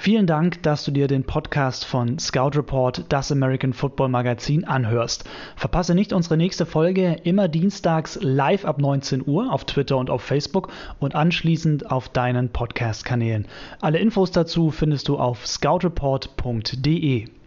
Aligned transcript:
Vielen 0.00 0.28
Dank, 0.28 0.62
dass 0.62 0.84
du 0.84 0.92
dir 0.92 1.08
den 1.08 1.24
Podcast 1.24 1.84
von 1.84 2.20
Scout 2.20 2.50
Report, 2.54 3.04
das 3.08 3.32
American 3.32 3.72
Football 3.72 4.10
Magazin, 4.10 4.64
anhörst. 4.64 5.28
Verpasse 5.56 5.92
nicht 5.96 6.12
unsere 6.12 6.36
nächste 6.36 6.66
Folge 6.66 7.16
immer 7.24 7.48
dienstags 7.48 8.16
live 8.22 8.64
ab 8.64 8.78
19 8.78 9.26
Uhr 9.26 9.52
auf 9.52 9.64
Twitter 9.64 9.96
und 9.96 10.08
auf 10.08 10.22
Facebook 10.22 10.70
und 11.00 11.16
anschließend 11.16 11.90
auf 11.90 12.08
deinen 12.08 12.50
Podcast-Kanälen. 12.50 13.48
Alle 13.80 13.98
Infos 13.98 14.30
dazu 14.30 14.70
findest 14.70 15.08
du 15.08 15.18
auf 15.18 15.44
scoutreport.de. 15.44 17.37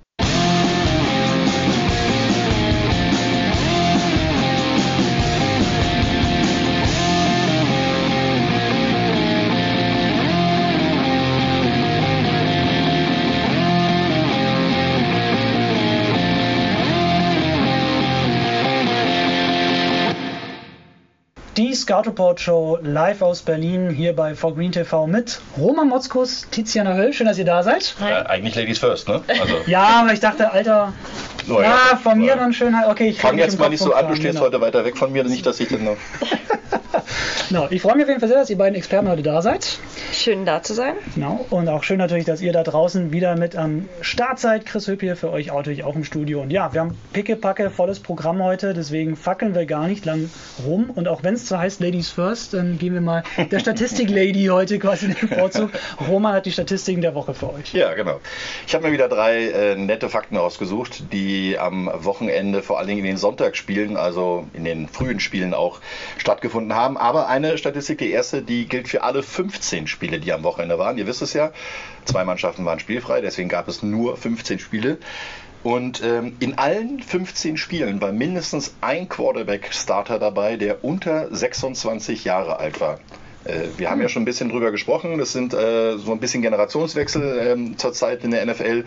Scout 21.81 22.03
Report 22.05 22.39
Show 22.39 22.77
live 22.83 23.23
aus 23.23 23.41
Berlin 23.41 23.89
hier 23.89 24.15
bei 24.15 24.35
For 24.35 24.53
Green 24.53 24.71
TV 24.71 25.07
mit 25.07 25.41
Roman 25.57 25.89
Motzkus, 25.89 26.47
Tiziana 26.51 26.93
Höll. 26.93 27.11
Schön, 27.11 27.25
dass 27.25 27.39
ihr 27.39 27.45
da 27.45 27.63
seid. 27.63 27.95
Ja, 27.99 28.27
eigentlich 28.27 28.53
Ladies 28.55 28.77
First, 28.77 29.07
ne? 29.07 29.21
Also. 29.27 29.55
ja, 29.65 30.01
aber 30.01 30.13
ich 30.13 30.19
dachte, 30.19 30.51
Alter, 30.51 30.93
oh, 31.49 31.61
ja, 31.61 31.61
ja, 31.91 31.97
von 31.97 32.19
mir 32.19 32.35
dann 32.35 32.53
schön 32.53 32.77
halt. 32.77 32.89
Okay, 32.89 33.09
ich 33.09 33.19
fang 33.19 33.37
jetzt 33.37 33.59
mal 33.59 33.69
nicht 33.69 33.81
so 33.81 33.93
an, 33.93 34.07
du 34.07 34.15
stehst 34.15 34.33
genau. 34.33 34.45
heute 34.45 34.61
weiter 34.61 34.85
weg 34.85 34.97
von 34.97 35.11
mir, 35.11 35.23
nicht, 35.23 35.45
dass 35.45 35.59
ich 35.59 35.69
dann 35.69 35.83
noch. 35.83 35.97
genau, 37.49 37.67
ich 37.69 37.81
freue 37.81 37.95
mich 37.95 38.03
auf 38.03 38.09
jeden 38.09 38.19
Fall 38.19 38.29
sehr, 38.29 38.39
dass 38.39 38.49
ihr 38.49 38.57
beiden 38.57 38.75
Experten 38.75 39.09
heute 39.09 39.23
da 39.23 39.41
seid. 39.41 39.79
Schön 40.13 40.45
da 40.45 40.61
zu 40.61 40.73
sein. 40.73 40.95
Genau, 41.15 41.45
und 41.49 41.69
auch 41.69 41.83
schön 41.83 41.97
natürlich, 41.97 42.25
dass 42.25 42.41
ihr 42.41 42.51
da 42.51 42.63
draußen 42.63 43.13
wieder 43.13 43.37
mit 43.37 43.55
am 43.55 43.87
Start 44.01 44.39
seid. 44.39 44.65
Chris 44.65 44.87
Hüpp 44.87 45.01
hier 45.01 45.15
für 45.15 45.31
euch 45.31 45.51
auch 45.51 45.57
natürlich 45.57 45.83
auch 45.83 45.95
im 45.95 46.03
Studio. 46.03 46.41
Und 46.41 46.51
ja, 46.51 46.73
wir 46.73 46.81
haben 46.81 46.97
pickepacke 47.13 47.69
volles 47.69 47.99
Programm 47.99 48.43
heute, 48.43 48.73
deswegen 48.73 49.15
fackeln 49.15 49.55
wir 49.55 49.65
gar 49.65 49.87
nicht 49.87 50.05
lang 50.05 50.29
rum. 50.65 50.89
Und 50.93 51.07
auch 51.07 51.23
wenn 51.23 51.35
es 51.35 51.45
zwar 51.45 51.59
heißt 51.59 51.79
Ladies 51.79 52.09
First, 52.09 52.53
dann 52.53 52.77
gehen 52.77 52.93
wir 52.93 53.01
mal 53.01 53.23
der 53.51 53.59
Statistik-Lady 53.59 54.45
heute 54.45 54.79
quasi 54.79 55.13
den 55.13 55.29
Vorzug. 55.29 55.71
Roman 56.09 56.33
hat 56.33 56.45
die 56.45 56.51
Statistiken 56.51 57.01
der 57.01 57.15
Woche 57.15 57.33
für 57.33 57.53
euch. 57.53 57.73
Ja, 57.73 57.93
genau. 57.93 58.19
Ich 58.67 58.75
habe 58.75 58.87
mir 58.87 58.93
wieder 58.93 59.07
drei 59.07 59.47
äh, 59.49 59.75
nette 59.75 60.09
Fakten 60.09 60.37
ausgesucht, 60.37 61.03
die 61.11 61.30
am 61.57 61.89
Wochenende 61.93 62.61
vor 62.61 62.79
allen 62.79 62.87
Dingen 62.87 62.99
in 63.01 63.05
den 63.05 63.17
Sonntagsspielen, 63.17 63.97
also 63.97 64.47
in 64.53 64.63
den 64.63 64.87
frühen 64.87 65.19
Spielen 65.19 65.53
auch 65.53 65.79
stattgefunden 66.17 66.75
haben. 66.75 66.97
Aber 66.97 67.27
eine 67.27 67.57
Statistik, 67.57 67.99
die 67.99 68.11
erste, 68.11 68.41
die 68.41 68.67
gilt 68.67 68.87
für 68.87 69.03
alle 69.03 69.23
15 69.23 69.87
Spiele, 69.87 70.19
die 70.19 70.33
am 70.33 70.43
Wochenende 70.43 70.77
waren. 70.77 70.97
Ihr 70.97 71.07
wisst 71.07 71.21
es 71.21 71.33
ja, 71.33 71.51
zwei 72.05 72.23
Mannschaften 72.23 72.65
waren 72.65 72.79
spielfrei, 72.79 73.21
deswegen 73.21 73.49
gab 73.49 73.67
es 73.67 73.83
nur 73.83 74.17
15 74.17 74.59
Spiele. 74.59 74.97
Und 75.63 76.01
ähm, 76.03 76.37
in 76.39 76.57
allen 76.57 77.01
15 77.01 77.57
Spielen 77.57 78.01
war 78.01 78.11
mindestens 78.11 78.75
ein 78.81 79.07
Quarterback-Starter 79.07 80.17
dabei, 80.17 80.57
der 80.57 80.83
unter 80.83 81.33
26 81.33 82.23
Jahre 82.23 82.57
alt 82.57 82.81
war. 82.81 82.99
Äh, 83.43 83.69
wir 83.77 83.89
haben 83.89 84.01
ja 84.01 84.09
schon 84.09 84.23
ein 84.23 84.25
bisschen 84.25 84.49
drüber 84.49 84.71
gesprochen. 84.71 85.17
Das 85.17 85.31
sind 85.31 85.53
äh, 85.53 85.97
so 85.97 86.11
ein 86.11 86.19
bisschen 86.19 86.41
Generationswechsel 86.41 87.39
ähm, 87.39 87.77
zurzeit 87.77 88.23
in 88.23 88.31
der 88.31 88.45
NFL. 88.45 88.85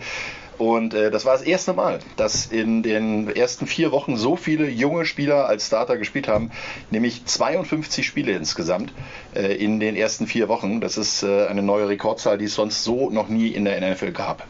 Und 0.57 0.93
äh, 0.93 1.11
das 1.11 1.25
war 1.25 1.33
das 1.33 1.41
erste 1.41 1.73
Mal, 1.73 1.99
dass 2.15 2.45
in 2.45 2.81
den 2.81 3.29
ersten 3.29 3.67
vier 3.67 3.91
Wochen 3.91 4.15
so 4.15 4.35
viele 4.37 4.69
junge 4.69 5.05
Spieler 5.05 5.47
als 5.47 5.67
Starter 5.67 5.97
gespielt 5.97 6.27
haben, 6.27 6.51
nämlich 6.91 7.25
52 7.25 8.05
Spiele 8.05 8.31
insgesamt 8.31 8.93
äh, 9.35 9.53
in 9.53 9.79
den 9.79 9.97
ersten 9.97 10.27
vier 10.27 10.47
Wochen. 10.47 10.79
Das 10.79 10.97
ist 10.97 11.23
äh, 11.23 11.47
eine 11.47 11.61
neue 11.61 11.89
Rekordzahl, 11.89 12.37
die 12.37 12.45
es 12.45 12.55
sonst 12.55 12.83
so 12.83 13.09
noch 13.09 13.27
nie 13.27 13.49
in 13.49 13.65
der 13.65 13.81
NFL 13.81 14.11
gab 14.11 14.47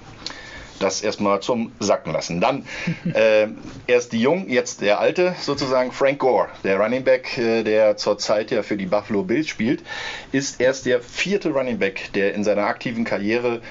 das 0.79 1.01
erstmal 1.01 1.41
zum 1.41 1.71
Sacken 1.79 2.13
lassen. 2.13 2.41
Dann 2.41 2.65
äh, 3.13 3.47
erst 3.87 4.13
die 4.13 4.21
Jung, 4.21 4.49
jetzt 4.49 4.81
der 4.81 4.99
Alte 4.99 5.35
sozusagen, 5.39 5.91
Frank 5.91 6.19
Gore, 6.19 6.49
der 6.63 6.79
Running 6.79 7.03
Back, 7.03 7.37
äh, 7.37 7.63
der 7.63 7.97
zurzeit 7.97 8.51
ja 8.51 8.63
für 8.63 8.77
die 8.77 8.85
Buffalo 8.85 9.23
Bills 9.23 9.47
spielt, 9.47 9.83
ist 10.31 10.59
erst 10.59 10.85
der 10.85 11.01
vierte 11.01 11.49
Running 11.49 11.79
Back, 11.79 12.11
der 12.13 12.33
in 12.33 12.43
seiner 12.43 12.65
aktiven 12.65 13.03
Karriere 13.03 13.61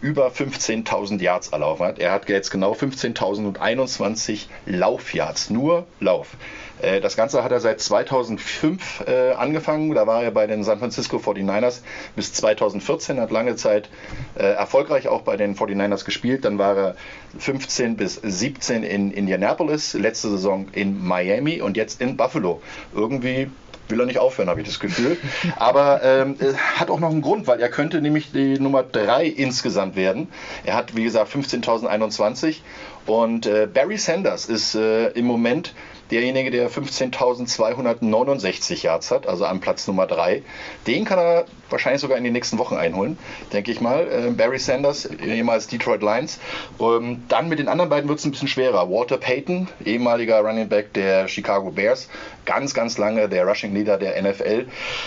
über 0.00 0.28
15.000 0.28 1.22
Yards 1.22 1.48
erlaufen 1.48 1.86
hat. 1.86 1.98
Er 1.98 2.12
hat 2.12 2.28
jetzt 2.28 2.50
genau 2.50 2.74
15.021 2.74 4.46
Laufyards, 4.66 5.48
nur 5.48 5.86
Lauf. 5.98 6.36
Äh, 6.80 7.00
das 7.00 7.16
Ganze 7.16 7.44
hat 7.44 7.52
er 7.52 7.60
seit 7.60 7.80
2005 7.80 9.04
äh, 9.06 9.32
angefangen. 9.32 9.94
Da 9.94 10.06
war 10.06 10.22
er 10.22 10.30
bei 10.30 10.46
den 10.46 10.64
San 10.64 10.78
Francisco 10.78 11.16
49ers 11.16 11.80
bis 12.16 12.32
2014, 12.32 13.20
hat 13.20 13.30
lange 13.30 13.56
Zeit 13.56 13.88
äh, 14.36 14.42
erfolgreich 14.42 15.08
auch 15.08 15.22
bei 15.22 15.36
den 15.36 15.56
49ers 15.56 16.04
gespielt. 16.04 16.44
Dann 16.44 16.58
war 16.58 16.76
er 16.76 16.96
15 17.38 17.96
bis 17.96 18.14
17 18.22 18.82
in 18.82 19.10
Indianapolis, 19.10 19.94
letzte 19.94 20.30
Saison 20.30 20.68
in 20.72 21.04
Miami 21.04 21.60
und 21.60 21.76
jetzt 21.76 22.00
in 22.00 22.16
Buffalo. 22.16 22.60
Irgendwie 22.94 23.48
will 23.88 24.00
er 24.00 24.06
nicht 24.06 24.18
aufhören, 24.18 24.48
habe 24.48 24.60
ich 24.60 24.66
das 24.66 24.80
Gefühl. 24.80 25.18
Aber 25.56 26.02
ähm, 26.02 26.36
hat 26.76 26.90
auch 26.90 27.00
noch 27.00 27.10
einen 27.10 27.22
Grund, 27.22 27.46
weil 27.46 27.60
er 27.60 27.68
könnte 27.68 28.00
nämlich 28.00 28.32
die 28.32 28.58
Nummer 28.58 28.82
3 28.82 29.26
insgesamt 29.26 29.96
werden. 29.96 30.28
Er 30.64 30.74
hat, 30.74 30.96
wie 30.96 31.04
gesagt, 31.04 31.30
15.021 31.32 32.60
und 33.06 33.46
äh, 33.46 33.68
Barry 33.72 33.98
Sanders 33.98 34.46
ist 34.46 34.74
äh, 34.74 35.08
im 35.08 35.26
Moment 35.26 35.74
derjenige, 36.14 36.50
der 36.50 36.70
15.269 36.70 38.84
Yards 38.84 39.10
hat, 39.10 39.26
also 39.26 39.44
an 39.44 39.60
Platz 39.60 39.86
Nummer 39.86 40.06
3. 40.06 40.42
Den 40.86 41.04
kann 41.04 41.18
er 41.18 41.44
wahrscheinlich 41.70 42.00
sogar 42.00 42.16
in 42.16 42.24
den 42.24 42.32
nächsten 42.32 42.56
Wochen 42.58 42.76
einholen, 42.76 43.18
denke 43.52 43.70
ich 43.72 43.80
mal. 43.80 44.06
Äh, 44.06 44.30
Barry 44.30 44.58
Sanders, 44.58 45.06
ehemals 45.06 45.66
Detroit 45.66 46.02
Lions. 46.02 46.38
Ähm, 46.80 47.24
dann 47.28 47.48
mit 47.48 47.58
den 47.58 47.68
anderen 47.68 47.90
beiden 47.90 48.08
wird 48.08 48.20
es 48.20 48.24
ein 48.24 48.30
bisschen 48.30 48.48
schwerer. 48.48 48.90
Walter 48.90 49.18
Payton, 49.18 49.68
ehemaliger 49.84 50.40
Running 50.40 50.68
Back 50.68 50.94
der 50.94 51.28
Chicago 51.28 51.70
Bears, 51.70 52.08
ganz, 52.44 52.72
ganz 52.74 52.96
lange 52.96 53.28
der 53.28 53.44
Rushing 53.46 53.74
Leader 53.74 53.98
der 53.98 54.22
NFL 54.22 54.66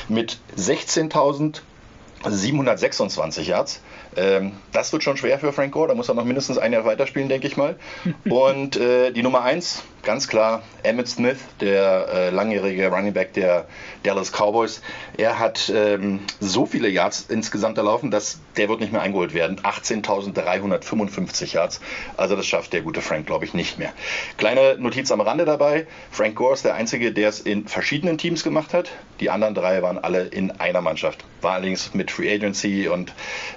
mit 0.10 0.40
16.726 0.58 3.44
Yards. 3.44 3.82
Ähm, 4.18 4.54
das 4.72 4.92
wird 4.92 5.04
schon 5.04 5.16
schwer 5.16 5.40
für 5.40 5.54
Frank 5.54 5.72
Gore, 5.72 5.90
da 5.90 5.94
muss 5.94 6.10
er 6.10 6.16
noch 6.16 6.26
mindestens 6.26 6.58
ein 6.58 6.74
Jahr 6.74 6.86
weiterspielen, 6.86 7.30
denke 7.30 7.48
ich 7.48 7.56
mal. 7.56 7.76
Und 8.30 8.76
äh, 8.76 9.12
die 9.12 9.22
Nummer 9.22 9.44
1, 9.44 9.84
ganz 10.08 10.28
klar, 10.28 10.64
Emmett 10.84 11.08
Smith, 11.08 11.38
der 11.62 12.08
äh, 12.12 12.30
langjährige 12.32 12.88
Running 12.88 13.14
Back 13.14 13.34
der 13.34 13.68
Dallas 14.04 14.32
Cowboys. 14.32 14.82
Er 15.18 15.38
hat 15.38 15.72
ähm, 15.74 16.22
so 16.40 16.66
viele 16.66 16.90
Yards 16.90 17.26
insgesamt 17.30 17.78
erlaufen, 17.78 18.10
dass 18.10 18.40
der 18.58 18.70
wird 18.70 18.80
nicht 18.80 18.92
mehr 18.92 19.02
eingeholt 19.02 19.36
werden. 19.36 19.60
18.355 19.60 21.54
Yards. 21.54 21.80
Also 22.18 22.36
das 22.36 22.48
schafft 22.48 22.74
der 22.74 22.82
gute 22.82 23.02
Frank, 23.02 23.28
glaube 23.28 23.46
ich, 23.46 23.54
nicht 23.54 23.78
mehr. 23.78 23.94
Kleine 24.38 24.78
Notiz 24.80 25.12
am 25.12 25.22
Rande 25.22 25.46
dabei. 25.46 25.86
Frank 26.10 26.36
Gore 26.36 26.54
ist 26.54 26.66
der 26.66 26.74
Einzige, 26.74 27.12
der 27.12 27.30
es 27.30 27.40
in 27.40 27.68
verschiedenen 27.68 28.18
Teams 28.18 28.44
gemacht 28.44 28.74
hat. 28.74 28.90
Die 29.20 29.30
anderen 29.30 29.54
drei 29.54 29.82
waren 29.84 29.98
alle 29.98 30.24
in 30.24 30.52
einer 30.52 30.82
Mannschaft. 30.82 31.24
War 31.42 31.54
allerdings 31.54 31.94
mit 31.94 32.12
Free 32.12 32.34
Agency 32.34 32.88
und 32.88 33.14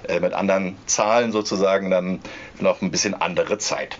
äh, 0.07 0.19
mit 0.19 0.33
anderen 0.33 0.51
anderen 0.51 0.75
Zahlen 0.85 1.31
sozusagen 1.31 1.89
dann 1.89 2.19
noch 2.61 2.81
ein 2.81 2.91
bisschen 2.91 3.13
andere 3.13 3.57
Zeit. 3.57 3.97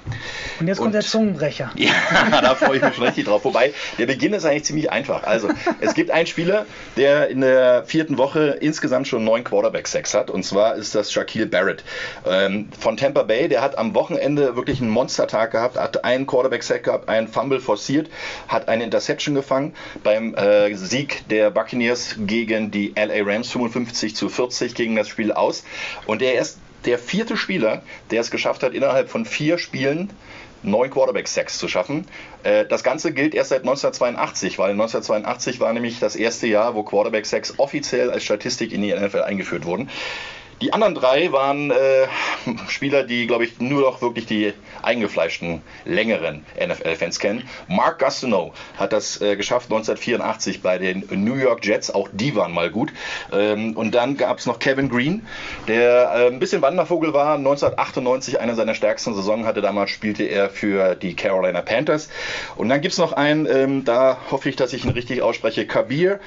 Und 0.59 0.67
jetzt 0.67 0.77
kommt 0.77 0.87
und, 0.87 0.93
der 0.93 1.01
Zungenbrecher. 1.01 1.71
Ja, 1.81 2.41
da 2.41 2.55
freue 2.55 2.77
ich 2.77 2.83
mich 2.83 2.95
schon 2.95 3.05
richtig 3.05 3.25
drauf. 3.25 3.43
Wobei, 3.43 3.73
der 3.97 4.05
Beginn 4.05 4.33
ist 4.33 4.45
eigentlich 4.45 4.65
ziemlich 4.65 4.91
einfach. 4.91 5.23
Also, 5.23 5.49
es 5.79 5.93
gibt 5.93 6.11
einen 6.11 6.27
Spieler, 6.27 6.65
der 6.95 7.29
in 7.29 7.41
der 7.41 7.83
vierten 7.85 8.17
Woche 8.17 8.57
insgesamt 8.61 9.07
schon 9.07 9.23
neun 9.23 9.43
Quarterback-Sacks 9.43 10.13
hat. 10.13 10.29
Und 10.29 10.43
zwar 10.43 10.75
ist 10.75 10.93
das 10.93 11.11
Shaquille 11.11 11.47
Barrett 11.47 11.83
ähm, 12.25 12.69
von 12.79 12.97
Tampa 12.97 13.23
Bay. 13.23 13.47
Der 13.47 13.61
hat 13.61 13.77
am 13.77 13.95
Wochenende 13.95 14.55
wirklich 14.55 14.79
einen 14.79 14.89
Monstertag 14.89 15.51
gehabt, 15.51 15.77
hat 15.77 16.05
einen 16.05 16.27
Quarterback-Sack 16.27 16.83
gehabt, 16.83 17.09
einen 17.09 17.27
Fumble 17.27 17.59
forciert, 17.59 18.09
hat 18.47 18.67
eine 18.67 18.83
Interception 18.83 19.35
gefangen 19.35 19.73
beim 20.03 20.35
äh, 20.35 20.73
Sieg 20.75 21.27
der 21.29 21.51
Buccaneers 21.51 22.15
gegen 22.19 22.71
die 22.71 22.93
LA 22.95 23.23
Rams 23.23 23.51
55 23.51 24.15
zu 24.15 24.29
40 24.29 24.75
gegen 24.75 24.95
das 24.95 25.07
Spiel 25.07 25.31
aus. 25.31 25.63
Und 26.05 26.21
er 26.21 26.39
ist 26.39 26.59
der 26.85 26.97
vierte 26.99 27.37
Spieler, 27.37 27.83
der 28.09 28.21
es 28.21 28.31
geschafft 28.31 28.63
hat, 28.63 28.73
innerhalb 28.73 29.09
von 29.09 29.25
vier 29.25 29.57
Spielen 29.57 30.09
neun 30.63 30.89
Quarterback-Sacks 30.89 31.57
zu 31.57 31.67
schaffen. 31.67 32.05
Äh, 32.43 32.65
das 32.65 32.83
Ganze 32.83 33.13
gilt 33.13 33.33
erst 33.33 33.49
seit 33.49 33.61
1982, 33.61 34.59
weil 34.59 34.71
1982 34.71 35.59
war 35.59 35.73
nämlich 35.73 35.99
das 35.99 36.15
erste 36.15 36.47
Jahr, 36.47 36.75
wo 36.75 36.83
Quarterback-Sacks 36.83 37.55
offiziell 37.57 38.11
als 38.11 38.23
Statistik 38.23 38.71
in 38.71 38.81
die 38.81 38.93
NFL 38.93 39.21
eingeführt 39.21 39.65
wurden. 39.65 39.89
Die 40.61 40.73
anderen 40.73 40.93
drei 40.93 41.31
waren 41.31 41.71
äh, 41.71 42.07
Spieler, 42.67 43.03
die, 43.03 43.25
glaube 43.25 43.45
ich, 43.45 43.59
nur 43.59 43.81
noch 43.81 44.01
wirklich 44.03 44.27
die 44.27 44.53
eingefleischten, 44.83 45.63
längeren 45.85 46.45
NFL-Fans 46.55 47.19
kennen. 47.19 47.49
Mark 47.67 47.97
Gastineau 47.97 48.53
hat 48.77 48.93
das 48.93 49.19
äh, 49.21 49.35
geschafft 49.35 49.71
1984 49.71 50.61
bei 50.61 50.77
den 50.77 51.03
New 51.09 51.35
York 51.35 51.65
Jets. 51.65 51.89
Auch 51.89 52.09
die 52.11 52.35
waren 52.35 52.51
mal 52.51 52.69
gut. 52.69 52.93
Ähm, 53.33 53.75
und 53.75 53.95
dann 53.95 54.17
gab 54.17 54.37
es 54.37 54.45
noch 54.45 54.59
Kevin 54.59 54.89
Green, 54.89 55.25
der 55.67 56.11
äh, 56.13 56.27
ein 56.27 56.37
bisschen 56.37 56.61
Wandervogel 56.61 57.11
war. 57.13 57.35
1998 57.35 58.39
eine 58.39 58.53
seiner 58.53 58.75
stärksten 58.75 59.15
Saison 59.15 59.45
hatte. 59.45 59.61
Damals 59.61 59.89
spielte 59.89 60.23
er 60.23 60.51
für 60.51 60.93
die 60.93 61.15
Carolina 61.15 61.61
Panthers. 61.61 62.09
Und 62.55 62.69
dann 62.69 62.81
gibt 62.81 62.91
es 62.91 62.99
noch 62.99 63.13
einen, 63.13 63.47
ähm, 63.47 63.83
da 63.83 64.17
hoffe 64.29 64.49
ich, 64.49 64.57
dass 64.57 64.73
ich 64.73 64.85
ihn 64.85 64.91
richtig 64.91 65.23
ausspreche, 65.23 65.65
Kabir 65.65 66.19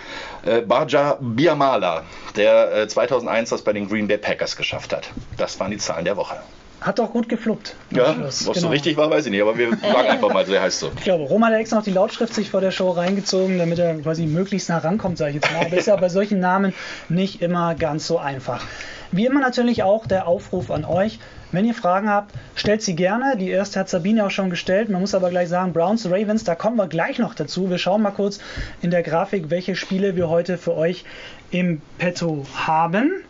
äh, 0.44 0.60
Baja 0.60 1.18
Biamala, 1.20 2.02
der 2.34 2.88
2001 2.88 3.50
äh, 3.50 3.54
das 3.54 3.62
bei 3.62 3.72
den 3.72 3.88
Green 3.88 4.08
Bay 4.08 4.18
Packers 4.24 4.56
geschafft 4.56 4.92
hat. 4.94 5.10
Das 5.36 5.60
waren 5.60 5.70
die 5.70 5.76
Zahlen 5.76 6.06
der 6.06 6.16
Woche. 6.16 6.36
Hat 6.80 6.98
doch 6.98 7.12
gut 7.12 7.28
gefluppt. 7.28 7.76
Ja, 7.90 8.10
ob 8.10 8.24
es 8.24 8.40
genau. 8.40 8.54
so 8.54 8.68
richtig 8.68 8.96
war, 8.96 9.10
weiß 9.10 9.26
ich 9.26 9.30
nicht, 9.30 9.42
aber 9.42 9.56
wir 9.56 9.70
sagen 9.82 10.08
einfach 10.08 10.32
mal, 10.32 10.44
so 10.44 10.58
heißt 10.58 10.80
so. 10.80 10.90
Ich 10.96 11.04
glaube, 11.04 11.24
Roman 11.24 11.52
hat 11.52 11.60
extra 11.60 11.76
noch 11.76 11.84
die 11.84 11.90
Lautschrift 11.90 12.34
sich 12.34 12.50
vor 12.50 12.60
der 12.60 12.70
Show 12.70 12.90
reingezogen, 12.90 13.58
damit 13.58 13.78
er 13.78 13.94
quasi 13.96 14.26
möglichst 14.26 14.68
nah 14.70 14.78
rankommt, 14.78 15.18
sage 15.18 15.30
ich 15.30 15.34
jetzt 15.36 15.52
mal. 15.52 15.66
Aber 15.66 15.76
ist 15.76 15.86
ja 15.86 15.96
bei 15.96 16.08
solchen 16.08 16.40
Namen 16.40 16.74
nicht 17.08 17.42
immer 17.42 17.74
ganz 17.74 18.06
so 18.06 18.18
einfach. 18.18 18.64
Wie 19.12 19.26
immer 19.26 19.40
natürlich 19.40 19.82
auch 19.82 20.06
der 20.06 20.26
Aufruf 20.26 20.70
an 20.70 20.84
euch. 20.84 21.20
Wenn 21.52 21.64
ihr 21.64 21.74
Fragen 21.74 22.10
habt, 22.10 22.34
stellt 22.56 22.82
sie 22.82 22.96
gerne. 22.96 23.36
Die 23.38 23.48
erste 23.48 23.78
hat 23.78 23.88
Sabine 23.88 24.26
auch 24.26 24.30
schon 24.30 24.50
gestellt. 24.50 24.88
Man 24.88 25.00
muss 25.00 25.14
aber 25.14 25.30
gleich 25.30 25.48
sagen, 25.48 25.72
Browns, 25.72 26.06
Ravens, 26.06 26.44
da 26.44 26.54
kommen 26.54 26.76
wir 26.76 26.88
gleich 26.88 27.18
noch 27.18 27.34
dazu. 27.34 27.70
Wir 27.70 27.78
schauen 27.78 28.02
mal 28.02 28.10
kurz 28.10 28.40
in 28.82 28.90
der 28.90 29.02
Grafik, 29.02 29.50
welche 29.50 29.76
Spiele 29.76 30.16
wir 30.16 30.28
heute 30.28 30.58
für 30.58 30.74
euch 30.74 31.04
im 31.50 31.80
Petto 31.98 32.44
haben. 32.56 33.22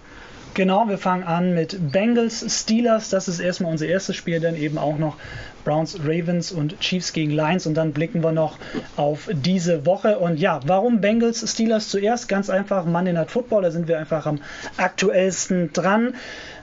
Genau, 0.54 0.88
wir 0.88 0.98
fangen 0.98 1.24
an 1.24 1.52
mit 1.52 1.90
Bengals 1.90 2.44
Steelers. 2.60 3.10
Das 3.10 3.26
ist 3.26 3.40
erstmal 3.40 3.72
unser 3.72 3.86
erstes 3.86 4.14
Spiel, 4.14 4.38
dann 4.38 4.54
eben 4.54 4.78
auch 4.78 4.98
noch 4.98 5.16
Browns 5.64 5.98
Ravens 6.04 6.52
und 6.52 6.78
Chiefs 6.78 7.12
gegen 7.12 7.32
Lions 7.32 7.66
und 7.66 7.74
dann 7.74 7.92
blicken 7.92 8.22
wir 8.22 8.30
noch 8.30 8.56
auf 8.96 9.28
diese 9.32 9.84
Woche. 9.84 10.20
Und 10.20 10.38
ja, 10.38 10.60
warum 10.64 11.00
Bengals 11.00 11.44
Steelers 11.50 11.88
zuerst? 11.88 12.28
Ganz 12.28 12.50
einfach 12.50 12.84
Monday 12.84 13.12
Night 13.12 13.32
Football, 13.32 13.62
da 13.62 13.72
sind 13.72 13.88
wir 13.88 13.98
einfach 13.98 14.26
am 14.26 14.40
aktuellsten 14.76 15.72
dran. 15.72 16.14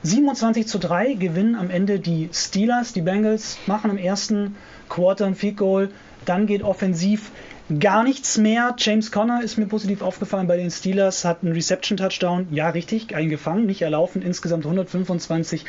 27 0.04 0.68
zu 0.68 0.78
3 0.80 1.16
gewinnen 1.16 1.56
am 1.56 1.70
Ende 1.70 2.00
die 2.00 2.30
Steelers. 2.32 2.94
Die 2.94 3.02
Bengals 3.02 3.58
machen 3.66 3.92
im 3.92 3.98
ersten 3.98 4.56
Quarter 4.88 5.26
ein 5.26 5.36
Field 5.36 5.58
Goal, 5.58 5.90
dann 6.24 6.46
geht 6.46 6.64
offensiv 6.64 7.32
gar 7.80 8.04
nichts 8.04 8.38
mehr. 8.38 8.76
James 8.78 9.12
Conner 9.12 9.44
ist 9.44 9.58
mir 9.58 9.66
positiv 9.66 10.02
aufgefallen 10.02 10.48
bei 10.48 10.58
den 10.58 10.72
Steelers, 10.72 11.26
hat 11.26 11.44
einen 11.44 11.54
Reception-Touchdown, 11.54 12.48
ja 12.52 12.70
richtig, 12.70 13.16
eingefangen, 13.16 13.66
nicht 13.66 13.82
erlaufen, 13.82 14.22
insgesamt 14.22 14.66
125 14.66 15.66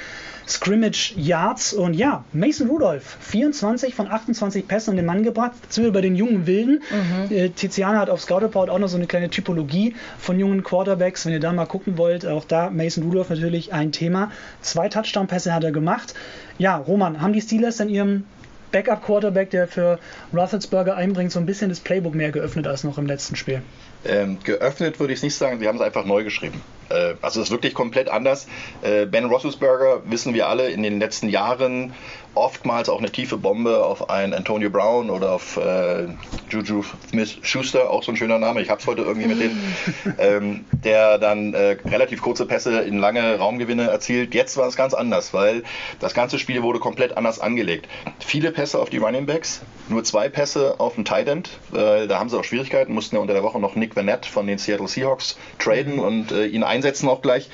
Scrimmage 0.46 1.14
Yards 1.16 1.72
und 1.72 1.94
ja, 1.94 2.24
Mason 2.32 2.68
Rudolph, 2.68 3.16
24 3.20 3.94
von 3.94 4.08
28 4.10 4.66
Pässen 4.66 4.90
an 4.90 4.96
den 4.96 5.06
Mann 5.06 5.22
gebracht. 5.22 5.52
Sind 5.68 5.84
wir 5.84 5.92
bei 5.92 6.00
den 6.00 6.16
jungen 6.16 6.46
Wilden. 6.46 6.82
Mhm. 6.90 7.36
Äh, 7.36 7.48
Tiziana 7.50 8.00
hat 8.00 8.10
auf 8.10 8.20
Scout 8.20 8.38
Report 8.38 8.68
auch 8.68 8.78
noch 8.78 8.88
so 8.88 8.96
eine 8.96 9.06
kleine 9.06 9.30
Typologie 9.30 9.94
von 10.18 10.38
jungen 10.38 10.62
Quarterbacks, 10.62 11.24
wenn 11.26 11.32
ihr 11.32 11.40
da 11.40 11.52
mal 11.52 11.66
gucken 11.66 11.98
wollt, 11.98 12.26
auch 12.26 12.44
da 12.44 12.70
Mason 12.70 13.04
Rudolph 13.04 13.30
natürlich 13.30 13.72
ein 13.72 13.92
Thema. 13.92 14.32
Zwei 14.60 14.88
Touchdown-Pässe 14.88 15.54
hat 15.54 15.64
er 15.64 15.72
gemacht. 15.72 16.14
Ja, 16.58 16.76
Roman, 16.76 17.20
haben 17.20 17.32
die 17.32 17.40
Steelers 17.40 17.80
in 17.80 17.88
ihrem 17.88 18.24
Backup-Quarterback, 18.72 19.50
der 19.50 19.68
für 19.68 19.98
Roethlisberger 20.34 20.96
einbringt, 20.96 21.30
so 21.30 21.38
ein 21.38 21.46
bisschen 21.46 21.68
das 21.68 21.80
Playbook 21.80 22.14
mehr 22.14 22.32
geöffnet 22.32 22.66
als 22.66 22.84
noch 22.84 22.98
im 22.98 23.06
letzten 23.06 23.36
Spiel? 23.36 23.62
Ähm, 24.04 24.38
geöffnet 24.42 24.98
würde 24.98 25.12
ich 25.12 25.20
es 25.20 25.22
nicht 25.22 25.36
sagen, 25.36 25.60
sie 25.60 25.68
haben 25.68 25.76
es 25.76 25.82
einfach 25.82 26.04
neu 26.04 26.24
geschrieben. 26.24 26.60
Äh, 26.88 27.14
also 27.22 27.40
es 27.40 27.48
ist 27.48 27.52
wirklich 27.52 27.74
komplett 27.74 28.08
anders. 28.08 28.48
Äh, 28.82 29.06
ben 29.06 29.26
Roethlisberger, 29.26 30.02
wissen 30.06 30.34
wir 30.34 30.48
alle, 30.48 30.70
in 30.70 30.82
den 30.82 30.98
letzten 30.98 31.28
Jahren 31.28 31.92
oftmals 32.34 32.88
auch 32.88 32.98
eine 32.98 33.10
tiefe 33.10 33.36
Bombe 33.36 33.84
auf 33.84 34.10
einen 34.10 34.34
Antonio 34.34 34.70
Brown 34.70 35.10
oder 35.10 35.32
auf 35.32 35.56
äh, 35.56 36.06
Juju 36.50 36.82
Smith-Schuster, 37.10 37.90
auch 37.90 38.02
so 38.02 38.12
ein 38.12 38.16
schöner 38.16 38.38
Name, 38.38 38.62
ich 38.62 38.70
habe 38.70 38.80
es 38.80 38.86
heute 38.86 39.02
irgendwie 39.02 39.28
mit 39.28 39.40
denen, 39.40 39.74
ähm, 40.18 40.64
der 40.84 41.18
dann 41.18 41.54
äh, 41.54 41.76
relativ 41.84 42.22
kurze 42.22 42.46
Pässe 42.46 42.80
in 42.80 42.98
lange 42.98 43.38
Raumgewinne 43.38 43.90
erzielt. 43.90 44.34
Jetzt 44.34 44.56
war 44.56 44.66
es 44.66 44.76
ganz 44.76 44.94
anders, 44.94 45.34
weil 45.34 45.62
das 46.00 46.14
ganze 46.14 46.38
Spiel 46.38 46.62
wurde 46.62 46.78
komplett 46.78 47.16
anders 47.16 47.38
angelegt. 47.38 47.88
Viele 48.20 48.52
Pässe 48.52 48.78
auf 48.78 48.90
die 48.90 48.98
Running 48.98 49.26
Backs, 49.26 49.60
nur 49.88 50.04
zwei 50.04 50.28
Pässe 50.28 50.78
auf 50.78 50.94
den 50.94 51.04
Tight 51.04 51.28
End, 51.28 51.50
äh, 51.72 52.06
da 52.06 52.18
haben 52.18 52.28
sie 52.28 52.38
auch 52.38 52.44
Schwierigkeiten, 52.44 52.92
mussten 52.92 53.16
ja 53.16 53.22
unter 53.22 53.34
der 53.34 53.42
Woche 53.42 53.58
noch 53.58 53.74
Nick 53.74 53.96
Vanette 53.96 54.28
von 54.28 54.46
den 54.46 54.58
Seattle 54.58 54.88
Seahawks 54.88 55.36
traden 55.58 55.98
und 55.98 56.32
äh, 56.32 56.46
ihn 56.46 56.62
einsetzen 56.62 57.08
auch 57.08 57.22
gleich. 57.22 57.50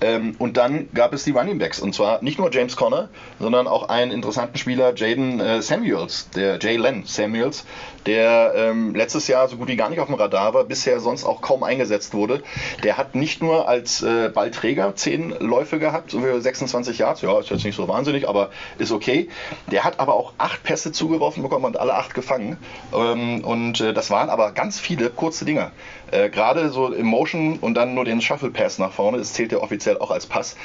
Ähm, 0.00 0.34
und 0.38 0.56
dann 0.56 0.88
gab 0.94 1.12
es 1.12 1.24
die 1.24 1.30
Running 1.30 1.58
Backs 1.58 1.80
und 1.80 1.94
zwar 1.94 2.22
nicht 2.22 2.38
nur 2.38 2.52
James 2.52 2.76
Conner, 2.76 3.08
sondern 3.38 3.66
auch 3.66 3.88
einen 3.88 4.10
interessanten 4.10 4.58
Spieler, 4.58 4.94
Jaden 4.94 5.40
äh, 5.40 5.62
Samuels, 5.62 6.30
der 6.30 6.58
Jalen 6.60 7.04
Samuels, 7.04 7.64
der 8.08 8.54
ähm, 8.56 8.94
letztes 8.94 9.28
Jahr 9.28 9.48
so 9.48 9.58
gut 9.58 9.68
wie 9.68 9.76
gar 9.76 9.90
nicht 9.90 10.00
auf 10.00 10.06
dem 10.06 10.14
Radar 10.14 10.54
war, 10.54 10.64
bisher 10.64 10.98
sonst 10.98 11.24
auch 11.24 11.42
kaum 11.42 11.62
eingesetzt 11.62 12.14
wurde. 12.14 12.42
Der 12.82 12.96
hat 12.96 13.14
nicht 13.14 13.42
nur 13.42 13.68
als 13.68 14.02
äh, 14.02 14.30
Ballträger 14.30 14.96
zehn 14.96 15.34
Läufe 15.40 15.78
gehabt, 15.78 16.10
so 16.10 16.20
für 16.20 16.40
26 16.40 16.98
Yards, 16.98 17.20
ja, 17.20 17.38
ist 17.38 17.50
jetzt 17.50 17.64
nicht 17.64 17.76
so 17.76 17.86
wahnsinnig, 17.86 18.26
aber 18.26 18.48
ist 18.78 18.92
okay. 18.92 19.28
Der 19.70 19.84
hat 19.84 20.00
aber 20.00 20.14
auch 20.14 20.32
acht 20.38 20.62
Pässe 20.62 20.90
zugeworfen 20.90 21.42
bekommen 21.42 21.66
und 21.66 21.78
alle 21.78 21.94
acht 21.94 22.14
gefangen. 22.14 22.56
Ähm, 22.94 23.44
und 23.44 23.82
äh, 23.82 23.92
das 23.92 24.10
waren 24.10 24.30
aber 24.30 24.52
ganz 24.52 24.80
viele 24.80 25.10
kurze 25.10 25.44
Dinger. 25.44 25.70
Äh, 26.10 26.30
Gerade 26.30 26.70
so 26.70 26.90
im 26.90 27.06
Motion 27.06 27.58
und 27.58 27.74
dann 27.74 27.92
nur 27.92 28.06
den 28.06 28.22
Shuffle 28.22 28.50
Pass 28.50 28.78
nach 28.78 28.92
vorne, 28.92 29.18
das 29.18 29.34
zählt 29.34 29.52
ja 29.52 29.58
offiziell 29.58 29.98
auch 29.98 30.10
als 30.10 30.24
Pass. 30.24 30.56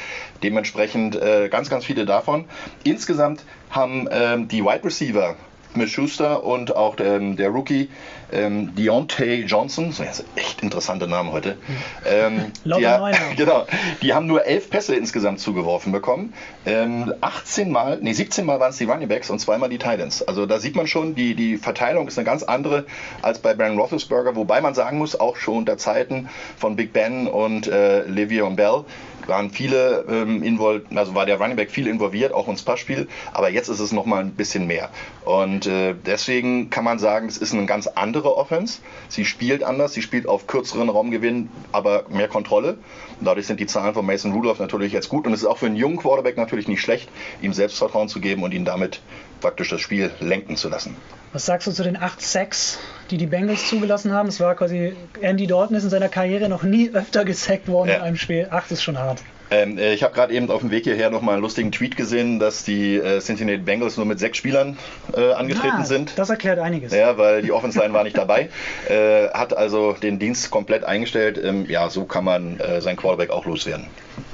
Dementsprechend 0.43 1.17
äh, 1.17 1.49
ganz, 1.49 1.69
ganz 1.69 1.83
viele 1.83 2.05
davon. 2.05 2.45
Insgesamt 2.85 3.43
haben 3.69 4.07
ähm, 4.11 4.47
die 4.47 4.63
Wide 4.63 4.85
Receiver 4.85 5.35
Smith 5.73 5.89
Schuster 5.89 6.43
und 6.43 6.75
auch 6.75 6.95
der, 6.95 7.19
der 7.19 7.49
Rookie 7.49 7.89
ähm, 8.33 8.75
Deontay 8.75 9.43
Johnson, 9.43 9.91
so 9.91 10.03
ist 10.03 10.23
echt 10.35 10.61
interessante 10.61 11.07
Namen 11.07 11.31
heute. 11.31 11.57
Ähm, 12.05 12.51
die, 12.65 12.85
genau, 13.37 13.65
die 14.01 14.13
haben 14.13 14.27
nur 14.27 14.45
elf 14.45 14.69
Pässe 14.69 14.95
insgesamt 14.95 15.39
zugeworfen 15.39 15.91
bekommen. 15.91 16.33
Ähm, 16.65 17.13
18 17.21 17.71
Mal, 17.71 17.99
nee, 18.01 18.13
17 18.13 18.45
Mal 18.45 18.59
waren 18.59 18.71
es 18.71 18.77
die 18.77 18.85
Running 18.85 19.07
Backs 19.07 19.29
und 19.29 19.39
zweimal 19.39 19.69
die 19.69 19.77
Titans. 19.77 20.23
Also 20.23 20.45
da 20.45 20.59
sieht 20.59 20.75
man 20.75 20.87
schon, 20.87 21.15
die, 21.15 21.35
die 21.35 21.57
Verteilung 21.57 22.07
ist 22.07 22.17
eine 22.17 22.25
ganz 22.25 22.43
andere 22.43 22.85
als 23.21 23.39
bei 23.39 23.53
Brandon 23.53 23.79
Roethlisberger, 23.79 24.35
wobei 24.35 24.61
man 24.61 24.73
sagen 24.73 24.97
muss, 24.97 25.19
auch 25.19 25.37
schon 25.37 25.57
unter 25.57 25.77
Zeiten 25.77 26.29
von 26.57 26.75
Big 26.75 26.93
Ben 26.93 27.27
und 27.27 27.67
äh, 27.67 28.03
Le'Veon 28.07 28.55
Bell 28.55 28.85
waren 29.27 29.49
viele 29.49 30.05
ähm, 30.09 30.43
involviert, 30.43 30.87
also 30.95 31.15
war 31.15 31.25
der 31.25 31.39
Running 31.39 31.55
Back 31.55 31.71
viel 31.71 31.87
involviert, 31.87 32.33
auch 32.33 32.47
ins 32.47 32.63
Passspiel, 32.63 33.07
aber 33.31 33.49
jetzt 33.49 33.69
ist 33.69 33.79
es 33.79 33.91
nochmal 33.91 34.21
ein 34.21 34.31
bisschen 34.31 34.67
mehr. 34.67 34.89
Und 35.25 35.67
äh, 35.67 35.95
deswegen 36.05 36.69
kann 36.69 36.83
man 36.83 36.99
sagen, 36.99 37.27
es 37.27 37.37
ist 37.37 37.53
eine 37.53 37.65
ganz 37.65 37.87
andere 38.23 38.37
Offense. 38.37 38.79
Sie 39.09 39.25
spielt 39.25 39.63
anders, 39.63 39.93
sie 39.93 40.01
spielt 40.01 40.27
auf 40.27 40.47
kürzeren 40.47 40.89
Raumgewinn, 40.89 41.49
aber 41.71 42.05
mehr 42.09 42.29
Kontrolle. 42.29 42.77
Dadurch 43.19 43.47
sind 43.47 43.59
die 43.59 43.65
Zahlen 43.65 43.93
von 43.93 44.05
Mason 44.05 44.31
Rudolph 44.31 44.59
natürlich 44.59 44.93
jetzt 44.93 45.09
gut. 45.09 45.27
Und 45.27 45.33
es 45.33 45.41
ist 45.41 45.45
auch 45.45 45.57
für 45.57 45.65
einen 45.65 45.75
jungen 45.75 45.97
Quarterback 45.97 46.37
natürlich 46.37 46.67
nicht 46.67 46.81
schlecht, 46.81 47.09
ihm 47.41 47.53
Selbstvertrauen 47.53 48.07
zu 48.07 48.21
geben 48.21 48.43
und 48.43 48.53
ihn 48.53 48.63
damit 48.65 49.01
praktisch 49.41 49.69
das 49.69 49.81
Spiel 49.81 50.11
lenken 50.21 50.55
zu 50.55 50.69
lassen. 50.69 50.95
Was 51.33 51.45
sagst 51.45 51.67
du 51.67 51.71
zu 51.71 51.83
den 51.83 51.97
8 51.97 52.21
Sacks, 52.21 52.79
die 53.09 53.17
die 53.17 53.25
Bengals 53.25 53.67
zugelassen 53.67 54.13
haben? 54.13 54.29
Es 54.29 54.39
war 54.39 54.55
quasi, 54.55 54.95
Andy 55.19 55.47
Dalton 55.47 55.75
ist 55.75 55.83
in 55.83 55.89
seiner 55.89 56.09
Karriere 56.09 56.47
noch 56.47 56.63
nie 56.63 56.91
öfter 56.91 57.25
gesackt 57.25 57.67
worden 57.67 57.89
ja. 57.89 57.95
in 57.95 58.01
einem 58.01 58.17
Spiel. 58.17 58.47
8 58.49 58.71
ist 58.71 58.83
schon 58.83 58.97
hart. 58.99 59.21
Ähm, 59.53 59.77
äh, 59.77 59.93
ich 59.93 60.03
habe 60.03 60.13
gerade 60.13 60.33
eben 60.33 60.49
auf 60.49 60.61
dem 60.61 60.71
Weg 60.71 60.83
hierher 60.85 61.11
nochmal 61.11 61.35
einen 61.35 61.43
lustigen 61.43 61.71
Tweet 61.71 61.95
gesehen, 61.95 62.39
dass 62.39 62.63
die 62.63 62.95
äh, 62.95 63.19
Cincinnati 63.19 63.59
Bengals 63.59 63.97
nur 63.97 64.05
mit 64.05 64.17
sechs 64.19 64.37
Spielern 64.37 64.77
äh, 65.15 65.31
angetreten 65.33 65.79
ja, 65.79 65.85
sind. 65.85 66.13
Das 66.17 66.29
erklärt 66.29 66.57
einiges. 66.59 66.91
Ja, 66.91 67.17
weil 67.17 67.43
die 67.43 67.51
Offense 67.51 67.79
Line 67.79 67.93
war 67.93 68.03
nicht 68.03 68.17
dabei. 68.17 68.49
Äh, 68.89 69.29
hat 69.29 69.55
also 69.55 69.93
den 69.93 70.19
Dienst 70.19 70.51
komplett 70.51 70.83
eingestellt. 70.83 71.39
Ähm, 71.41 71.65
ja, 71.69 71.89
so 71.89 72.03
kann 72.05 72.23
man 72.23 72.59
äh, 72.59 72.81
sein 72.81 72.95
Quarterback 72.95 73.29
auch 73.29 73.45
loswerden. 73.45 73.87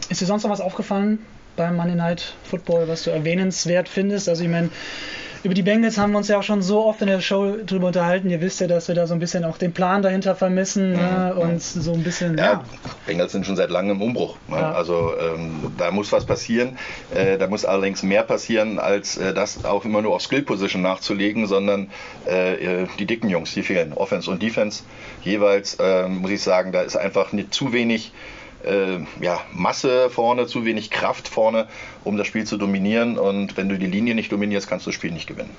Ist 0.09 0.21
dir 0.21 0.25
sonst 0.25 0.43
noch 0.43 0.49
was 0.49 0.61
aufgefallen 0.61 1.19
beim 1.55 1.75
Monday 1.75 1.95
Night 1.95 2.33
Football, 2.43 2.87
was 2.87 3.03
du 3.03 3.11
erwähnenswert 3.11 3.87
findest? 3.89 4.27
Also 4.27 4.43
ich 4.43 4.49
meine, 4.49 4.69
über 5.43 5.53
die 5.53 5.61
Bengals 5.61 5.97
haben 5.97 6.11
wir 6.11 6.17
uns 6.17 6.27
ja 6.27 6.37
auch 6.37 6.43
schon 6.43 6.61
so 6.61 6.85
oft 6.85 7.01
in 7.01 7.07
der 7.07 7.21
Show 7.21 7.57
drüber 7.65 7.87
unterhalten. 7.87 8.29
Ihr 8.29 8.41
wisst 8.41 8.59
ja, 8.59 8.67
dass 8.67 8.87
wir 8.87 8.95
da 8.95 9.07
so 9.07 9.13
ein 9.13 9.19
bisschen 9.19 9.45
auch 9.45 9.57
den 9.57 9.73
Plan 9.73 10.01
dahinter 10.01 10.35
vermissen 10.35 10.93
ne? 10.93 11.33
Mhm. 11.33 11.41
und 11.41 11.61
so 11.61 11.93
ein 11.93 12.03
bisschen. 12.03 12.37
Ja, 12.37 12.43
ja, 12.43 12.63
Bengals 13.05 13.31
sind 13.31 13.45
schon 13.45 13.55
seit 13.55 13.69
langem 13.69 13.97
im 13.97 14.01
Umbruch. 14.01 14.37
Ne? 14.47 14.57
Ja. 14.57 14.71
Also 14.73 15.13
ähm, 15.19 15.73
da 15.77 15.91
muss 15.91 16.11
was 16.11 16.25
passieren. 16.25 16.77
Äh, 17.13 17.37
da 17.37 17.47
muss 17.47 17.65
allerdings 17.65 18.03
mehr 18.03 18.23
passieren, 18.23 18.79
als 18.79 19.17
äh, 19.17 19.33
das 19.33 19.63
auch 19.65 19.85
immer 19.85 20.01
nur 20.01 20.15
auf 20.15 20.21
Skill 20.21 20.41
Position 20.41 20.81
nachzulegen, 20.81 21.47
sondern 21.47 21.89
äh, 22.25 22.85
die 22.97 23.05
dicken 23.05 23.29
Jungs, 23.29 23.53
die 23.53 23.63
fehlen. 23.63 23.93
Offense 23.93 24.29
und 24.29 24.41
Defense 24.41 24.83
jeweils, 25.23 25.77
ähm, 25.79 26.17
muss 26.17 26.31
ich 26.31 26.41
sagen, 26.41 26.71
da 26.71 26.81
ist 26.81 26.95
einfach 26.95 27.31
nicht 27.31 27.53
zu 27.53 27.73
wenig 27.73 28.11
äh, 28.69 28.99
ja, 29.23 29.41
Masse 29.53 30.09
vorne, 30.09 30.47
zu 30.47 30.65
wenig 30.65 30.89
Kraft 30.89 31.27
vorne, 31.27 31.67
um 32.03 32.17
das 32.17 32.27
Spiel 32.27 32.45
zu 32.45 32.57
dominieren. 32.57 33.17
Und 33.17 33.57
wenn 33.57 33.69
du 33.69 33.77
die 33.77 33.87
Linie 33.87 34.15
nicht 34.15 34.31
dominierst, 34.31 34.67
kannst 34.67 34.85
du 34.85 34.89
das 34.89 34.95
Spiel 34.95 35.11
nicht 35.11 35.27
gewinnen. 35.27 35.51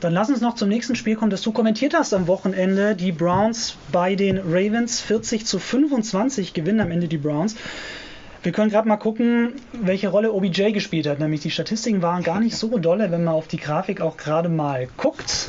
Dann 0.00 0.12
lass 0.12 0.28
uns 0.28 0.42
noch 0.42 0.54
zum 0.54 0.68
nächsten 0.68 0.94
Spiel 0.94 1.16
kommen, 1.16 1.30
das 1.30 1.40
du 1.40 1.52
kommentiert 1.52 1.94
hast 1.94 2.12
am 2.12 2.26
Wochenende. 2.26 2.94
Die 2.94 3.12
Browns 3.12 3.76
bei 3.92 4.14
den 4.14 4.38
Ravens 4.38 5.00
40 5.00 5.46
zu 5.46 5.58
25 5.58 6.52
gewinnen 6.52 6.80
am 6.80 6.90
Ende 6.90 7.08
die 7.08 7.16
Browns. 7.16 7.56
Wir 8.42 8.52
können 8.52 8.70
gerade 8.70 8.86
mal 8.86 8.98
gucken, 8.98 9.54
welche 9.72 10.08
Rolle 10.08 10.32
OBJ 10.32 10.72
gespielt 10.72 11.06
hat. 11.06 11.18
Nämlich 11.18 11.40
die 11.40 11.50
Statistiken 11.50 12.02
waren 12.02 12.22
gar 12.22 12.40
nicht 12.40 12.56
so 12.56 12.78
dolle, 12.78 13.10
wenn 13.10 13.24
man 13.24 13.34
auf 13.34 13.48
die 13.48 13.56
Grafik 13.56 14.00
auch 14.00 14.16
gerade 14.16 14.48
mal 14.48 14.86
guckt. 14.96 15.48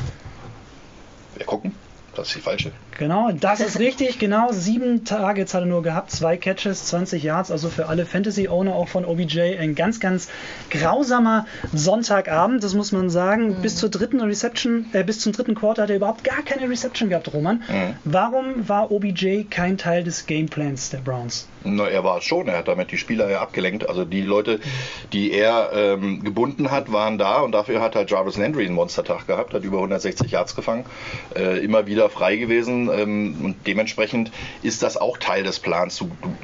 Wir 1.36 1.46
gucken. 1.46 1.74
Das 2.15 2.29
ist 2.29 2.38
die 2.38 2.41
falsche. 2.41 2.72
Genau, 2.98 3.32
das 3.32 3.60
ist 3.60 3.80
richtig. 3.80 4.18
Genau, 4.18 4.51
sieben 4.51 5.06
Targets 5.06 5.54
hat 5.54 5.62
er 5.62 5.68
nur 5.68 5.84
gehabt, 5.84 6.10
zwei 6.10 6.36
Catches, 6.36 6.86
20 6.86 7.22
Yards. 7.22 7.51
Also 7.51 7.70
für 7.70 7.88
alle 7.88 8.06
Fantasy-Owner 8.06 8.74
auch 8.74 8.88
von 8.88 9.06
OBJ 9.06 9.58
ein 9.60 9.75
ganz, 9.75 10.00
ganz 10.00 10.30
grausamer 10.72 11.46
Sonntagabend, 11.74 12.63
das 12.63 12.74
muss 12.74 12.92
man 12.92 13.10
sagen. 13.10 13.58
Mhm. 13.58 13.62
Bis 13.62 13.75
zur 13.75 13.89
dritten 13.89 14.20
Reception, 14.20 14.88
äh, 14.94 15.04
bis 15.04 15.20
zum 15.20 15.32
dritten 15.32 15.54
Quarter 15.54 15.84
hat 15.84 15.92
er 15.92 15.98
überhaupt 15.98 16.24
gar 16.24 16.42
keine 16.42 16.70
Reception 16.70 17.10
gehabt, 17.10 17.32
Roman. 17.34 17.58
Mhm. 17.68 17.96
Warum 18.04 18.68
war 18.68 18.92
OBJ 18.92 19.44
kein 19.50 19.77
Teil 19.77 20.04
des 20.04 20.25
Gameplans 20.25 20.89
der 20.89 21.00
Browns? 21.00 21.48
Na, 21.63 21.88
er 21.88 22.04
war 22.04 22.18
es 22.18 22.24
schon. 22.24 22.48
Er 22.48 22.58
hat 22.58 22.68
damit 22.68 22.92
die 22.92 22.98
Spieler 22.98 23.30
ja 23.30 23.42
abgelenkt. 23.42 23.88
Also 23.88 24.06
die 24.06 24.22
Leute, 24.22 24.60
die 25.13 25.32
er 25.32 25.72
ähm, 25.74 26.24
gebunden 26.24 26.72
hat, 26.72 26.92
waren 26.92 27.18
da 27.18 27.42
und 27.42 27.51
dafür 27.51 27.82
hat 27.82 27.96
halt 27.96 28.10
Jarvis 28.10 28.38
Landry 28.38 28.66
einen 28.66 28.75
Monstertag 28.75 29.27
gehabt, 29.27 29.54
hat 29.54 29.63
über 29.63 29.77
160 29.77 30.32
Yards 30.32 30.56
gefangen, 30.56 30.86
äh, 31.36 31.60
immer 31.60 31.86
wieder 31.86 32.10
frei 32.10 32.38
gewesen 32.38 32.87
ähm, 32.89 33.38
und 33.44 33.67
dementsprechend 33.67 34.32
ist 34.63 34.84
das 34.84 34.98
auch 34.98 35.17
Teil 35.17 35.44
des 35.44 35.60
Plans. 35.60 35.98
Du, 35.98 36.06
du 36.22 36.36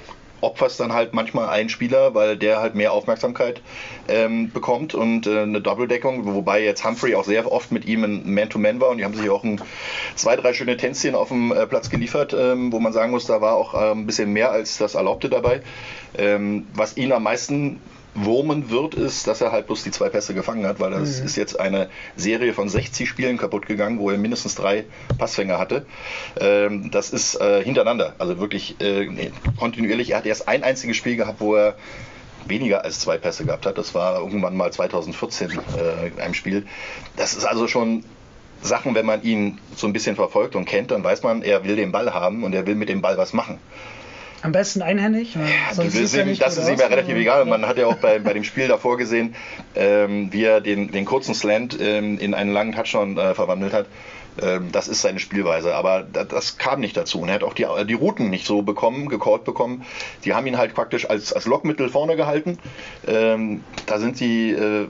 opferst 0.43 0.79
dann 0.79 0.93
halt 0.93 1.13
manchmal 1.13 1.49
einen 1.49 1.69
Spieler, 1.69 2.13
weil 2.13 2.37
der 2.37 2.59
halt 2.59 2.75
mehr 2.75 2.91
Aufmerksamkeit 2.91 3.61
ähm, 4.07 4.51
bekommt 4.51 4.93
und 4.93 5.25
äh, 5.25 5.41
eine 5.41 5.61
Doppeldeckung, 5.61 6.25
wobei 6.25 6.63
jetzt 6.63 6.85
Humphrey 6.85 7.15
auch 7.15 7.23
sehr 7.23 7.49
oft 7.49 7.71
mit 7.71 7.85
ihm 7.85 8.03
ein 8.03 8.33
Man-to-Man 8.33 8.75
-Man 8.75 8.81
war 8.81 8.89
und 8.89 8.97
die 8.97 9.05
haben 9.05 9.15
sich 9.15 9.29
auch 9.29 9.43
ein, 9.43 9.61
zwei, 10.15 10.35
drei 10.35 10.53
schöne 10.53 10.75
Tänzchen 10.77 11.15
auf 11.15 11.29
dem 11.29 11.51
äh, 11.51 11.65
Platz 11.65 11.89
geliefert, 11.89 12.35
ähm, 12.37 12.71
wo 12.71 12.79
man 12.79 12.91
sagen 12.91 13.11
muss, 13.11 13.25
da 13.25 13.39
war 13.39 13.55
auch 13.55 13.73
äh, 13.73 13.91
ein 13.91 14.05
bisschen 14.05 14.33
mehr 14.33 14.51
als 14.51 14.77
das 14.77 14.95
Erlaubte 14.95 15.29
dabei. 15.29 15.61
Ähm, 16.17 16.67
was 16.75 16.97
ihn 16.97 17.13
am 17.13 17.23
meisten 17.23 17.79
wurmen 18.15 18.69
wird, 18.69 18.93
ist, 18.95 19.27
dass 19.27 19.41
er 19.41 19.51
halt 19.51 19.67
bloß 19.67 19.83
die 19.83 19.91
zwei 19.91 20.09
Pässe 20.09 20.33
gefangen 20.33 20.65
hat, 20.65 20.79
weil 20.79 20.91
das 20.91 21.19
mhm. 21.19 21.25
ist 21.25 21.35
jetzt 21.35 21.59
eine 21.59 21.89
Serie 22.15 22.53
von 22.53 22.69
60 22.69 23.09
Spielen 23.09 23.37
kaputt 23.37 23.65
gegangen, 23.65 23.99
wo 23.99 24.09
er 24.11 24.17
mindestens 24.17 24.55
drei 24.55 24.85
Passfänger 25.17 25.57
hatte. 25.57 25.85
Ähm, 26.39 26.91
das 26.91 27.09
ist 27.09 27.35
äh, 27.35 27.63
hintereinander, 27.63 28.13
also 28.19 28.39
wirklich 28.39 28.79
äh, 28.81 29.05
nee, 29.05 29.31
kontinuierlich. 29.57 30.11
Er 30.11 30.17
hat 30.17 30.25
erst 30.25 30.47
ein 30.47 30.63
einziges 30.63 30.97
Spiel 30.97 31.15
gehabt, 31.15 31.41
wo 31.41 31.55
er 31.55 31.75
weniger 32.45 32.83
als 32.83 32.99
zwei 32.99 33.17
Pässe 33.17 33.45
gehabt 33.45 33.65
hat. 33.65 33.77
Das 33.77 33.95
war 33.95 34.19
irgendwann 34.19 34.55
mal 34.55 34.71
2014 34.71 35.51
äh, 35.51 36.07
in 36.07 36.19
einem 36.19 36.33
Spiel. 36.33 36.65
Das 37.15 37.33
ist 37.33 37.45
also 37.45 37.67
schon 37.67 38.03
Sachen, 38.61 38.95
wenn 38.95 39.05
man 39.05 39.23
ihn 39.23 39.59
so 39.75 39.87
ein 39.87 39.93
bisschen 39.93 40.15
verfolgt 40.15 40.55
und 40.55 40.65
kennt, 40.65 40.91
dann 40.91 41.03
weiß 41.03 41.23
man, 41.23 41.41
er 41.41 41.63
will 41.65 41.75
den 41.75 41.91
Ball 41.91 42.13
haben 42.13 42.43
und 42.43 42.53
er 42.53 42.65
will 42.65 42.75
mit 42.75 42.89
dem 42.89 43.01
Ball 43.01 43.17
was 43.17 43.33
machen. 43.33 43.59
Am 44.43 44.51
besten 44.51 44.81
einhändig. 44.81 45.35
Ja, 45.35 45.41
das 45.73 45.95
ist, 45.95 46.13
ihm, 46.15 46.37
das 46.37 46.57
ist 46.57 46.67
ihm 46.67 46.77
ja 46.77 46.87
relativ 46.87 47.15
egal. 47.15 47.45
Man 47.45 47.65
hat 47.65 47.77
ja 47.77 47.87
auch 47.87 47.95
bei, 47.95 48.19
bei 48.19 48.33
dem 48.33 48.43
Spiel 48.43 48.67
davor 48.67 48.97
gesehen, 48.97 49.35
ähm, 49.73 50.33
wie 50.33 50.43
er 50.43 50.59
den, 50.59 50.91
den 50.91 51.05
kurzen 51.05 51.33
Slant 51.33 51.77
ähm, 51.79 52.19
in 52.19 52.33
einen 52.33 52.51
langen 52.51 52.73
Touchdown 52.73 53.17
äh, 53.17 53.33
verwandelt 53.35 53.71
hat. 53.71 53.85
Ähm, 54.41 54.69
das 54.73 54.89
ist 54.89 55.01
seine 55.01 55.19
Spielweise. 55.19 55.73
Aber 55.75 56.03
das, 56.03 56.27
das 56.27 56.57
kam 56.57 56.81
nicht 56.81 56.97
dazu. 56.97 57.21
Und 57.21 57.29
er 57.29 57.35
hat 57.35 57.43
auch 57.43 57.53
die, 57.53 57.65
die 57.87 57.93
Routen 57.93 58.29
nicht 58.29 58.45
so 58.45 58.63
bekommen, 58.63 59.07
gecallt 59.07 59.45
bekommen. 59.45 59.85
Die 60.25 60.33
haben 60.33 60.45
ihn 60.45 60.57
halt 60.57 60.73
praktisch 60.73 61.09
als, 61.09 61.31
als 61.31 61.45
Lockmittel 61.45 61.87
vorne 61.87 62.17
gehalten. 62.17 62.59
Ähm, 63.07 63.63
da 63.85 63.97
sind 63.97 64.19
die 64.19 64.51
äh, 64.51 64.87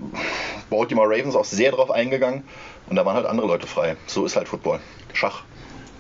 Baltimore 0.72 1.08
Ravens 1.08 1.36
auch 1.36 1.46
sehr 1.46 1.70
drauf 1.70 1.92
eingegangen. 1.92 2.44
Und 2.90 2.96
da 2.96 3.06
waren 3.06 3.16
halt 3.16 3.28
andere 3.28 3.46
Leute 3.46 3.68
frei. 3.68 3.98
So 4.08 4.26
ist 4.26 4.36
halt 4.36 4.48
Football. 4.48 4.80
Schach 5.14 5.44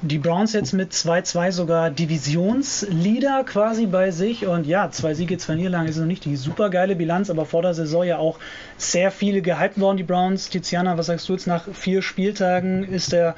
die 0.03 0.17
Browns 0.17 0.53
jetzt 0.53 0.74
mit 0.74 0.91
2-2 0.91 1.51
sogar 1.51 1.89
Divisionsleader 1.89 3.43
quasi 3.45 3.86
bei 3.86 4.12
sich. 4.12 4.45
Und 4.45 4.67
ja, 4.67 4.91
zwei 4.91 5.13
Siege, 5.13 5.38
zwei 5.38 5.55
Niederlagen 5.55 5.88
ist 5.88 5.98
noch 5.98 6.05
nicht 6.05 6.25
die 6.25 6.36
super 6.36 6.69
geile 6.69 6.95
Bilanz, 6.95 7.29
aber 7.29 7.45
vor 7.45 7.62
der 7.62 7.74
Saison 7.74 8.03
ja 8.03 8.17
auch 8.17 8.38
sehr 8.77 9.12
viele 9.12 9.41
gehalten 9.41 9.81
worden, 9.81 9.98
die 9.98 10.03
Browns. 10.03 10.50
Tiziana, 10.50 10.98
was 10.98 11.05
sagst 11.05 11.29
du 11.29 11.33
jetzt 11.33 11.48
nach 11.48 11.67
vier 11.74 12.01
Spieltagen? 12.01 12.83
Ist 12.83 13.13
der 13.13 13.36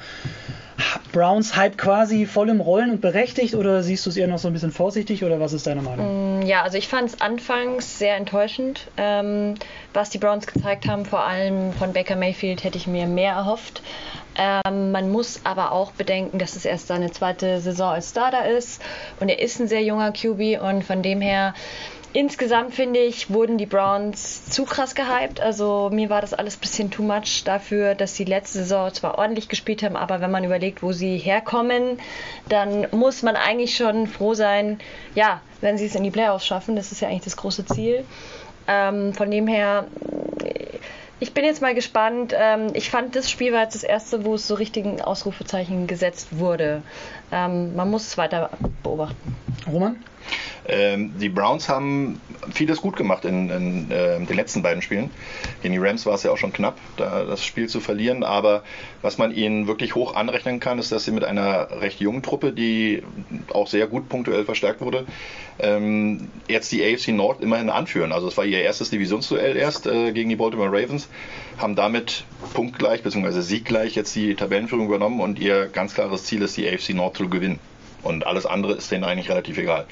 Browns-Hype 1.12 1.78
quasi 1.78 2.26
voll 2.26 2.50
im 2.50 2.60
Rollen 2.60 2.90
und 2.90 3.00
berechtigt 3.00 3.54
oder 3.54 3.82
siehst 3.82 4.04
du 4.04 4.10
es 4.10 4.16
eher 4.16 4.26
noch 4.26 4.38
so 4.38 4.48
ein 4.48 4.52
bisschen 4.52 4.72
vorsichtig 4.72 5.24
oder 5.24 5.40
was 5.40 5.52
ist 5.52 5.66
deine 5.66 5.82
Meinung? 5.82 6.40
Mm, 6.40 6.42
ja, 6.42 6.62
also 6.62 6.76
ich 6.76 6.88
fand 6.88 7.08
es 7.08 7.20
anfangs 7.20 7.98
sehr 7.98 8.16
enttäuschend, 8.16 8.88
ähm, 8.96 9.54
was 9.94 10.10
die 10.10 10.18
Browns 10.18 10.46
gezeigt 10.46 10.86
haben. 10.86 11.06
Vor 11.06 11.24
allem 11.24 11.72
von 11.72 11.92
Baker 11.92 12.16
Mayfield 12.16 12.64
hätte 12.64 12.76
ich 12.76 12.86
mir 12.86 13.06
mehr 13.06 13.32
erhofft. 13.32 13.82
Ähm, 14.38 14.92
man 14.92 15.10
muss 15.10 15.40
aber 15.44 15.72
auch 15.72 15.92
bedenken, 15.92 16.38
dass 16.38 16.56
es 16.56 16.64
erst 16.64 16.88
seine 16.88 17.10
zweite 17.10 17.60
Saison 17.60 17.92
als 17.92 18.10
Starter 18.10 18.46
ist 18.48 18.82
und 19.20 19.28
er 19.28 19.38
ist 19.40 19.60
ein 19.60 19.68
sehr 19.68 19.82
junger 19.82 20.12
QB 20.12 20.60
und 20.62 20.84
von 20.84 21.02
dem 21.02 21.20
her 21.20 21.54
insgesamt 22.16 22.74
finde 22.74 23.00
ich, 23.00 23.30
wurden 23.30 23.58
die 23.58 23.66
Browns 23.66 24.48
zu 24.48 24.64
krass 24.64 24.94
gehypt. 24.94 25.38
Also 25.38 25.90
mir 25.92 26.08
war 26.08 26.22
das 26.22 26.32
alles 26.32 26.56
ein 26.56 26.60
bisschen 26.60 26.90
too 26.90 27.02
much 27.02 27.44
dafür, 27.44 27.94
dass 27.94 28.16
sie 28.16 28.24
letzte 28.24 28.60
Saison 28.60 28.92
zwar 28.92 29.18
ordentlich 29.18 29.48
gespielt 29.48 29.82
haben, 29.82 29.96
aber 29.96 30.22
wenn 30.22 30.30
man 30.30 30.42
überlegt, 30.42 30.82
wo 30.82 30.92
sie 30.92 31.18
herkommen, 31.18 31.98
dann 32.48 32.86
muss 32.90 33.22
man 33.22 33.36
eigentlich 33.36 33.76
schon 33.76 34.06
froh 34.06 34.32
sein, 34.32 34.80
ja, 35.14 35.42
wenn 35.60 35.76
sie 35.76 35.86
es 35.86 35.94
in 35.94 36.04
die 36.04 36.10
Playoffs 36.10 36.46
schaffen. 36.46 36.74
Das 36.74 36.90
ist 36.90 37.02
ja 37.02 37.08
eigentlich 37.08 37.24
das 37.24 37.36
große 37.36 37.66
Ziel. 37.66 38.04
Ähm, 38.66 39.12
von 39.12 39.30
dem 39.30 39.46
her 39.46 39.86
ich 41.20 41.32
bin 41.32 41.44
jetzt 41.44 41.62
mal 41.62 41.74
gespannt. 41.74 42.34
Ähm, 42.36 42.68
ich 42.74 42.90
fand, 42.90 43.16
das 43.16 43.30
Spiel 43.30 43.52
war 43.52 43.62
jetzt 43.62 43.74
das 43.74 43.84
erste, 43.84 44.24
wo 44.24 44.34
es 44.34 44.46
so 44.46 44.54
richtigen 44.54 45.00
Ausrufezeichen 45.00 45.86
gesetzt 45.86 46.38
wurde. 46.38 46.82
Ähm, 47.32 47.74
man 47.74 47.90
muss 47.90 48.06
es 48.06 48.18
weiter 48.18 48.50
beobachten. 48.82 49.36
Roman? 49.70 49.96
Ähm, 50.68 51.12
die 51.18 51.28
Browns 51.28 51.68
haben 51.68 52.20
vieles 52.52 52.80
gut 52.80 52.96
gemacht 52.96 53.24
in, 53.24 53.50
in 53.50 53.90
äh, 53.90 54.18
den 54.24 54.36
letzten 54.36 54.62
beiden 54.62 54.82
Spielen. 54.82 55.10
Gegen 55.62 55.74
die 55.74 55.80
Rams 55.80 56.06
war 56.06 56.14
es 56.14 56.22
ja 56.22 56.30
auch 56.30 56.38
schon 56.38 56.52
knapp, 56.52 56.76
da 56.96 57.24
das 57.24 57.44
Spiel 57.44 57.68
zu 57.68 57.80
verlieren. 57.80 58.24
Aber 58.24 58.62
was 59.02 59.18
man 59.18 59.32
ihnen 59.32 59.66
wirklich 59.66 59.94
hoch 59.94 60.14
anrechnen 60.14 60.60
kann, 60.60 60.78
ist, 60.78 60.90
dass 60.92 61.04
sie 61.04 61.12
mit 61.12 61.24
einer 61.24 61.80
recht 61.80 62.00
jungen 62.00 62.22
Truppe, 62.22 62.52
die 62.52 63.02
auch 63.52 63.68
sehr 63.68 63.86
gut 63.86 64.08
punktuell 64.08 64.44
verstärkt 64.44 64.80
wurde, 64.80 65.06
ähm, 65.58 66.28
jetzt 66.48 66.72
die 66.72 66.82
AFC 66.84 67.08
North 67.08 67.40
immerhin 67.40 67.70
anführen. 67.70 68.12
Also 68.12 68.28
es 68.28 68.36
war 68.36 68.44
ihr 68.44 68.60
erstes 68.60 68.90
Divisionsduell 68.90 69.56
erst 69.56 69.86
äh, 69.86 70.12
gegen 70.12 70.28
die 70.28 70.36
Baltimore 70.36 70.70
Ravens, 70.70 71.08
haben 71.58 71.76
damit 71.76 72.24
punktgleich 72.54 73.02
bzw. 73.02 73.40
sieggleich 73.40 73.94
jetzt 73.94 74.14
die 74.14 74.34
Tabellenführung 74.34 74.86
übernommen 74.86 75.20
und 75.20 75.38
ihr 75.38 75.66
ganz 75.66 75.94
klares 75.94 76.24
Ziel 76.24 76.42
ist, 76.42 76.56
die 76.56 76.68
AFC 76.68 76.90
North 76.90 77.16
zu 77.16 77.28
gewinnen. 77.28 77.58
Und 78.06 78.26
alles 78.26 78.46
andere 78.46 78.74
ist 78.74 78.90
denen 78.90 79.04
eigentlich 79.04 79.28
relativ 79.28 79.58
egal. 79.58 79.86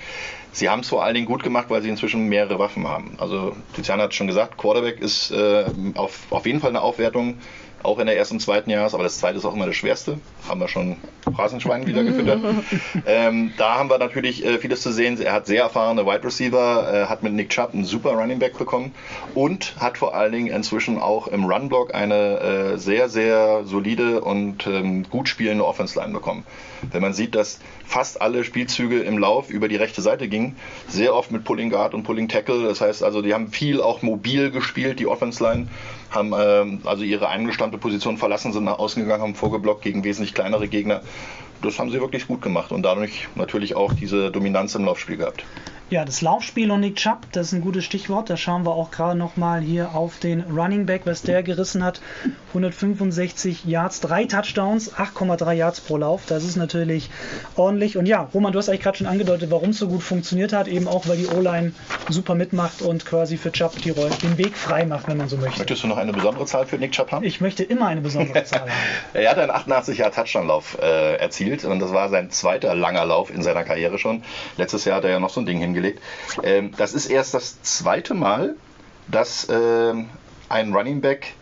Sie 0.52 0.68
haben 0.68 0.80
es 0.80 0.88
vor 0.88 1.02
allen 1.02 1.14
Dingen 1.14 1.26
gut 1.26 1.42
gemacht, 1.42 1.66
weil 1.68 1.82
sie 1.82 1.88
inzwischen 1.88 2.28
mehrere 2.28 2.58
Waffen 2.58 2.86
haben. 2.86 3.16
Also 3.18 3.56
Tiziana 3.74 4.04
hat 4.04 4.14
schon 4.14 4.28
gesagt, 4.28 4.56
Quarterback 4.56 5.00
ist 5.00 5.32
äh, 5.32 5.64
auf, 5.96 6.20
auf 6.30 6.46
jeden 6.46 6.60
Fall 6.60 6.70
eine 6.70 6.80
Aufwertung 6.80 7.38
auch 7.84 7.98
in 7.98 8.06
der 8.06 8.16
ersten 8.16 8.36
und 8.36 8.40
zweiten 8.40 8.70
Jahres, 8.70 8.94
aber 8.94 9.04
das 9.04 9.18
zweite 9.18 9.38
ist 9.38 9.44
auch 9.44 9.54
immer 9.54 9.66
das 9.66 9.76
schwerste. 9.76 10.18
Haben 10.48 10.60
wir 10.60 10.68
schon 10.68 10.96
Phrasenschwein 11.34 11.86
wieder 11.86 12.02
gefüttert. 12.04 12.40
ähm, 13.06 13.52
da 13.58 13.74
haben 13.74 13.90
wir 13.90 13.98
natürlich 13.98 14.44
äh, 14.44 14.58
vieles 14.58 14.80
zu 14.80 14.92
sehen. 14.92 15.20
Er 15.20 15.32
hat 15.32 15.46
sehr 15.46 15.62
erfahrene 15.62 16.06
Wide 16.06 16.24
Receiver, 16.24 16.92
äh, 16.92 17.06
hat 17.06 17.22
mit 17.22 17.34
Nick 17.34 17.50
Chubb 17.50 17.74
einen 17.74 17.84
super 17.84 18.12
Running 18.12 18.38
Back 18.38 18.58
bekommen 18.58 18.92
und 19.34 19.74
hat 19.78 19.98
vor 19.98 20.14
allen 20.14 20.32
Dingen 20.32 20.46
inzwischen 20.48 20.98
auch 20.98 21.28
im 21.28 21.44
Run-Block 21.44 21.94
eine 21.94 22.74
äh, 22.74 22.78
sehr, 22.78 23.08
sehr 23.08 23.64
solide 23.64 24.22
und 24.22 24.66
ähm, 24.66 25.04
gut 25.10 25.28
spielende 25.28 25.66
Offense-Line 25.66 26.12
bekommen. 26.12 26.44
Wenn 26.90 27.02
man 27.02 27.12
sieht, 27.12 27.34
dass 27.34 27.60
fast 27.86 28.20
alle 28.20 28.44
Spielzüge 28.44 29.00
im 29.00 29.18
Lauf 29.18 29.50
über 29.50 29.68
die 29.68 29.76
rechte 29.76 30.02
Seite 30.02 30.28
gingen, 30.28 30.56
sehr 30.88 31.14
oft 31.14 31.30
mit 31.30 31.44
Pulling 31.44 31.70
Guard 31.70 31.94
und 31.94 32.02
Pulling 32.02 32.28
Tackle. 32.28 32.64
Das 32.64 32.80
heißt 32.80 33.02
also, 33.02 33.22
die 33.22 33.34
haben 33.34 33.48
viel 33.48 33.80
auch 33.80 34.02
mobil 34.02 34.50
gespielt, 34.50 34.98
die 35.00 35.06
Offense-Line 35.06 35.68
haben 36.10 36.32
ähm, 36.38 36.80
also 36.84 37.02
ihre 37.02 37.28
eingestammte 37.28 37.78
Position 37.78 38.16
verlassen, 38.16 38.52
sind 38.52 38.64
nach 38.64 38.78
außen 38.78 39.02
gegangen, 39.02 39.22
haben 39.22 39.34
vorgeblockt 39.34 39.82
gegen 39.82 40.04
wesentlich 40.04 40.34
kleinere 40.34 40.68
Gegner. 40.68 41.02
Das 41.64 41.78
haben 41.78 41.90
sie 41.90 41.98
wirklich 41.98 42.26
gut 42.26 42.42
gemacht 42.42 42.72
und 42.72 42.82
dadurch 42.82 43.28
natürlich 43.36 43.74
auch 43.74 43.94
diese 43.94 44.30
Dominanz 44.30 44.74
im 44.74 44.84
Laufspiel 44.84 45.16
gehabt. 45.16 45.44
Ja, 45.90 46.04
das 46.04 46.22
Laufspiel 46.22 46.70
und 46.70 46.80
Nick 46.80 46.96
Chubb, 46.96 47.26
das 47.32 47.48
ist 47.48 47.52
ein 47.52 47.60
gutes 47.60 47.84
Stichwort. 47.84 48.30
Da 48.30 48.38
schauen 48.38 48.64
wir 48.64 48.72
auch 48.72 48.90
gerade 48.90 49.18
nochmal 49.18 49.60
hier 49.60 49.94
auf 49.94 50.18
den 50.18 50.40
Running 50.40 50.86
Back, 50.86 51.02
was 51.04 51.20
der 51.20 51.42
gerissen 51.42 51.84
hat. 51.84 52.00
165 52.48 53.66
Yards, 53.66 54.00
drei 54.00 54.24
Touchdowns, 54.24 54.94
8,3 54.94 55.52
Yards 55.52 55.80
pro 55.82 55.98
Lauf. 55.98 56.22
Das 56.26 56.42
ist 56.42 56.56
natürlich 56.56 57.10
ordentlich. 57.54 57.98
Und 57.98 58.06
ja, 58.06 58.28
Roman, 58.32 58.52
du 58.52 58.58
hast 58.58 58.70
eigentlich 58.70 58.80
gerade 58.80 58.96
schon 58.96 59.06
angedeutet, 59.06 59.50
warum 59.50 59.70
es 59.70 59.78
so 59.78 59.86
gut 59.86 60.02
funktioniert 60.02 60.54
hat. 60.54 60.68
Eben 60.68 60.88
auch, 60.88 61.06
weil 61.06 61.18
die 61.18 61.26
O-Line 61.26 61.72
super 62.08 62.34
mitmacht 62.34 62.80
und 62.80 63.04
quasi 63.04 63.36
für 63.36 63.52
Chubb 63.52 63.76
die 63.82 63.90
Rolle, 63.90 64.10
den 64.22 64.38
Weg 64.38 64.56
frei 64.56 64.86
macht, 64.86 65.06
wenn 65.06 65.18
man 65.18 65.28
so 65.28 65.36
möchte. 65.36 65.58
Möchtest 65.58 65.84
du 65.84 65.88
noch 65.88 65.98
eine 65.98 66.14
besondere 66.14 66.46
Zahl 66.46 66.66
für 66.66 66.78
Nick 66.78 66.92
Chubb 66.92 67.12
haben? 67.12 67.24
Ich 67.24 67.42
möchte 67.42 67.62
immer 67.62 67.88
eine 67.88 68.00
besondere 68.00 68.42
Zahl 68.44 68.62
haben. 68.62 68.70
er 69.12 69.30
hat 69.30 69.38
einen 69.38 69.50
88 69.50 69.98
Jahr 69.98 70.10
Touchdown-Lauf 70.10 70.78
äh, 70.80 71.16
erzielt 71.16 71.53
und 71.62 71.78
das 71.78 71.92
war 71.92 72.08
sein 72.08 72.30
zweiter 72.30 72.74
langer 72.74 73.04
Lauf 73.04 73.30
in 73.30 73.42
seiner 73.42 73.64
Karriere 73.64 73.98
schon. 73.98 74.24
Letztes 74.56 74.84
Jahr 74.84 74.96
hat 74.96 75.04
er 75.04 75.10
ja 75.10 75.20
noch 75.20 75.30
so 75.30 75.40
ein 75.40 75.46
Ding 75.46 75.58
hingelegt. 75.58 76.00
Ähm, 76.42 76.72
das 76.76 76.94
ist 76.94 77.06
erst 77.06 77.34
das 77.34 77.62
zweite 77.62 78.14
Mal, 78.14 78.56
dass 79.08 79.48
ähm, 79.50 80.08
ein 80.48 80.72
Running 80.72 81.00
Back 81.00 81.34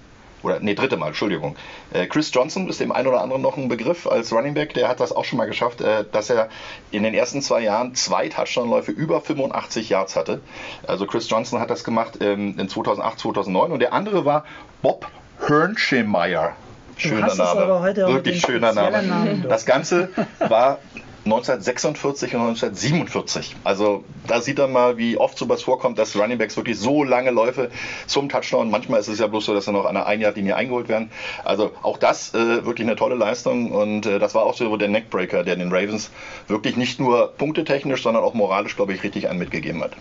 oder 0.43 0.59
nee, 0.61 0.75
dritte 0.75 0.97
Mal, 0.97 1.09
Entschuldigung. 1.09 1.57
Äh, 1.93 2.07
Chris 2.07 2.31
Johnson 2.33 2.69
ist 2.69 2.81
dem 2.81 2.93
einen 2.93 3.07
oder 3.07 3.23
anderen 3.23 3.43
noch 3.43 3.57
ein 3.57 3.69
Begriff 3.69 4.07
als 4.07 4.33
Running 4.33 4.55
Back, 4.55 4.75
der 4.75 4.89
hat 4.89 5.01
das 5.01 5.13
auch 5.13 5.25
schon 5.25 5.39
mal 5.39 5.47
geschafft, 5.47 5.81
äh, 5.81 6.05
dass 6.11 6.31
er 6.31 6.49
in 6.91 7.03
den 7.03 7.15
ersten 7.15 7.43
zwei 7.43 7.61
Jahren 7.61 7.95
zwei 7.95 8.29
Touchdown-Läufe 8.29 8.93
über 8.93 9.21
85 9.21 9.89
Yards 9.89 10.17
hatte. 10.17 10.41
Also 10.87 11.07
Chris 11.07 11.29
Johnson 11.29 11.61
hat 11.61 11.71
das 11.71 11.85
gemacht 11.85 12.19
ähm, 12.21 12.59
in 12.59 12.69
2008, 12.69 13.21
2009 13.21 13.73
und 13.73 13.81
der 13.81 13.93
andere 13.93 14.25
war 14.25 14.45
Bob 14.83 15.07
Hernschemeyer. 15.47 16.57
Schöner 16.97 17.35
Name. 17.35 17.95
Wirklich 18.15 18.41
schöner 18.41 18.73
Name. 18.73 19.45
Das 19.49 19.67
Ganze 19.67 20.09
war 20.39 20.79
1946 21.25 22.35
und 22.35 22.41
1947. 22.41 23.55
Also 23.63 24.03
da 24.27 24.41
sieht 24.41 24.59
man 24.59 24.73
mal, 24.73 24.97
wie 24.97 25.17
oft 25.17 25.39
sowas 25.39 25.63
vorkommt, 25.63 25.99
dass 25.99 26.17
Running 26.17 26.39
Backs 26.39 26.57
wirklich 26.57 26.79
so 26.79 27.05
lange 27.05 27.31
Läufe 27.31 27.71
zum 28.07 28.29
Touchdown. 28.29 28.71
Manchmal 28.71 29.01
ist 29.01 29.09
es 29.09 29.21
ja 29.21 29.29
bloß 29.29 29.47
so, 29.47 29.55
dass 29.55 29.67
sie 29.67 29.73
noch 29.73 29.87
an 29.87 29.95
der 29.95 30.07
Einjahrlinie 30.07 30.57
eingeholt 30.57 30.89
werden. 30.89 31.11
Also 31.45 31.71
auch 31.83 31.99
das 31.99 32.35
äh, 32.35 32.65
wirklich 32.65 32.87
eine 32.89 32.97
tolle 32.97 33.15
Leistung 33.15 33.71
und 33.71 34.05
äh, 34.07 34.19
das 34.19 34.35
war 34.35 34.43
auch 34.43 34.55
so 34.55 34.77
der 34.77 34.89
Neckbreaker, 34.89 35.45
der 35.45 35.55
den 35.55 35.73
Ravens 35.73 36.11
wirklich 36.49 36.77
nicht 36.77 36.99
nur 36.99 37.33
punktetechnisch, 37.39 38.03
sondern 38.03 38.25
auch 38.25 38.35
moralisch, 38.35 38.75
glaube 38.75 38.93
ich, 38.93 39.05
richtig 39.05 39.29
einen 39.29 39.39
mitgegeben 39.39 39.83
hat. 39.83 39.93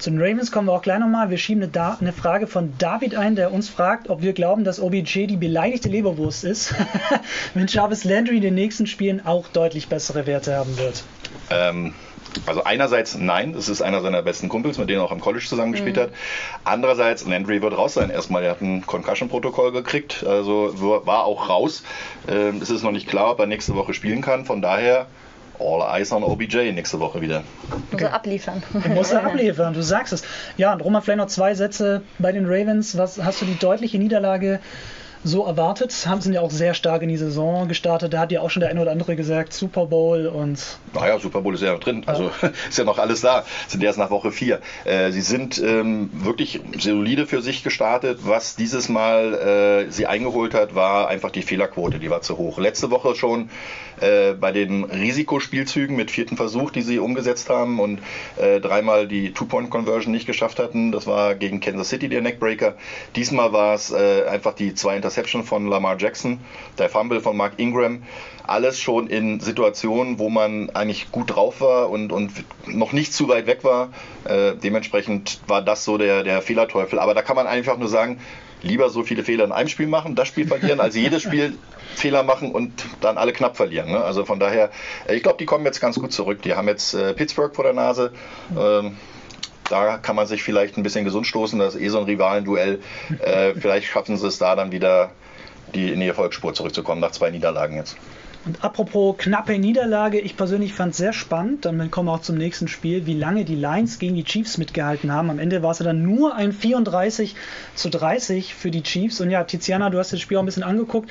Zu 0.00 0.08
den 0.08 0.18
Ravens 0.18 0.50
kommen 0.50 0.66
wir 0.66 0.72
auch 0.72 0.80
gleich 0.80 0.98
nochmal. 0.98 1.28
Wir 1.28 1.36
schieben 1.36 1.62
eine, 1.62 1.70
da 1.70 1.98
eine, 2.00 2.14
Frage 2.14 2.46
von 2.46 2.72
David 2.78 3.14
ein, 3.14 3.36
der 3.36 3.52
uns 3.52 3.68
fragt, 3.68 4.08
ob 4.08 4.22
wir 4.22 4.32
glauben, 4.32 4.64
dass 4.64 4.80
OBJ 4.80 5.26
die 5.26 5.36
beleidigte 5.36 5.90
Leberwurst 5.90 6.42
ist, 6.42 6.74
wenn 7.54 7.66
Jarvis 7.66 8.04
Landry 8.04 8.36
in 8.36 8.42
den 8.42 8.54
nächsten 8.54 8.86
Spielen 8.86 9.24
auch 9.26 9.48
deutlich 9.48 9.88
bessere 9.88 10.26
Werte 10.26 10.56
haben 10.56 10.78
wird. 10.78 11.04
Ähm, 11.50 11.92
also 12.46 12.64
einerseits 12.64 13.18
nein, 13.18 13.52
das 13.52 13.68
ist 13.68 13.82
einer 13.82 14.00
seiner 14.00 14.22
besten 14.22 14.48
Kumpels, 14.48 14.78
mit 14.78 14.88
denen 14.88 15.00
er 15.00 15.04
auch 15.04 15.12
im 15.12 15.20
College 15.20 15.44
zusammengespielt 15.44 15.96
mhm. 15.96 16.00
hat. 16.00 16.10
Andererseits, 16.64 17.26
Landry 17.26 17.60
wird 17.60 17.76
raus 17.76 17.92
sein 17.92 18.08
erstmal. 18.08 18.42
Er 18.42 18.52
hat 18.52 18.62
ein 18.62 18.86
Concussion-Protokoll 18.86 19.70
gekriegt, 19.72 20.24
also 20.26 20.72
war 21.04 21.24
auch 21.24 21.50
raus. 21.50 21.82
Ähm, 22.26 22.60
es 22.62 22.70
ist 22.70 22.84
noch 22.84 22.92
nicht 22.92 23.06
klar, 23.06 23.32
ob 23.32 23.40
er 23.40 23.46
nächste 23.46 23.74
Woche 23.74 23.92
spielen 23.92 24.22
kann. 24.22 24.46
Von 24.46 24.62
daher 24.62 25.08
All 25.60 25.82
Eyes 25.82 26.12
on 26.12 26.22
OBJ 26.22 26.72
nächste 26.72 26.98
Woche 27.00 27.20
wieder. 27.20 27.44
Muss 27.92 28.02
er 28.02 28.14
abliefern. 28.14 28.62
Muss 28.94 29.12
er 29.12 29.24
abliefern, 29.26 29.74
du 29.74 29.82
sagst 29.82 30.12
es. 30.12 30.22
Ja, 30.56 30.72
und 30.72 30.80
Roman, 30.80 31.02
vielleicht 31.02 31.18
noch 31.18 31.26
zwei 31.26 31.54
Sätze 31.54 32.02
bei 32.18 32.32
den 32.32 32.46
Ravens. 32.46 32.96
Was 32.96 33.22
hast 33.22 33.40
du 33.42 33.44
die 33.44 33.58
deutliche 33.58 33.98
Niederlage 33.98 34.60
so 35.22 35.44
erwartet. 35.44 35.94
Haben 36.06 36.20
sie 36.20 36.32
ja 36.32 36.40
auch 36.40 36.50
sehr 36.50 36.74
stark 36.74 37.02
in 37.02 37.08
die 37.08 37.16
Saison 37.16 37.68
gestartet. 37.68 38.12
Da 38.12 38.20
hat 38.20 38.32
ja 38.32 38.40
auch 38.40 38.50
schon 38.50 38.60
der 38.60 38.70
eine 38.70 38.80
oder 38.80 38.90
andere 38.90 39.16
gesagt, 39.16 39.52
Super 39.52 39.86
Bowl 39.86 40.26
und. 40.26 40.78
Naja, 40.94 41.18
Super 41.18 41.42
Bowl 41.42 41.54
ist 41.54 41.62
ja 41.62 41.72
noch 41.72 41.80
drin. 41.80 42.04
Also 42.06 42.30
ist 42.68 42.78
ja 42.78 42.84
noch 42.84 42.98
alles 42.98 43.20
da. 43.20 43.44
Sind 43.68 43.82
erst 43.82 43.98
nach 43.98 44.10
Woche 44.10 44.32
4. 44.32 44.60
Äh, 44.84 45.10
sie 45.12 45.20
sind 45.20 45.58
ähm, 45.58 46.10
wirklich 46.12 46.60
solide 46.78 47.26
für 47.26 47.42
sich 47.42 47.62
gestartet. 47.62 48.20
Was 48.22 48.56
dieses 48.56 48.88
Mal 48.88 49.86
äh, 49.88 49.90
sie 49.90 50.06
eingeholt 50.06 50.54
hat, 50.54 50.74
war 50.74 51.08
einfach 51.08 51.30
die 51.30 51.42
Fehlerquote. 51.42 51.98
Die 51.98 52.10
war 52.10 52.22
zu 52.22 52.38
hoch. 52.38 52.58
Letzte 52.58 52.90
Woche 52.90 53.14
schon 53.14 53.50
äh, 54.00 54.32
bei 54.32 54.52
den 54.52 54.84
Risikospielzügen 54.84 55.96
mit 55.96 56.10
vierten 56.10 56.36
Versuch, 56.36 56.70
die 56.70 56.82
sie 56.82 56.98
umgesetzt 56.98 57.50
haben 57.50 57.78
und 57.80 58.00
äh, 58.38 58.60
dreimal 58.60 59.06
die 59.06 59.32
Two-Point-Conversion 59.32 60.12
nicht 60.12 60.26
geschafft 60.26 60.58
hatten. 60.58 60.92
Das 60.92 61.06
war 61.06 61.34
gegen 61.34 61.60
Kansas 61.60 61.90
City 61.90 62.08
der 62.08 62.22
Neckbreaker. 62.22 62.74
Diesmal 63.16 63.52
war 63.52 63.74
es 63.74 63.90
äh, 63.90 64.24
einfach 64.26 64.54
die 64.54 64.74
zwei 64.74 64.96
Inter 64.96 65.09
Interception 65.10 65.42
von 65.42 65.66
Lamar 65.66 65.96
Jackson, 65.98 66.38
der 66.78 66.88
Fumble 66.88 67.20
von 67.20 67.36
Mark 67.36 67.54
Ingram, 67.56 68.04
alles 68.46 68.78
schon 68.78 69.08
in 69.08 69.40
Situationen, 69.40 70.20
wo 70.20 70.30
man 70.30 70.70
eigentlich 70.70 71.10
gut 71.10 71.34
drauf 71.34 71.60
war 71.60 71.90
und, 71.90 72.12
und 72.12 72.30
noch 72.66 72.92
nicht 72.92 73.12
zu 73.12 73.28
weit 73.28 73.48
weg 73.48 73.64
war. 73.64 73.90
Äh, 74.24 74.54
dementsprechend 74.54 75.40
war 75.48 75.62
das 75.62 75.84
so 75.84 75.98
der, 75.98 76.22
der 76.22 76.42
Fehlerteufel. 76.42 77.00
Aber 77.00 77.14
da 77.14 77.22
kann 77.22 77.34
man 77.34 77.48
einfach 77.48 77.76
nur 77.76 77.88
sagen, 77.88 78.20
lieber 78.62 78.88
so 78.88 79.02
viele 79.02 79.24
Fehler 79.24 79.44
in 79.44 79.52
einem 79.52 79.68
Spiel 79.68 79.88
machen, 79.88 80.14
das 80.14 80.28
Spiel 80.28 80.46
verlieren, 80.46 80.78
als 80.78 80.94
jedes 80.94 81.22
Spiel 81.22 81.58
Fehler 81.96 82.22
machen 82.22 82.52
und 82.52 82.72
dann 83.00 83.18
alle 83.18 83.32
knapp 83.32 83.56
verlieren. 83.56 83.90
Ne? 83.90 84.00
Also 84.00 84.24
von 84.24 84.38
daher, 84.38 84.70
äh, 85.08 85.16
ich 85.16 85.24
glaube, 85.24 85.38
die 85.38 85.46
kommen 85.46 85.64
jetzt 85.64 85.80
ganz 85.80 85.98
gut 85.98 86.12
zurück. 86.12 86.40
Die 86.42 86.54
haben 86.54 86.68
jetzt 86.68 86.94
äh, 86.94 87.14
Pittsburgh 87.14 87.52
vor 87.54 87.64
der 87.64 87.72
Nase. 87.74 88.12
Ähm, 88.56 88.96
da 89.70 89.98
kann 89.98 90.16
man 90.16 90.26
sich 90.26 90.42
vielleicht 90.42 90.76
ein 90.76 90.82
bisschen 90.82 91.04
gesund 91.04 91.26
stoßen. 91.26 91.58
Das 91.58 91.74
ist 91.74 91.80
eh 91.80 91.88
so 91.88 91.98
ein 91.98 92.04
Rivalenduell. 92.04 92.80
Äh, 93.20 93.54
vielleicht 93.54 93.86
schaffen 93.86 94.16
sie 94.16 94.26
es 94.26 94.38
da 94.38 94.56
dann 94.56 94.72
wieder 94.72 95.10
die, 95.74 95.92
in 95.92 96.00
die 96.00 96.08
Erfolgsspur 96.08 96.54
zurückzukommen 96.54 97.00
nach 97.00 97.10
zwei 97.10 97.30
Niederlagen 97.30 97.76
jetzt. 97.76 97.96
Und 98.46 98.64
apropos 98.64 99.16
knappe 99.18 99.58
Niederlage, 99.58 100.18
ich 100.18 100.36
persönlich 100.36 100.72
fand 100.72 100.92
es 100.92 100.96
sehr 100.96 101.12
spannend, 101.12 101.66
dann 101.66 101.90
kommen 101.90 102.08
wir 102.08 102.14
auch 102.14 102.22
zum 102.22 102.38
nächsten 102.38 102.68
Spiel, 102.68 103.04
wie 103.04 103.14
lange 103.14 103.44
die 103.44 103.54
Lions 103.54 103.98
gegen 103.98 104.14
die 104.14 104.24
Chiefs 104.24 104.56
mitgehalten 104.56 105.12
haben. 105.12 105.28
Am 105.28 105.38
Ende 105.38 105.62
war 105.62 105.72
es 105.72 105.80
ja 105.80 105.84
dann 105.84 106.02
nur 106.02 106.34
ein 106.34 106.52
34 106.52 107.36
zu 107.74 107.90
30 107.90 108.54
für 108.54 108.70
die 108.70 108.82
Chiefs. 108.82 109.20
Und 109.20 109.30
ja, 109.30 109.44
Tiziana, 109.44 109.90
du 109.90 109.98
hast 109.98 110.12
das 110.12 110.20
Spiel 110.20 110.38
auch 110.38 110.42
ein 110.42 110.46
bisschen 110.46 110.62
angeguckt. 110.62 111.10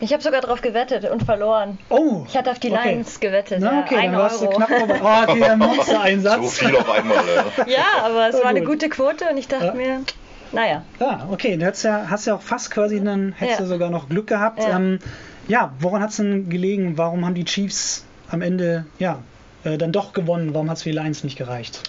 Ich 0.00 0.12
habe 0.12 0.22
sogar 0.22 0.40
drauf 0.40 0.60
gewettet 0.60 1.10
und 1.10 1.24
verloren. 1.24 1.78
Oh. 1.88 2.24
Ich 2.28 2.36
hatte 2.36 2.50
auf 2.50 2.58
die 2.58 2.70
okay. 2.70 2.94
Lions 2.94 3.18
gewettet. 3.18 3.58
Na, 3.60 3.80
okay, 3.80 3.96
ja, 3.96 4.02
dann 4.02 4.16
warst 4.16 4.42
Euro. 4.42 4.52
du 4.52 4.56
knapp 4.56 4.70
über. 4.70 5.00
Oh, 5.02 5.30
okay, 5.30 5.40
der 5.40 5.56
Monster-Einsatz. 5.56 6.42
So 6.42 6.66
viel 6.66 6.76
auf 6.76 6.88
einmal, 6.88 7.24
ja. 7.26 7.66
ja, 7.66 8.04
aber 8.04 8.28
es 8.28 8.34
war, 8.34 8.42
war 8.42 8.50
eine 8.50 8.62
gute 8.62 8.88
Quote 8.88 9.24
und 9.30 9.36
ich 9.36 9.48
dachte 9.48 9.66
ja. 9.66 9.74
mir, 9.74 10.04
naja. 10.52 10.82
Ja, 11.00 11.26
okay, 11.30 11.56
du 11.56 11.66
hast 11.66 11.82
ja, 11.82 12.06
hast 12.08 12.26
ja 12.26 12.36
auch 12.36 12.42
fast 12.42 12.70
quasi, 12.70 13.02
dann 13.02 13.32
hättest 13.32 13.58
ja. 13.58 13.64
du 13.64 13.70
sogar 13.70 13.90
noch 13.90 14.08
Glück 14.08 14.28
gehabt. 14.28 14.62
Ja, 14.62 14.76
ähm, 14.76 14.98
ja 15.48 15.72
woran 15.80 16.02
hat 16.02 16.10
es 16.10 16.16
denn 16.16 16.48
gelegen? 16.48 16.96
Warum 16.96 17.24
haben 17.24 17.34
die 17.34 17.44
Chiefs 17.44 18.04
am 18.30 18.40
Ende, 18.40 18.86
ja, 18.98 19.18
äh, 19.64 19.78
dann 19.78 19.92
doch 19.92 20.12
gewonnen? 20.12 20.54
Warum 20.54 20.70
hat 20.70 20.76
es 20.76 20.84
für 20.84 20.90
die 20.90 20.98
Lions 20.98 21.24
nicht 21.24 21.36
gereicht? 21.36 21.82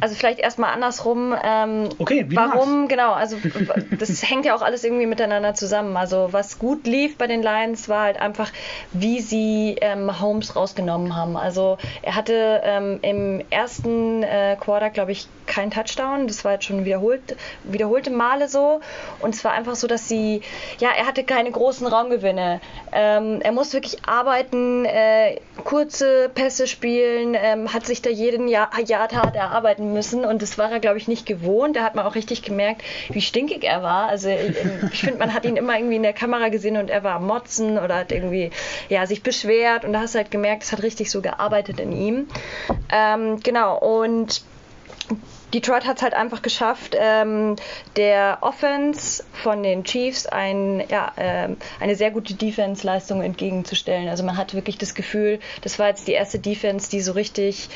Also 0.00 0.14
vielleicht 0.14 0.38
erstmal 0.38 0.72
andersrum. 0.72 1.34
Ähm, 1.42 1.88
okay, 1.98 2.24
wie 2.28 2.36
warum? 2.36 2.88
Genau, 2.88 3.12
also 3.12 3.36
das 3.98 4.28
hängt 4.28 4.44
ja 4.44 4.54
auch 4.54 4.62
alles 4.62 4.84
irgendwie 4.84 5.06
miteinander 5.06 5.54
zusammen. 5.54 5.96
Also 5.96 6.28
was 6.32 6.58
gut 6.58 6.86
lief 6.86 7.18
bei 7.18 7.26
den 7.26 7.42
Lions 7.42 7.88
war 7.88 8.04
halt 8.04 8.20
einfach, 8.20 8.50
wie 8.92 9.20
sie 9.20 9.76
ähm, 9.80 10.20
Holmes 10.20 10.56
rausgenommen 10.56 11.16
haben. 11.16 11.36
Also 11.36 11.78
er 12.02 12.14
hatte 12.14 12.60
ähm, 12.64 12.98
im 13.02 13.44
ersten 13.50 14.22
äh, 14.22 14.56
Quarter, 14.58 14.90
glaube 14.90 15.12
ich, 15.12 15.28
keinen 15.46 15.70
Touchdown. 15.70 16.26
Das 16.26 16.44
war 16.44 16.52
jetzt 16.52 16.64
schon 16.64 16.84
wiederholt, 16.84 17.36
wiederholte 17.64 18.10
Male 18.10 18.48
so. 18.48 18.80
Und 19.20 19.34
es 19.34 19.44
war 19.44 19.52
einfach 19.52 19.74
so, 19.74 19.86
dass 19.86 20.08
sie, 20.08 20.42
ja, 20.78 20.90
er 20.96 21.06
hatte 21.06 21.24
keine 21.24 21.50
großen 21.50 21.86
Raumgewinne. 21.86 22.60
Ähm, 22.92 23.40
er 23.42 23.52
muss 23.52 23.72
wirklich 23.72 24.04
arbeiten, 24.06 24.84
äh, 24.84 25.40
kurze 25.64 26.30
Pässe 26.34 26.66
spielen, 26.66 27.36
ähm, 27.38 27.72
hat 27.72 27.86
sich 27.86 28.00
da 28.00 28.10
jeden 28.10 28.48
Jahr, 28.48 28.70
Jahr 28.86 29.10
hart 29.10 29.34
erarbeiten 29.34 29.89
müssen 29.92 30.24
und 30.24 30.42
das 30.42 30.58
war 30.58 30.70
er, 30.70 30.80
glaube 30.80 30.98
ich, 30.98 31.08
nicht 31.08 31.26
gewohnt. 31.26 31.76
Da 31.76 31.82
hat 31.82 31.94
man 31.94 32.06
auch 32.06 32.14
richtig 32.14 32.42
gemerkt, 32.42 32.82
wie 33.10 33.20
stinkig 33.20 33.64
er 33.64 33.82
war. 33.82 34.08
Also 34.08 34.28
äh, 34.28 34.52
ich 34.92 35.00
finde, 35.00 35.18
man 35.18 35.34
hat 35.34 35.44
ihn 35.44 35.56
immer 35.56 35.76
irgendwie 35.76 35.96
in 35.96 36.02
der 36.02 36.12
Kamera 36.12 36.48
gesehen 36.48 36.76
und 36.76 36.90
er 36.90 37.04
war 37.04 37.16
am 37.16 37.26
Motzen 37.26 37.78
oder 37.78 37.96
hat 37.96 38.12
irgendwie 38.12 38.50
ja, 38.88 39.06
sich 39.06 39.22
beschwert 39.22 39.84
und 39.84 39.92
da 39.92 40.00
hast 40.00 40.14
du 40.14 40.18
halt 40.18 40.30
gemerkt, 40.30 40.62
es 40.62 40.72
hat 40.72 40.82
richtig 40.82 41.10
so 41.10 41.20
gearbeitet 41.20 41.80
in 41.80 41.92
ihm. 41.92 42.28
Ähm, 42.90 43.40
genau, 43.40 43.78
und 43.78 44.42
Detroit 45.52 45.84
hat 45.84 45.96
es 45.96 46.02
halt 46.02 46.14
einfach 46.14 46.42
geschafft, 46.42 46.96
ähm, 46.98 47.56
der 47.96 48.38
Offense 48.40 49.24
von 49.32 49.62
den 49.62 49.84
Chiefs 49.84 50.26
ein, 50.26 50.84
ja, 50.88 51.12
ähm, 51.16 51.56
eine 51.80 51.96
sehr 51.96 52.10
gute 52.10 52.34
Defense-Leistung 52.34 53.22
entgegenzustellen. 53.22 54.08
Also 54.08 54.22
man 54.22 54.36
hat 54.36 54.54
wirklich 54.54 54.78
das 54.78 54.94
Gefühl, 54.94 55.40
das 55.62 55.78
war 55.78 55.88
jetzt 55.88 56.06
die 56.06 56.12
erste 56.12 56.38
Defense, 56.38 56.90
die 56.90 57.00
so 57.00 57.12
richtig 57.12 57.68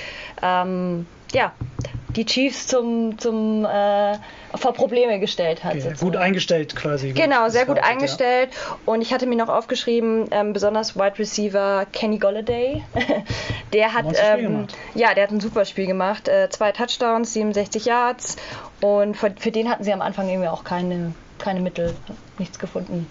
ähm, 0.42 1.06
ja, 1.34 1.52
die 2.16 2.24
Chiefs 2.24 2.66
zum, 2.68 3.18
zum 3.18 3.64
äh, 3.64 4.16
vor 4.54 4.72
Probleme 4.72 5.18
gestellt 5.18 5.64
hat. 5.64 5.74
Okay, 5.74 5.94
gut 5.98 6.16
eingestellt 6.16 6.76
quasi. 6.76 7.12
Genau, 7.12 7.48
sehr 7.48 7.66
gut 7.66 7.78
eingestellt. 7.78 8.50
Ja. 8.52 8.76
Und 8.86 9.02
ich 9.02 9.12
hatte 9.12 9.26
mir 9.26 9.36
noch 9.36 9.48
aufgeschrieben, 9.48 10.26
ähm, 10.30 10.52
besonders 10.52 10.96
Wide 10.96 11.18
Receiver 11.18 11.86
Kenny 11.92 12.18
Golladay. 12.18 12.84
der 13.72 13.92
hat 13.92 14.06
ähm, 14.16 14.66
ja, 14.94 15.14
der 15.14 15.24
hat 15.24 15.32
ein 15.32 15.40
super 15.40 15.64
Spiel 15.64 15.86
gemacht. 15.86 16.28
Äh, 16.28 16.48
zwei 16.50 16.72
Touchdowns, 16.72 17.32
67 17.32 17.84
Yards. 17.84 18.36
Und 18.80 19.16
für, 19.16 19.32
für 19.36 19.50
den 19.50 19.68
hatten 19.68 19.82
sie 19.82 19.92
am 19.92 20.00
Anfang 20.00 20.28
irgendwie 20.28 20.48
auch 20.48 20.64
keine, 20.64 21.14
keine 21.38 21.60
Mittel, 21.60 21.94
nichts 22.38 22.58
gefunden. 22.58 23.06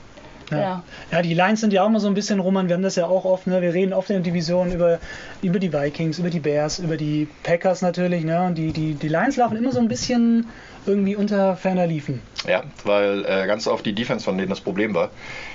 Ja. 0.54 0.62
ja. 0.62 0.84
ja, 1.12 1.22
die 1.22 1.34
Lions 1.34 1.62
sind 1.62 1.74
ja 1.74 1.84
auch 1.84 1.88
immer 1.88 2.00
so 2.00 2.08
ein 2.08 2.14
bisschen, 2.14 2.40
Roman, 2.40 2.68
wir 2.68 2.76
haben 2.76 2.84
das 2.84 2.96
ja 2.96 3.06
auch 3.06 3.26
oft, 3.26 3.48
ne? 3.48 3.62
wir 3.62 3.74
reden 3.74 3.94
oft 3.94 4.10
in 4.10 4.16
der 4.16 4.24
Division 4.24 4.72
über, 4.72 5.00
über 5.42 5.60
die 5.60 5.74
Vikings, 5.74 6.20
über 6.20 6.30
die 6.30 6.40
Bears, 6.40 6.80
über 6.80 6.98
die 6.98 7.28
Packers 7.44 7.82
natürlich. 7.82 8.24
Ne? 8.24 8.42
Und 8.44 8.58
die, 8.58 8.72
die, 8.72 8.94
die 8.94 9.08
Lions 9.08 9.38
laufen 9.38 9.58
immer 9.58 9.72
so 9.72 9.80
ein 9.80 9.88
bisschen 9.88 10.48
irgendwie 10.86 11.16
unter 11.16 11.56
ferner 11.56 11.88
liefen. 11.88 12.22
Ja, 12.46 12.64
weil 12.84 13.26
äh, 13.26 13.48
ganz 13.48 13.68
oft 13.68 13.86
die 13.86 13.94
Defense 13.94 14.26
von 14.26 14.38
denen 14.38 14.50
das 14.50 14.62
Problem 14.62 14.94
war 14.94 15.12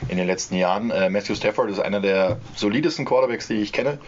in 0.08 0.16
den 0.16 0.26
letzten 0.26 0.56
Jahren. 0.56 0.90
Äh, 0.90 1.10
Matthew 1.10 1.34
Stafford 1.34 1.70
ist 1.70 1.80
einer 1.80 2.00
der 2.00 2.38
solidesten 2.56 3.04
Quarterbacks, 3.04 3.46
die 3.46 3.54
ich 3.54 3.72
kenne, 3.72 3.98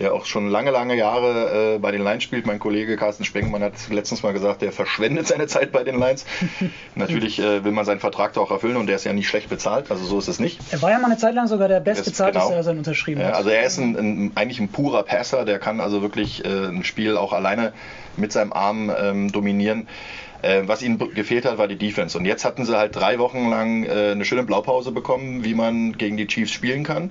der 0.00 0.14
auch 0.14 0.24
schon 0.24 0.48
lange, 0.48 0.70
lange 0.70 0.96
Jahre 0.96 1.74
äh, 1.74 1.78
bei 1.78 1.92
den 1.92 2.02
Lions 2.02 2.24
spielt. 2.24 2.46
Mein 2.46 2.58
Kollege 2.58 2.96
Carsten 2.96 3.24
Spengmann 3.24 3.62
hat 3.62 3.74
letztens 3.90 4.22
mal 4.22 4.32
gesagt, 4.32 4.62
der 4.62 4.72
verschwendet 4.72 5.26
seine 5.26 5.46
Zeit 5.46 5.72
bei 5.72 5.84
den 5.84 6.00
Lions. 6.00 6.24
Natürlich 6.94 7.38
äh, 7.38 7.62
will 7.64 7.72
man 7.72 7.84
seinen 7.84 8.00
Vertrag 8.00 8.32
da 8.32 8.40
auch 8.40 8.50
erfüllen 8.50 8.76
und 8.76 8.86
der 8.86 8.96
ist 8.96 9.04
ja 9.04 9.12
nicht 9.12 9.28
schlecht 9.28 9.50
bezahlt, 9.50 9.90
also 9.90 10.04
so 10.04 10.18
ist 10.18 10.28
es 10.28 10.40
nicht. 10.40 10.58
Er 10.70 10.80
war 10.80 10.90
ja 10.90 10.98
mal 10.98 11.06
eine 11.06 11.18
Zeit 11.18 11.34
lang 11.34 11.46
sogar 11.46 11.68
der 11.68 11.80
bestbezahlte, 11.80 12.38
genau. 12.38 12.50
der 12.50 12.62
sein 12.62 12.78
unterschrieben 12.78 13.22
hat. 13.22 13.34
also 13.34 13.50
er 13.50 13.64
ist 13.64 13.78
ein, 13.78 13.96
ein, 13.96 14.32
eigentlich 14.34 14.58
ein 14.60 14.68
purer 14.68 15.02
Passer, 15.02 15.44
der 15.44 15.58
kann 15.58 15.80
also 15.80 16.00
wirklich 16.00 16.44
äh, 16.44 16.48
ein 16.48 16.82
Spiel 16.82 17.18
auch 17.18 17.34
alleine 17.34 17.72
mit 18.16 18.32
seinem 18.32 18.52
Arm 18.52 18.90
ähm, 18.96 19.30
dominieren. 19.30 19.86
Äh, 20.42 20.62
was 20.66 20.82
ihnen 20.82 20.98
gefehlt 21.14 21.44
hat, 21.44 21.58
war 21.58 21.68
die 21.68 21.76
Defense. 21.76 22.16
Und 22.16 22.24
jetzt 22.24 22.44
hatten 22.44 22.64
sie 22.64 22.76
halt 22.76 22.96
drei 22.96 23.18
Wochen 23.18 23.48
lang 23.50 23.84
äh, 23.84 24.12
eine 24.12 24.24
schöne 24.24 24.42
Blaupause 24.42 24.92
bekommen, 24.92 25.44
wie 25.44 25.54
man 25.54 25.96
gegen 25.96 26.16
die 26.16 26.26
Chiefs 26.26 26.52
spielen 26.52 26.84
kann. 26.84 27.10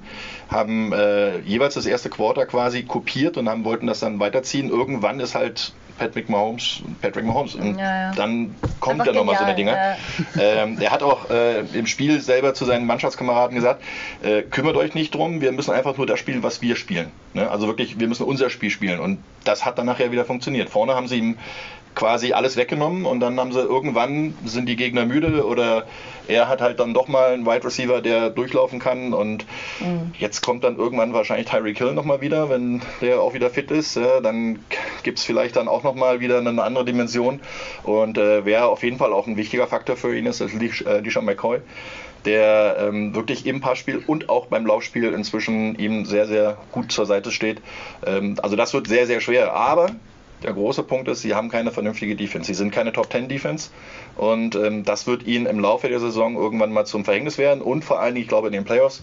Haben 0.49 0.93
äh, 0.93 1.39
jeweils 1.39 1.75
das 1.75 1.85
erste 1.85 2.09
Quarter 2.09 2.45
quasi 2.45 2.83
kopiert 2.83 3.37
und 3.37 3.49
haben, 3.49 3.65
wollten 3.65 3.87
das 3.87 3.99
dann 3.99 4.19
weiterziehen. 4.19 4.69
Irgendwann 4.69 5.19
ist 5.19 5.35
halt 5.35 5.73
Patrick 5.99 6.29
Mahomes, 6.29 6.81
Patrick 7.01 7.25
Mahomes. 7.25 7.55
Und 7.55 7.77
ja, 7.77 8.07
ja. 8.07 8.11
dann 8.15 8.55
kommt 8.79 9.05
er 9.05 9.13
nochmal 9.13 9.37
so 9.37 9.43
eine 9.43 9.55
Dinge. 9.55 9.71
Ja. 9.71 9.95
Ähm, 10.39 10.77
er 10.79 10.91
hat 10.91 11.03
auch 11.03 11.29
äh, 11.29 11.59
im 11.73 11.85
Spiel 11.85 12.21
selber 12.21 12.53
zu 12.53 12.65
seinen 12.65 12.87
Mannschaftskameraden 12.87 13.53
gesagt, 13.53 13.83
äh, 14.23 14.41
kümmert 14.43 14.77
euch 14.77 14.95
nicht 14.95 15.13
drum, 15.13 15.41
wir 15.41 15.51
müssen 15.51 15.71
einfach 15.71 15.97
nur 15.97 16.07
das 16.07 16.17
spielen, 16.17 16.41
was 16.41 16.61
wir 16.61 16.77
spielen. 16.77 17.11
Ne? 17.33 17.49
Also 17.51 17.67
wirklich, 17.67 17.99
wir 17.99 18.07
müssen 18.07 18.23
unser 18.23 18.49
Spiel 18.49 18.69
spielen. 18.69 18.99
Und 18.99 19.19
das 19.43 19.65
hat 19.65 19.77
dann 19.77 19.85
nachher 19.85 20.11
wieder 20.11 20.25
funktioniert. 20.25 20.69
Vorne 20.69 20.95
haben 20.95 21.07
sie 21.07 21.17
ihm 21.17 21.37
quasi 21.95 22.33
alles 22.33 22.55
weggenommen 22.57 23.05
und 23.05 23.19
dann 23.19 23.39
haben 23.39 23.51
sie 23.51 23.61
irgendwann 23.61 24.33
sind 24.45 24.67
die 24.67 24.75
Gegner 24.75 25.05
müde 25.05 25.45
oder 25.45 25.85
er 26.27 26.47
hat 26.47 26.61
halt 26.61 26.79
dann 26.79 26.93
doch 26.93 27.07
mal 27.07 27.33
einen 27.33 27.45
Wide 27.45 27.63
Receiver, 27.63 28.01
der 28.01 28.29
durchlaufen 28.29 28.79
kann 28.79 29.13
und 29.13 29.45
mhm. 29.79 30.11
jetzt 30.17 30.41
kommt 30.41 30.63
dann 30.63 30.77
irgendwann 30.77 31.13
wahrscheinlich 31.13 31.47
Tyreek 31.47 31.77
Hill 31.77 31.93
nochmal 31.93 32.21
wieder, 32.21 32.49
wenn 32.49 32.81
der 33.01 33.21
auch 33.21 33.33
wieder 33.33 33.49
fit 33.49 33.71
ist, 33.71 33.95
ja, 33.95 34.21
dann 34.21 34.59
gibt 35.03 35.19
es 35.19 35.25
vielleicht 35.25 35.55
dann 35.55 35.67
auch 35.67 35.83
nochmal 35.83 36.19
wieder 36.19 36.37
eine 36.37 36.61
andere 36.63 36.85
Dimension 36.85 37.39
und 37.83 38.17
äh, 38.17 38.45
wer 38.45 38.67
auf 38.67 38.83
jeden 38.83 38.97
Fall 38.97 39.11
auch 39.11 39.27
ein 39.27 39.37
wichtiger 39.37 39.67
Faktor 39.67 39.95
für 39.95 40.15
ihn 40.17 40.25
ist, 40.25 40.41
ist 40.41 40.53
Deshaun 40.61 41.23
äh, 41.23 41.31
McCoy 41.31 41.59
der 42.25 42.77
ähm, 42.79 43.15
wirklich 43.15 43.45
im 43.45 43.61
Passspiel 43.61 44.03
und 44.05 44.29
auch 44.29 44.47
beim 44.47 44.65
Laufspiel 44.65 45.13
inzwischen 45.13 45.77
ihm 45.79 46.05
sehr, 46.05 46.27
sehr 46.27 46.57
gut 46.71 46.91
zur 46.91 47.05
Seite 47.05 47.31
steht. 47.31 47.61
Ähm, 48.05 48.35
also 48.41 48.55
das 48.55 48.73
wird 48.73 48.87
sehr, 48.87 49.07
sehr 49.07 49.21
schwer. 49.21 49.53
Aber 49.53 49.91
der 50.43 50.53
große 50.53 50.83
Punkt 50.83 51.07
ist, 51.07 51.21
sie 51.21 51.35
haben 51.35 51.49
keine 51.49 51.71
vernünftige 51.71 52.15
Defense. 52.15 52.47
Sie 52.47 52.53
sind 52.53 52.71
keine 52.71 52.93
Top 52.93 53.11
10 53.11 53.27
Defense 53.27 53.69
und 54.15 54.55
ähm, 54.55 54.83
das 54.83 55.07
wird 55.07 55.23
ihnen 55.23 55.45
im 55.45 55.59
Laufe 55.59 55.89
der 55.89 55.99
Saison 55.99 56.35
irgendwann 56.35 56.71
mal 56.71 56.85
zum 56.85 57.05
Verhängnis 57.05 57.37
werden 57.37 57.61
und 57.61 57.83
vor 57.83 57.99
allen 57.99 58.15
Dingen, 58.15 58.23
ich 58.23 58.29
glaube, 58.29 58.47
in 58.47 58.53
den 58.53 58.65
Playoffs, 58.65 59.01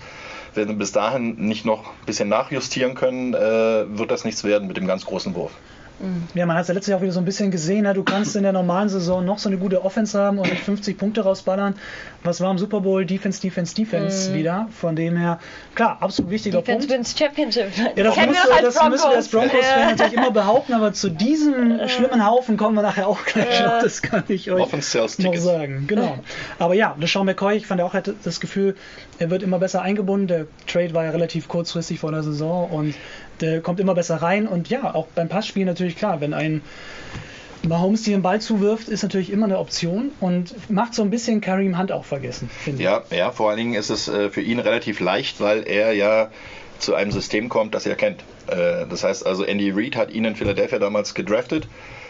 wenn 0.54 0.68
sie 0.68 0.74
bis 0.74 0.92
dahin 0.92 1.36
nicht 1.36 1.64
noch 1.64 1.84
ein 1.84 2.06
bisschen 2.06 2.28
nachjustieren 2.28 2.94
können, 2.94 3.34
äh, 3.34 3.98
wird 3.98 4.10
das 4.10 4.24
nichts 4.24 4.44
werden 4.44 4.68
mit 4.68 4.76
dem 4.76 4.86
ganz 4.86 5.04
großen 5.04 5.34
Wurf. 5.34 5.52
Ja, 6.34 6.44
man 6.44 6.56
hat 6.56 6.62
es 6.62 6.68
ja 6.68 6.74
letztes 6.74 6.90
Jahr 6.90 6.98
auch 6.98 7.02
wieder 7.02 7.12
so 7.12 7.20
ein 7.20 7.24
bisschen 7.24 7.50
gesehen. 7.50 7.86
Ja, 7.86 7.94
du 7.94 8.02
kannst 8.02 8.36
in 8.36 8.42
der 8.42 8.52
normalen 8.52 8.88
Saison 8.88 9.24
noch 9.24 9.38
so 9.38 9.48
eine 9.48 9.56
gute 9.56 9.82
Offense 9.82 10.18
haben 10.18 10.38
und 10.38 10.46
50 10.46 10.98
Punkte 10.98 11.22
rausballern. 11.22 11.74
Was 12.22 12.40
war 12.40 12.50
im 12.50 12.58
Super 12.58 12.80
Bowl? 12.80 13.06
Defense, 13.06 13.40
Defense, 13.40 13.74
Defense 13.74 14.30
mm. 14.30 14.34
wieder. 14.34 14.68
Von 14.78 14.94
dem 14.94 15.16
her, 15.16 15.38
klar, 15.74 15.96
absolut 16.00 16.30
wichtiger 16.30 16.58
Defense 16.58 16.86
Punkt. 16.86 16.90
Defense 16.90 17.18
wins 17.18 17.18
Championship. 17.18 17.96
Ja, 17.96 18.04
das, 18.04 18.16
müssen 18.90 19.08
wir 19.08 19.16
als 19.16 19.28
Broncos-Fan 19.28 19.90
natürlich 19.90 20.12
immer 20.14 20.30
behaupten, 20.30 20.74
aber 20.74 20.92
zu 20.92 21.08
diesem 21.10 21.88
schlimmen 21.88 22.26
Haufen 22.26 22.56
kommen 22.56 22.74
wir 22.74 22.82
nachher 22.82 23.08
auch 23.08 23.24
gleich 23.24 23.60
noch. 23.62 23.82
Das 23.82 24.02
kann 24.02 24.24
ich 24.28 24.50
euch 24.50 24.72
noch 24.72 25.34
sagen. 25.36 25.84
Genau. 25.86 26.18
Aber 26.58 26.74
ja, 26.74 26.94
das 27.00 27.12
Sean 27.12 27.26
McCoy, 27.26 27.56
ich 27.56 27.66
fand 27.66 27.80
auch, 27.80 27.94
hatte 27.94 28.14
das 28.22 28.40
Gefühl, 28.40 28.76
er 29.18 29.30
wird 29.30 29.42
immer 29.42 29.58
besser 29.58 29.82
eingebunden. 29.82 30.26
Der 30.26 30.46
Trade 30.66 30.92
war 30.92 31.04
ja 31.04 31.10
relativ 31.10 31.48
kurzfristig 31.48 32.00
vor 32.00 32.12
der 32.12 32.22
Saison 32.22 32.68
und 32.70 32.94
der 33.40 33.60
kommt 33.60 33.80
immer 33.80 33.94
besser 33.94 34.16
rein. 34.16 34.46
Und 34.46 34.68
ja, 34.68 34.94
auch 34.94 35.06
beim 35.14 35.28
Passspiel 35.28 35.64
natürlich 35.64 35.96
klar, 35.96 36.20
wenn 36.20 36.34
ein 36.34 36.62
Mahomes 37.66 38.02
dir 38.02 38.16
den 38.16 38.22
Ball 38.22 38.40
zuwirft, 38.40 38.88
ist 38.88 39.02
natürlich 39.02 39.30
immer 39.30 39.46
eine 39.46 39.58
Option 39.58 40.12
und 40.20 40.70
macht 40.70 40.94
so 40.94 41.02
ein 41.02 41.10
bisschen 41.10 41.40
Kareem 41.40 41.78
Hunt 41.78 41.92
auch 41.92 42.04
vergessen, 42.04 42.48
finde 42.48 42.82
ja, 42.82 43.02
ich. 43.10 43.16
Ja, 43.16 43.30
vor 43.30 43.50
allen 43.50 43.58
Dingen 43.58 43.74
ist 43.74 43.90
es 43.90 44.08
äh, 44.08 44.30
für 44.30 44.40
ihn 44.40 44.58
relativ 44.58 45.00
leicht, 45.00 45.40
weil 45.40 45.66
er 45.66 45.92
ja 45.92 46.30
zu 46.78 46.94
einem 46.94 47.10
System 47.10 47.48
kommt, 47.48 47.74
das 47.74 47.86
er 47.86 47.96
kennt. 47.96 48.22
Äh, 48.46 48.86
das 48.88 49.04
heißt 49.04 49.26
also, 49.26 49.44
Andy 49.44 49.70
Reid 49.70 49.96
hat 49.96 50.10
ihn 50.10 50.24
in 50.24 50.36
Philadelphia 50.36 50.78
damals 50.78 51.14
gedraftet. 51.14 51.66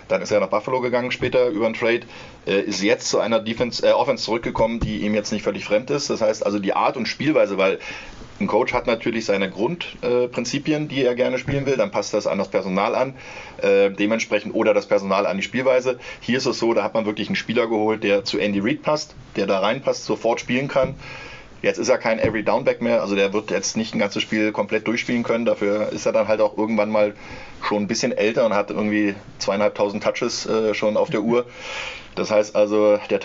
Dann 0.08 0.22
ist 0.22 0.30
er 0.30 0.38
nach 0.40 0.48
Buffalo 0.48 0.80
gegangen 0.80 1.10
später 1.10 1.48
über 1.48 1.66
einen 1.66 1.74
Trade, 1.74 2.02
äh, 2.46 2.60
ist 2.60 2.82
jetzt 2.82 3.08
zu 3.08 3.18
einer 3.18 3.40
Defense, 3.40 3.84
äh, 3.86 3.92
Offense 3.92 4.24
zurückgekommen, 4.24 4.78
die 4.78 4.98
ihm 4.98 5.14
jetzt 5.14 5.32
nicht 5.32 5.42
völlig 5.42 5.64
fremd 5.64 5.90
ist. 5.90 6.10
Das 6.10 6.20
heißt 6.20 6.46
also 6.46 6.58
die 6.58 6.74
Art 6.74 6.96
und 6.96 7.06
Spielweise, 7.06 7.58
weil 7.58 7.78
ein 8.40 8.46
Coach 8.46 8.72
hat 8.72 8.86
natürlich 8.86 9.24
seine 9.24 9.50
Grundprinzipien, 9.50 10.88
die 10.88 11.02
er 11.02 11.14
gerne 11.14 11.38
spielen 11.38 11.66
will, 11.66 11.76
dann 11.76 11.90
passt 11.90 12.14
das 12.14 12.26
an 12.26 12.38
das 12.38 12.48
Personal 12.48 12.94
an, 12.94 13.14
äh, 13.62 13.90
dementsprechend 13.90 14.54
oder 14.54 14.74
das 14.74 14.86
Personal 14.86 15.26
an 15.26 15.36
die 15.36 15.42
Spielweise. 15.42 15.98
Hier 16.20 16.38
ist 16.38 16.46
es 16.46 16.58
so, 16.58 16.74
da 16.74 16.82
hat 16.82 16.94
man 16.94 17.06
wirklich 17.06 17.28
einen 17.28 17.36
Spieler 17.36 17.66
geholt, 17.66 18.02
der 18.04 18.24
zu 18.24 18.38
Andy 18.38 18.60
Reid 18.60 18.82
passt, 18.82 19.14
der 19.36 19.46
da 19.46 19.60
reinpasst, 19.60 20.04
sofort 20.04 20.40
spielen 20.40 20.68
kann. 20.68 20.94
Jetzt 21.62 21.78
ist 21.78 21.88
er 21.88 21.98
kein 21.98 22.18
Every 22.18 22.44
Downback 22.44 22.82
mehr, 22.82 23.00
also 23.00 23.16
der 23.16 23.32
wird 23.32 23.50
jetzt 23.50 23.76
nicht 23.76 23.94
ein 23.94 23.98
ganzes 23.98 24.22
Spiel 24.22 24.52
komplett 24.52 24.86
durchspielen 24.86 25.22
können. 25.22 25.46
Dafür 25.46 25.90
ist 25.90 26.06
er 26.06 26.12
dann 26.12 26.28
halt 26.28 26.40
auch 26.40 26.56
irgendwann 26.56 26.90
mal 26.90 27.14
schon 27.62 27.82
ein 27.82 27.86
bisschen 27.88 28.12
älter 28.12 28.44
und 28.46 28.54
hat 28.54 28.70
irgendwie 28.70 29.14
zweieinhalbtausend 29.38 30.02
Touches 30.02 30.46
äh, 30.46 30.74
schon 30.74 30.96
auf 30.96 31.10
der 31.10 31.22
Uhr. 31.22 31.46
Das 32.16 32.30
heißt 32.30 32.56
also, 32.56 32.98
der 33.10 33.20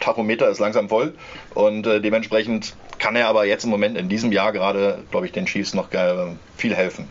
Tachometer 0.00 0.48
ist 0.48 0.60
langsam 0.60 0.88
voll 0.88 1.14
und 1.54 1.86
äh, 1.86 2.00
dementsprechend 2.00 2.74
kann 2.98 3.16
er 3.16 3.28
aber 3.28 3.44
jetzt 3.44 3.64
im 3.64 3.70
Moment 3.70 3.98
in 3.98 4.08
diesem 4.08 4.32
Jahr 4.32 4.52
gerade, 4.52 5.02
glaube 5.10 5.26
ich, 5.26 5.32
den 5.32 5.46
Chiefs 5.46 5.74
noch 5.74 5.92
äh, 5.92 6.28
viel 6.56 6.74
helfen. 6.74 7.08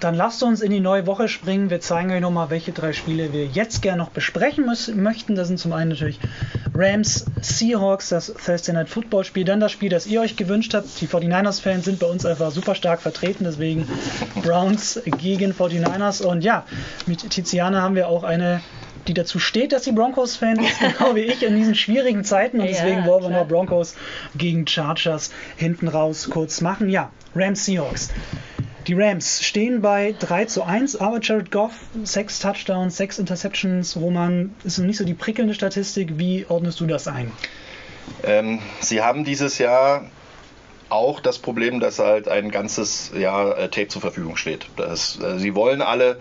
Dann 0.00 0.14
lasst 0.14 0.44
uns 0.44 0.60
in 0.60 0.70
die 0.70 0.78
neue 0.78 1.06
Woche 1.06 1.26
springen. 1.26 1.70
Wir 1.70 1.80
zeigen 1.80 2.12
euch 2.12 2.20
nochmal, 2.20 2.50
welche 2.50 2.70
drei 2.70 2.92
Spiele 2.92 3.32
wir 3.32 3.46
jetzt 3.46 3.82
gerne 3.82 3.98
noch 3.98 4.10
besprechen 4.10 4.64
müssen, 4.64 5.02
möchten. 5.02 5.34
Das 5.34 5.48
sind 5.48 5.58
zum 5.58 5.72
einen 5.72 5.90
natürlich 5.90 6.20
Rams, 6.72 7.26
Seahawks, 7.40 8.10
das 8.10 8.32
Thursday 8.32 8.74
Night 8.74 8.88
Football 8.88 9.24
Spiel, 9.24 9.44
dann 9.44 9.58
das 9.58 9.72
Spiel, 9.72 9.88
das 9.88 10.06
ihr 10.06 10.20
euch 10.20 10.36
gewünscht 10.36 10.74
habt. 10.74 11.00
Die 11.00 11.08
49ers-Fans 11.08 11.84
sind 11.84 11.98
bei 11.98 12.06
uns 12.06 12.24
einfach 12.24 12.52
super 12.52 12.76
stark 12.76 13.02
vertreten, 13.02 13.42
deswegen 13.42 13.88
Browns 14.44 15.00
gegen 15.18 15.52
49ers. 15.52 16.22
Und 16.22 16.44
ja, 16.44 16.64
mit 17.06 17.28
Tiziana 17.28 17.82
haben 17.82 17.96
wir 17.96 18.08
auch 18.08 18.22
eine 18.22 18.60
die 19.08 19.14
dazu 19.14 19.38
steht, 19.38 19.72
dass 19.72 19.84
sie 19.84 19.92
Broncos-Fan 19.92 20.58
ist, 20.60 20.78
genau 20.98 21.16
wie 21.16 21.22
ich 21.22 21.42
in 21.42 21.56
diesen 21.56 21.74
schwierigen 21.74 22.24
Zeiten. 22.24 22.60
Und 22.60 22.68
deswegen 22.68 23.00
ja, 23.00 23.06
wollen 23.06 23.24
wir 23.24 23.30
noch 23.30 23.48
Broncos 23.48 23.96
gegen 24.36 24.66
Chargers 24.66 25.30
hinten 25.56 25.88
raus 25.88 26.28
kurz 26.30 26.60
machen. 26.60 26.88
Ja, 26.88 27.10
Rams 27.34 27.64
Seahawks. 27.64 28.10
Die 28.86 28.94
Rams 28.94 29.42
stehen 29.44 29.82
bei 29.82 30.14
3 30.18 30.46
zu 30.46 30.62
1, 30.62 30.96
aber 30.96 31.20
Jared 31.20 31.50
Goff, 31.50 31.72
6 32.02 32.38
Touchdowns, 32.38 32.96
6 32.96 33.18
Interceptions. 33.18 33.96
Roman, 33.96 34.54
ist 34.64 34.78
noch 34.78 34.86
nicht 34.86 34.96
so 34.96 35.04
die 35.04 35.14
prickelnde 35.14 35.52
Statistik. 35.52 36.18
Wie 36.18 36.46
ordnest 36.48 36.80
du 36.80 36.86
das 36.86 37.06
ein? 37.06 37.30
Ähm, 38.22 38.60
sie 38.80 39.02
haben 39.02 39.24
dieses 39.24 39.58
Jahr 39.58 40.06
auch 40.88 41.20
das 41.20 41.38
Problem, 41.38 41.80
dass 41.80 41.98
halt 41.98 42.28
ein 42.28 42.50
ganzes 42.50 43.12
Jahr 43.14 43.58
äh, 43.58 43.68
Tape 43.68 43.88
zur 43.88 44.00
Verfügung 44.00 44.36
steht. 44.36 44.66
Das, 44.76 45.20
äh, 45.20 45.38
sie 45.38 45.54
wollen 45.54 45.82
alle 45.82 46.18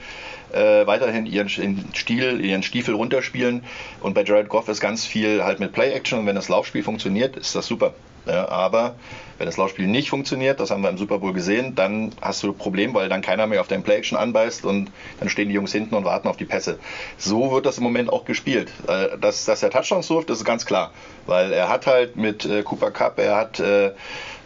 äh, 0.54 0.86
weiterhin 0.88 1.26
ihren 1.26 1.50
Stil, 1.96 2.44
ihren 2.44 2.64
Stiefel 2.64 2.96
runterspielen. 2.96 3.64
Und 4.02 4.14
bei 4.14 4.24
Jared 4.24 4.50
Goff 4.50 4.68
ist 4.70 4.80
ganz 4.80 5.06
viel 5.06 5.44
halt 5.44 5.60
mit 5.60 5.74
Play-Action 5.74 6.20
und 6.20 6.26
wenn 6.26 6.36
das 6.36 6.50
Laufspiel 6.50 6.84
funktioniert, 6.84 7.36
ist 7.36 7.56
das 7.56 7.68
super. 7.68 7.94
Ja, 8.28 8.50
aber 8.50 8.96
wenn 9.38 9.46
das 9.46 9.56
Laufspiel 9.56 9.88
nicht 9.88 10.10
funktioniert, 10.10 10.60
das 10.60 10.70
haben 10.70 10.82
wir 10.82 10.90
im 10.90 10.98
Super 10.98 11.20
Bowl 11.20 11.32
gesehen, 11.32 11.76
dann 11.76 12.12
hast 12.22 12.44
du 12.44 12.50
ein 12.50 12.58
Problem, 12.58 12.94
weil 12.94 13.08
dann 13.08 13.22
keiner 13.22 13.48
mehr 13.48 13.62
auf 13.62 13.68
dein 13.68 13.84
Play-Action 13.84 14.18
anbeißt 14.18 14.66
und 14.66 14.92
dann 15.20 15.30
stehen 15.30 15.48
die 15.48 15.56
Jungs 15.56 15.72
hinten 15.72 15.96
und 15.96 16.04
warten 16.04 16.28
auf 16.28 16.36
die 16.36 16.46
Pässe. 16.46 16.78
So 17.18 17.52
wird 17.52 17.66
das 17.66 17.78
im 17.78 17.86
Moment 17.86 18.12
auch 18.12 18.26
gespielt. 18.26 18.70
Äh, 18.88 19.18
dass, 19.18 19.46
dass 19.46 19.64
er 19.64 19.70
Touchdowns 19.70 20.10
wirft, 20.10 20.30
das 20.30 20.40
ist 20.40 20.46
ganz 20.46 20.66
klar, 20.66 20.92
weil 21.26 21.54
er 21.54 21.70
hat 21.70 21.88
halt 21.88 22.18
mit 22.18 22.46
äh, 22.46 22.64
Cooper 22.64 22.92
Cup, 22.92 23.18
er 23.20 23.38
hat 23.38 23.60
äh, 23.60 23.92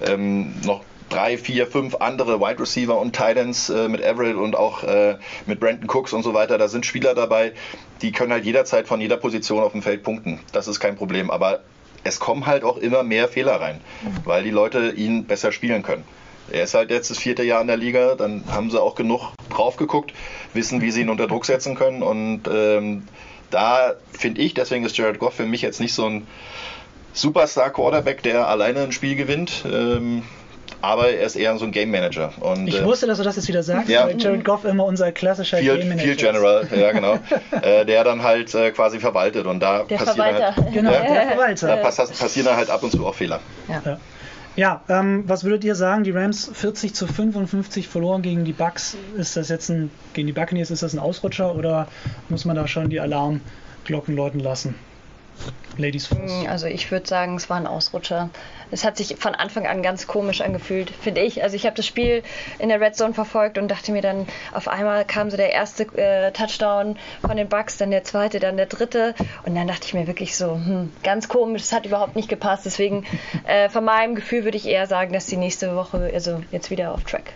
ähm, 0.05 0.53
noch 0.63 0.81
drei, 1.11 1.37
vier, 1.37 1.67
fünf 1.67 1.95
andere 1.95 2.39
Wide 2.39 2.59
Receiver 2.59 2.97
und 2.97 3.15
Titans 3.15 3.69
äh, 3.69 3.87
mit 3.87 4.01
Everett 4.01 4.35
und 4.35 4.55
auch 4.55 4.83
äh, 4.83 5.17
mit 5.45 5.59
Brandon 5.59 5.89
Cooks 5.89 6.13
und 6.13 6.23
so 6.23 6.33
weiter. 6.33 6.57
Da 6.57 6.67
sind 6.67 6.85
Spieler 6.85 7.13
dabei, 7.13 7.53
die 8.01 8.11
können 8.11 8.31
halt 8.31 8.45
jederzeit 8.45 8.87
von 8.87 8.99
jeder 9.01 9.17
Position 9.17 9.61
auf 9.61 9.73
dem 9.73 9.81
Feld 9.81 10.03
punkten. 10.03 10.39
Das 10.51 10.67
ist 10.67 10.79
kein 10.79 10.95
Problem. 10.95 11.29
Aber 11.29 11.61
es 12.03 12.19
kommen 12.19 12.47
halt 12.47 12.63
auch 12.63 12.77
immer 12.77 13.03
mehr 13.03 13.27
Fehler 13.27 13.61
rein, 13.61 13.81
weil 14.25 14.43
die 14.43 14.49
Leute 14.49 14.91
ihn 14.91 15.25
besser 15.25 15.51
spielen 15.51 15.83
können. 15.83 16.03
Er 16.51 16.63
ist 16.63 16.73
halt 16.73 16.89
jetzt 16.89 17.11
das 17.11 17.17
vierte 17.17 17.43
Jahr 17.43 17.61
in 17.61 17.67
der 17.67 17.77
Liga, 17.77 18.15
dann 18.15 18.43
haben 18.51 18.71
sie 18.71 18.81
auch 18.81 18.95
genug 18.95 19.31
drauf 19.49 19.77
geguckt, 19.77 20.13
wissen, 20.53 20.81
wie 20.81 20.91
sie 20.91 21.01
ihn 21.01 21.09
unter 21.09 21.27
Druck 21.27 21.45
setzen 21.45 21.75
können. 21.75 22.01
Und 22.01 22.41
ähm, 22.51 23.03
da 23.51 23.93
finde 24.11 24.41
ich, 24.41 24.53
deswegen 24.53 24.83
ist 24.83 24.97
Jared 24.97 25.19
Goff 25.19 25.35
für 25.35 25.45
mich 25.45 25.61
jetzt 25.61 25.79
nicht 25.79 25.93
so 25.93 26.05
ein 26.05 26.27
Superstar-Quarterback, 27.13 28.23
der 28.23 28.47
alleine 28.47 28.81
ein 28.81 28.91
Spiel 28.91 29.15
gewinnt. 29.15 29.65
Ähm, 29.65 30.23
aber 30.81 31.09
er 31.09 31.25
ist 31.25 31.35
eher 31.35 31.57
so 31.57 31.65
ein 31.65 31.71
Game 31.71 31.91
Manager. 31.91 32.33
Und, 32.39 32.67
ich 32.67 32.79
äh, 32.79 32.85
wusste, 32.85 33.07
dass 33.07 33.17
du 33.17 33.23
das 33.23 33.35
jetzt 33.35 33.47
wieder 33.47 33.63
sagst, 33.63 33.89
ja. 33.89 34.05
weil 34.05 34.19
Jared 34.19 34.43
Goff 34.43 34.65
immer 34.65 34.85
unser 34.85 35.11
klassischer 35.11 35.57
Field, 35.57 35.79
Game 35.79 35.89
Manager 35.89 36.05
Field 36.05 36.19
General, 36.19 36.67
ja 36.75 36.91
genau, 36.91 37.19
äh, 37.61 37.85
der 37.85 38.03
dann 38.03 38.23
halt 38.23 38.53
äh, 38.53 38.71
quasi 38.71 38.99
verwaltet 38.99 39.45
und 39.45 39.59
da 39.59 39.83
der 39.83 39.97
passieren 39.97 40.15
Verwalter. 40.15 40.55
halt, 40.55 40.73
genau, 40.73 40.91
ja, 40.91 41.01
der 41.01 41.27
Verwalter. 41.29 41.67
Da 41.67 41.75
pass, 41.77 41.95
passieren 41.95 42.47
dann 42.47 42.57
halt 42.57 42.69
ab 42.69 42.83
und 42.83 42.91
zu 42.91 43.05
auch 43.05 43.15
Fehler. 43.15 43.39
Ja. 43.67 43.81
ja. 43.85 43.97
Ja, 44.57 44.81
ähm, 44.89 45.23
was 45.27 45.45
würdet 45.45 45.63
ihr 45.63 45.75
sagen? 45.75 46.03
Die 46.03 46.11
Rams 46.11 46.51
40 46.53 46.93
zu 46.93 47.07
55 47.07 47.87
verloren 47.87 48.21
gegen 48.21 48.43
die 48.43 48.51
Bucks. 48.51 48.97
Ist 49.15 49.37
das 49.37 49.47
jetzt 49.47 49.69
ein, 49.69 49.89
gegen 50.13 50.27
die 50.27 50.33
Buccaneers, 50.33 50.71
ist 50.71 50.83
das 50.83 50.93
ein 50.93 50.99
Ausrutscher 50.99 51.55
oder 51.55 51.87
muss 52.27 52.43
man 52.43 52.57
da 52.57 52.67
schon 52.67 52.89
die 52.89 52.99
Alarmglocken 52.99 54.13
läuten 54.13 54.41
lassen? 54.41 54.75
Ladies 55.77 56.07
first. 56.07 56.47
Also 56.47 56.67
ich 56.67 56.91
würde 56.91 57.07
sagen, 57.07 57.35
es 57.35 57.49
war 57.49 57.57
ein 57.57 57.67
Ausrutscher. 57.67 58.29
Es 58.71 58.85
hat 58.85 58.97
sich 58.97 59.15
von 59.17 59.35
Anfang 59.35 59.67
an 59.67 59.81
ganz 59.81 60.07
komisch 60.07 60.41
angefühlt, 60.41 60.89
finde 60.89 61.21
ich. 61.21 61.43
Also 61.43 61.55
ich 61.55 61.65
habe 61.65 61.75
das 61.75 61.85
Spiel 61.85 62.23
in 62.59 62.69
der 62.69 62.79
Red 62.79 62.95
Zone 62.95 63.13
verfolgt 63.13 63.57
und 63.57 63.69
dachte 63.69 63.91
mir 63.91 64.01
dann, 64.01 64.27
auf 64.53 64.67
einmal 64.67 65.05
kam 65.05 65.29
so 65.29 65.37
der 65.37 65.51
erste 65.51 65.83
äh, 65.97 66.31
Touchdown 66.31 66.97
von 67.21 67.37
den 67.37 67.49
Bucks, 67.49 67.77
dann 67.77 67.91
der 67.91 68.03
zweite, 68.03 68.39
dann 68.39 68.57
der 68.57 68.65
dritte. 68.65 69.15
Und 69.43 69.55
dann 69.55 69.67
dachte 69.67 69.85
ich 69.85 69.93
mir 69.93 70.07
wirklich 70.07 70.37
so, 70.37 70.53
hm, 70.53 70.91
ganz 71.03 71.27
komisch, 71.27 71.63
es 71.63 71.73
hat 71.73 71.85
überhaupt 71.85 72.15
nicht 72.15 72.29
gepasst. 72.29 72.65
Deswegen 72.65 73.05
äh, 73.45 73.69
von 73.69 73.83
meinem 73.83 74.15
Gefühl 74.15 74.43
würde 74.43 74.57
ich 74.57 74.67
eher 74.67 74.87
sagen, 74.87 75.13
dass 75.13 75.25
die 75.25 75.37
nächste 75.37 75.75
Woche, 75.75 76.11
also 76.13 76.43
jetzt 76.51 76.69
wieder 76.69 76.93
auf 76.93 77.03
Track 77.03 77.33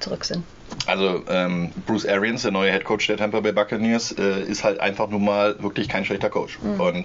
zurück 0.00 0.24
sind. 0.24 0.44
Also 0.86 1.22
ähm, 1.28 1.70
Bruce 1.86 2.06
Arians, 2.06 2.42
der 2.42 2.50
neue 2.50 2.72
Head 2.72 2.84
Coach 2.84 3.06
der 3.06 3.16
Tampa 3.16 3.40
Bay 3.40 3.52
Buccaneers, 3.52 4.12
äh, 4.12 4.42
ist 4.42 4.64
halt 4.64 4.80
einfach 4.80 5.08
nun 5.08 5.24
mal 5.24 5.62
wirklich 5.62 5.88
kein 5.88 6.04
schlechter 6.04 6.30
Coach. 6.30 6.58
Mhm. 6.62 6.80
Und 6.80 7.04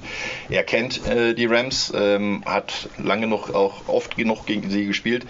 er 0.49 0.63
kennt 0.63 1.05
äh, 1.07 1.33
die 1.33 1.45
Rams, 1.45 1.91
ähm, 1.95 2.43
hat 2.45 2.89
lange 2.97 3.23
genug 3.23 3.53
auch 3.53 3.87
oft 3.87 4.15
genug 4.15 4.45
gegen 4.45 4.69
sie 4.69 4.85
gespielt. 4.85 5.25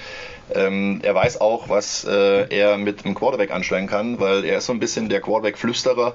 Ähm, 0.54 1.00
er 1.04 1.16
weiß 1.16 1.40
auch, 1.42 1.70
was 1.70 2.06
äh, 2.06 2.48
er 2.50 2.78
mit 2.78 3.06
einem 3.06 3.16
Quarterback 3.16 3.52
anstellen 3.52 3.88
kann, 3.88 4.20
weil 4.20 4.44
er 4.44 4.58
ist 4.58 4.66
so 4.66 4.74
ein 4.74 4.80
bisschen 4.80 5.08
der 5.10 5.22
Quarterback-Flüsterer, 5.22 6.14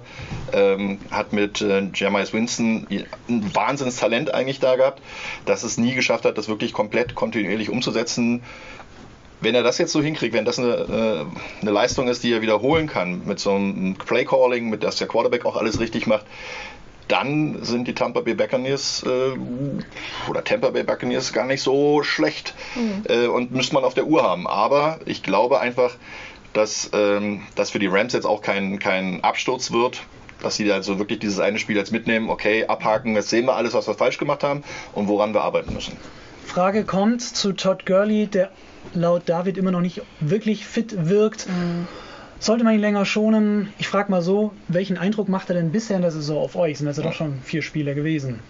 ähm, 0.52 0.98
hat 1.10 1.32
mit 1.32 1.60
äh, 1.62 1.88
Jamais 1.94 2.32
Winston 2.32 2.86
ein 3.28 3.54
Wahnsinnstalent 3.54 4.34
eigentlich 4.34 4.60
da 4.60 4.76
gehabt, 4.76 5.00
dass 5.46 5.62
es 5.62 5.78
nie 5.78 5.94
geschafft 5.94 6.24
hat, 6.24 6.36
das 6.36 6.48
wirklich 6.48 6.72
komplett 6.72 7.14
kontinuierlich 7.14 7.70
umzusetzen 7.70 8.42
wenn 9.40 9.54
er 9.54 9.62
das 9.62 9.78
jetzt 9.78 9.92
so 9.92 10.02
hinkriegt, 10.02 10.34
wenn 10.34 10.44
das 10.44 10.58
eine, 10.58 10.74
äh, 10.74 11.62
eine 11.62 11.70
Leistung 11.70 12.08
ist, 12.08 12.22
die 12.24 12.32
er 12.32 12.42
wiederholen 12.42 12.86
kann, 12.86 13.22
mit 13.24 13.38
so 13.38 13.52
einem 13.52 13.94
Play-Calling, 13.94 14.68
mit 14.68 14.82
dass 14.82 14.96
der 14.96 15.08
Quarterback 15.08 15.46
auch 15.46 15.56
alles 15.56 15.80
richtig 15.80 16.06
macht, 16.06 16.26
dann 17.08 17.64
sind 17.64 17.88
die 17.88 17.94
Tampa 17.94 18.20
Bay 18.20 18.34
Buccaneers 18.34 19.02
äh, 19.06 19.38
oder 20.28 20.44
Tampa 20.44 20.70
Bay 20.70 20.82
Buccaneers 20.82 21.32
gar 21.32 21.46
nicht 21.46 21.62
so 21.62 22.02
schlecht 22.02 22.54
mhm. 22.74 23.04
äh, 23.08 23.26
und 23.26 23.50
müsste 23.50 23.74
man 23.74 23.84
auf 23.84 23.94
der 23.94 24.06
Uhr 24.06 24.22
haben. 24.22 24.46
Aber 24.46 24.98
ich 25.06 25.22
glaube 25.22 25.60
einfach, 25.60 25.94
dass 26.52 26.90
ähm, 26.92 27.42
das 27.54 27.70
für 27.70 27.78
die 27.78 27.86
Rams 27.86 28.12
jetzt 28.12 28.26
auch 28.26 28.42
kein, 28.42 28.78
kein 28.78 29.24
Absturz 29.24 29.72
wird, 29.72 30.02
dass 30.42 30.56
sie 30.56 30.70
also 30.70 30.98
wirklich 30.98 31.18
dieses 31.18 31.40
eine 31.40 31.58
Spiel 31.58 31.76
jetzt 31.76 31.92
mitnehmen, 31.92 32.28
okay, 32.30 32.66
abhaken, 32.66 33.14
jetzt 33.14 33.30
sehen 33.30 33.46
wir 33.46 33.54
alles, 33.54 33.74
was 33.74 33.86
wir 33.86 33.94
falsch 33.94 34.18
gemacht 34.18 34.44
haben 34.44 34.62
und 34.92 35.08
woran 35.08 35.32
wir 35.34 35.42
arbeiten 35.42 35.72
müssen. 35.72 35.96
Frage 36.46 36.84
kommt 36.84 37.22
zu 37.22 37.52
Todd 37.52 37.86
Gurley, 37.86 38.26
der 38.26 38.50
laut 38.94 39.28
David 39.28 39.58
immer 39.58 39.70
noch 39.70 39.80
nicht 39.80 40.02
wirklich 40.20 40.66
fit 40.66 41.08
wirkt. 41.08 41.46
Mhm. 41.48 41.86
Sollte 42.40 42.62
man 42.62 42.74
ihn 42.74 42.80
länger 42.80 43.04
schonen? 43.04 43.72
Ich 43.78 43.88
frage 43.88 44.10
mal 44.10 44.22
so, 44.22 44.52
welchen 44.68 44.96
Eindruck 44.96 45.28
macht 45.28 45.48
er 45.50 45.56
denn 45.56 45.72
bisher 45.72 45.96
in 45.96 46.02
der 46.02 46.12
Saison 46.12 46.38
auf 46.38 46.54
euch? 46.54 46.78
Sind 46.78 46.86
das 46.86 46.96
ja 46.96 47.02
doch 47.02 47.12
schon 47.12 47.40
vier 47.42 47.62
Spieler 47.62 47.94
gewesen. 47.94 48.40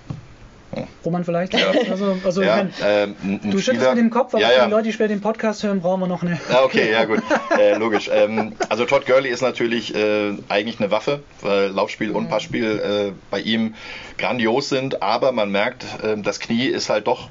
Roman 1.05 1.25
vielleicht? 1.25 1.55
Ja. 1.55 1.73
Also, 1.91 2.19
also 2.25 2.43
ja, 2.43 2.57
mein, 2.57 2.73
ähm, 2.85 3.41
du 3.43 3.59
schüttelst 3.59 3.89
mit 3.89 3.99
dem 3.99 4.11
Kopf, 4.11 4.35
aber 4.35 4.43
ja, 4.43 4.53
ja. 4.53 4.65
die 4.67 4.71
Leute, 4.71 4.85
die 4.85 4.93
später 4.93 5.09
den 5.09 5.21
Podcast 5.21 5.63
hören, 5.63 5.81
brauchen 5.81 6.01
wir 6.01 6.07
noch 6.07 6.23
eine. 6.23 6.39
Ja, 6.51 6.63
okay, 6.63 6.93
ja 6.93 7.05
gut, 7.05 7.23
äh, 7.59 7.77
logisch. 7.77 8.11
Ähm, 8.13 8.53
also 8.69 8.85
Todd 8.85 9.07
Gurley 9.07 9.31
ist 9.31 9.41
natürlich 9.41 9.95
äh, 9.95 10.35
eigentlich 10.49 10.79
eine 10.79 10.91
Waffe, 10.91 11.21
weil 11.41 11.69
Laufspiel 11.69 12.11
und 12.11 12.29
Passspiel 12.29 12.79
äh, 12.79 13.13
bei 13.31 13.41
ihm 13.41 13.75
grandios 14.19 14.69
sind, 14.69 15.03
aber 15.03 15.33
man 15.33 15.51
merkt, 15.51 15.87
ähm, 16.05 16.23
das 16.23 16.41
Knie 16.41 16.67
ist 16.67 16.91
halt 16.91 17.07
doch 17.07 17.31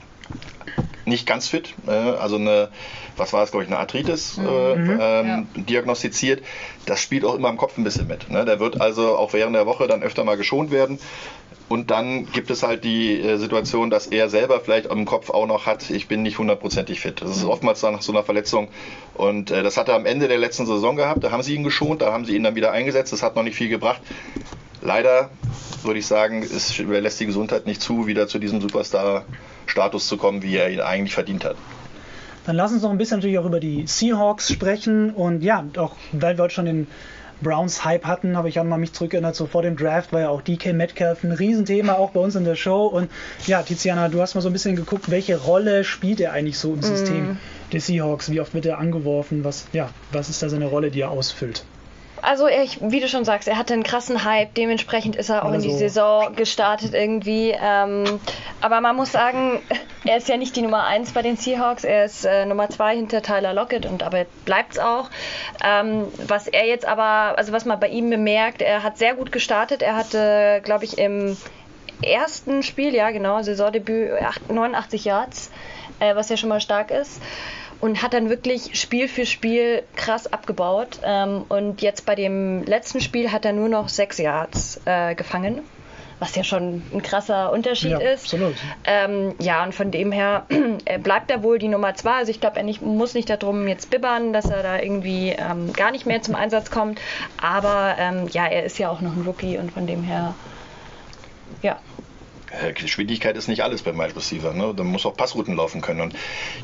nicht 1.08 1.26
ganz 1.26 1.48
fit, 1.48 1.74
äh, 1.88 1.92
also 1.92 2.36
eine, 2.36 2.70
was 3.16 3.34
war 3.34 3.44
es, 3.44 3.52
glaube 3.52 3.64
ich, 3.64 3.70
eine 3.70 3.80
Arthritis 3.80 4.38
äh, 4.38 4.42
mhm, 4.42 4.90
ähm, 5.02 5.28
ja. 5.28 5.44
diagnostiziert. 5.56 6.44
Das 6.86 7.02
spielt 7.02 7.26
auch 7.26 7.36
immer 7.36 7.50
im 7.50 7.58
Kopf 7.58 7.78
ein 7.78 7.84
bisschen 7.84 8.08
mit. 8.08 8.30
Ne? 8.30 8.46
Der 8.46 8.60
wird 8.60 8.80
also 8.82 9.18
auch 9.18 9.34
während 9.34 9.56
der 9.56 9.66
Woche 9.66 9.88
dann 9.88 10.04
öfter 10.04 10.24
mal 10.24 10.38
geschont 10.38 10.72
werden. 10.72 11.00
Und 11.70 11.92
dann 11.92 12.32
gibt 12.32 12.50
es 12.50 12.64
halt 12.64 12.86
die 12.86 13.20
äh, 13.20 13.38
Situation, 13.38 13.90
dass 13.90 14.08
er 14.08 14.30
selber 14.30 14.62
vielleicht 14.62 14.86
im 14.86 15.06
Kopf 15.06 15.30
auch 15.30 15.48
noch 15.48 15.66
hat, 15.66 15.90
ich 15.90 16.08
bin 16.08 16.22
nicht 16.22 16.38
hundertprozentig 16.38 17.02
fit. 17.02 17.22
Das 17.22 17.30
ist 17.32 17.44
mhm. 17.44 17.50
oftmals 17.50 17.82
nach 17.84 18.02
so 18.02 18.14
einer 18.14 18.24
Verletzung. 18.24 18.70
Und 19.16 19.52
äh, 19.52 19.64
das 19.64 19.76
hat 19.76 19.90
er 19.90 19.96
am 19.96 20.06
Ende 20.06 20.30
der 20.30 20.38
letzten 20.38 20.66
Saison 20.66 20.96
gehabt. 20.96 21.24
Da 21.24 21.32
haben 21.32 21.44
sie 21.44 21.56
ihn 21.56 21.64
geschont, 21.64 22.02
da 22.02 22.14
haben 22.14 22.24
sie 22.24 22.36
ihn 22.36 22.44
dann 22.44 22.56
wieder 22.56 22.72
eingesetzt. 22.72 23.12
Das 23.12 23.22
hat 23.22 23.36
noch 23.36 23.44
nicht 23.44 23.56
viel 23.56 23.70
gebracht. 23.70 24.02
Leider 24.82 25.30
würde 25.84 26.00
ich 26.00 26.08
sagen, 26.08 26.42
es 26.42 26.78
überlässt 26.80 27.20
die 27.20 27.26
Gesundheit 27.26 27.66
nicht 27.66 27.82
zu, 27.82 28.08
wieder 28.08 28.28
zu 28.28 28.40
diesem 28.40 28.62
Superstar-Status 28.62 30.08
zu 30.08 30.18
kommen, 30.18 30.44
wie 30.44 30.56
er 30.56 30.70
ihn 30.70 30.80
eigentlich 30.80 31.14
verdient 31.14 31.44
hat. 31.44 31.58
Dann 32.46 32.56
lass 32.56 32.72
uns 32.72 32.82
noch 32.82 32.92
ein 32.92 32.98
bisschen 32.98 33.18
natürlich 33.18 33.40
auch 33.40 33.46
über 33.46 33.60
die 33.60 33.86
Seahawks 33.88 34.50
sprechen 34.54 35.10
und 35.10 35.42
ja, 35.42 35.66
auch 35.76 35.98
weil 36.14 36.38
wir 36.38 36.46
heute 36.46 36.54
schon 36.54 36.66
den 36.66 36.88
Browns 37.42 37.86
Hype 37.86 38.06
hatten, 38.06 38.36
habe 38.36 38.50
ich 38.50 38.60
auch 38.60 38.64
mal 38.64 38.78
mich 38.78 38.94
zurückerinnert, 38.94 39.36
so 39.36 39.46
vor 39.46 39.62
dem 39.62 39.76
Draft 39.76 40.12
war 40.14 40.22
ja 40.22 40.30
auch 40.30 40.42
DK 40.42 40.74
Metcalf 40.74 41.24
ein 41.24 41.32
Riesenthema, 41.32 41.94
auch 41.94 42.12
bei 42.12 42.20
uns 42.20 42.36
in 42.36 42.46
der 42.46 42.56
Show. 42.56 42.88
Und 42.88 43.10
ja, 43.46 43.62
Tiziana, 43.62 44.10
du 44.10 44.22
hast 44.22 44.36
mal 44.36 44.42
so 44.42 44.50
ein 44.50 44.54
bisschen 44.54 44.76
geguckt, 44.76 45.10
welche 45.12 45.38
Rolle 45.38 45.84
spielt 45.84 46.20
er 46.20 46.34
eigentlich 46.34 46.58
so 46.58 46.74
im 46.74 46.82
System 46.82 47.32
mm. 47.32 47.38
der 47.72 47.82
Seahawks? 47.82 48.32
Wie 48.32 48.42
oft 48.42 48.54
wird 48.54 48.66
er 48.66 48.80
angeworfen? 48.80 49.44
Was, 49.44 49.68
ja, 49.74 49.90
was 50.12 50.30
ist 50.30 50.42
da 50.42 50.50
seine 50.50 50.66
Rolle, 50.66 50.92
die 50.92 51.02
er 51.02 51.12
ausfüllt? 51.12 51.64
Also, 52.22 52.48
er, 52.48 52.66
wie 52.82 53.00
du 53.00 53.08
schon 53.08 53.26
sagst, 53.26 53.48
er 53.48 53.58
hatte 53.58 53.74
einen 53.74 53.84
krassen 53.84 54.24
Hype, 54.24 54.54
dementsprechend 54.56 55.16
ist 55.16 55.30
er 55.30 55.46
auch 55.46 55.54
in 55.54 55.62
die 55.62 55.72
so. 55.72 55.78
Saison 55.78 56.36
gestartet 56.36 56.94
irgendwie. 56.94 57.56
Ähm, 57.60 58.20
aber 58.62 58.82
man 58.82 58.96
muss 58.96 59.12
sagen, 59.12 59.60
er 60.06 60.18
ist 60.18 60.28
ja 60.28 60.38
nicht 60.38 60.56
die 60.56 60.62
Nummer 60.62 60.86
1 60.86 61.12
bei 61.12 61.22
den 61.22 61.38
Seahawks, 61.38 61.84
er 61.84 62.06
ist 62.06 62.26
äh, 62.26 62.46
Nummer 62.46 62.70
2 62.70 62.96
hinter 62.96 63.22
Tyler 63.22 63.54
Lockett 63.54 63.86
und 63.86 64.04
aber 64.04 64.26
bleibt 64.46 64.74
es 64.74 64.80
auch. 64.80 65.10
Ähm, 65.64 66.08
was 66.28 66.48
er 66.48 66.66
jetzt 66.66 66.88
aber, 66.88 67.38
also 67.38 67.52
was 67.52 67.66
man 67.66 67.80
bei 67.80 67.90
ihm 67.90 68.10
bemerkt, 68.10 68.62
er 68.62 68.84
hat 68.84 68.98
sehr 68.98 69.14
gut 69.14 69.32
gestartet. 69.32 69.82
Er 69.82 69.96
hatte, 69.96 70.62
glaube 70.64 70.86
ich, 70.86 70.98
im 70.98 71.38
ersten 72.02 72.64
Spiel, 72.64 72.94
ja 72.94 73.12
genau, 73.12 73.42
Saisondebüt 73.42 74.12
89 74.50 75.06
Yards, 75.06 75.52
äh, 76.00 76.16
was 76.16 76.30
ja 76.30 76.38
schon 76.38 76.50
mal 76.50 76.62
stark 76.62 76.92
ist 76.92 77.22
und 77.80 78.02
hat 78.02 78.14
dann 78.14 78.30
wirklich 78.30 78.80
Spiel 78.80 79.08
für 79.08 79.26
Spiel 79.26 79.84
krass 79.96 80.32
abgebaut. 80.32 81.00
Ähm, 81.04 81.46
und 81.50 81.82
jetzt 81.82 82.06
bei 82.06 82.16
dem 82.16 82.64
letzten 82.64 83.02
Spiel 83.02 83.32
hat 83.32 83.46
er 83.46 83.54
nur 83.54 83.70
noch 83.70 83.90
sechs 83.90 84.18
Yards 84.18 84.82
äh, 84.86 85.16
gefangen. 85.16 85.62
Was 86.20 86.34
ja 86.36 86.44
schon 86.44 86.82
ein 86.92 87.04
krasser 87.04 87.52
Unterschied 87.52 87.92
ja, 87.92 88.00
ist. 88.00 88.24
Absolut. 88.24 88.56
Ähm, 88.86 89.36
ja, 89.40 89.64
und 89.64 89.76
von 89.76 89.92
dem 89.92 90.12
her 90.12 90.48
bleibt 91.04 91.30
er 91.30 91.44
wohl 91.44 91.60
die 91.60 91.68
Nummer 91.68 91.94
zwei. 91.94 92.16
Also 92.16 92.32
ich 92.32 92.40
glaube, 92.42 92.58
er 92.58 92.64
nicht, 92.64 92.82
muss 92.82 93.14
nicht 93.14 93.30
darum 93.30 93.68
jetzt 93.68 93.92
bibbern, 93.92 94.34
dass 94.34 94.46
er 94.46 94.64
da 94.64 94.80
irgendwie 94.80 95.30
ähm, 95.38 95.74
gar 95.74 95.92
nicht 95.92 96.08
mehr 96.08 96.24
zum 96.24 96.34
Einsatz 96.34 96.72
kommt. 96.72 97.00
Aber 97.40 97.96
ähm, 98.00 98.28
ja, 98.32 98.48
er 98.48 98.64
ist 98.64 98.80
ja 98.80 98.90
auch 98.90 99.02
noch 99.02 99.16
ein 99.16 99.24
Rookie 99.28 99.60
und 99.60 99.72
von 99.72 99.86
dem 99.86 100.02
her, 100.02 100.34
ja, 101.62 101.78
Geschwindigkeit 102.74 103.36
ist 103.38 103.48
nicht 103.48 103.64
alles 103.64 103.82
beim 103.82 103.98
Wide 103.98 104.16
Receiver. 104.16 104.54
Ne? 104.54 104.74
Da 104.76 104.84
muss 104.84 105.06
auch 105.06 105.16
Passrouten 105.16 105.56
laufen 105.56 105.82
können. 105.82 106.02
Und 106.02 106.16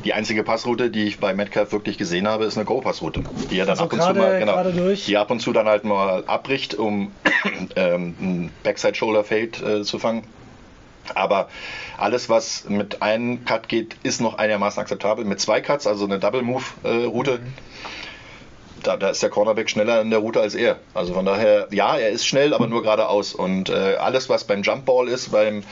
die 0.04 0.12
einzige 0.12 0.42
Passroute, 0.42 0.90
die 0.90 1.04
ich 1.04 1.18
bei 1.18 1.34
Metcalf 1.34 1.72
wirklich 1.72 1.98
gesehen 1.98 2.26
habe, 2.28 2.44
ist 2.44 2.56
eine 2.56 2.64
Go-Passroute, 2.64 3.22
die 3.50 3.58
er 3.58 3.66
dann 3.66 3.78
also 3.78 3.84
ab 3.84 3.92
und 3.92 3.98
grade, 3.98 4.14
zu 4.14 4.20
mal, 4.20 4.38
genau, 4.38 4.94
die 4.94 5.16
ab 5.16 5.30
und 5.30 5.40
zu 5.40 5.52
dann 5.52 5.66
halt 5.66 5.84
mal 5.84 6.24
abbricht, 6.26 6.74
um 6.74 7.12
ähm, 7.76 8.14
ein 8.20 8.50
Backside-Shoulder-Fade 8.62 9.80
äh, 9.80 9.82
zu 9.82 9.98
fangen. 9.98 10.24
Aber 11.14 11.48
alles, 11.98 12.30
was 12.30 12.68
mit 12.68 13.02
einem 13.02 13.44
Cut 13.44 13.68
geht, 13.68 13.96
ist 14.02 14.22
noch 14.22 14.38
einigermaßen 14.38 14.80
akzeptabel. 14.80 15.24
Mit 15.26 15.38
zwei 15.38 15.60
Cuts, 15.60 15.86
also 15.86 16.06
eine 16.06 16.18
Double-Move-Route, 16.18 17.32
äh, 17.32 17.38
mhm 17.38 17.52
da, 18.86 18.96
da, 18.96 19.10
ist 19.10 19.22
der 19.22 19.30
Cornerback 19.30 19.68
schneller 19.68 20.00
in 20.00 20.10
der 20.10 20.20
Route 20.20 20.40
als 20.40 20.54
er. 20.54 20.76
Also 20.94 21.14
von 21.14 21.24
daher, 21.24 21.68
ja, 21.70 21.96
er 21.96 22.10
ist 22.10 22.26
schnell, 22.26 22.54
aber 22.54 22.66
nur 22.66 22.82
geradeaus. 22.82 23.34
Und 23.34 23.70
äh, 23.70 23.96
alles, 23.96 24.28
was 24.28 24.44
beim 24.44 24.62
Jumpball 24.62 25.08
ist, 25.08 25.32
beim 25.32 25.62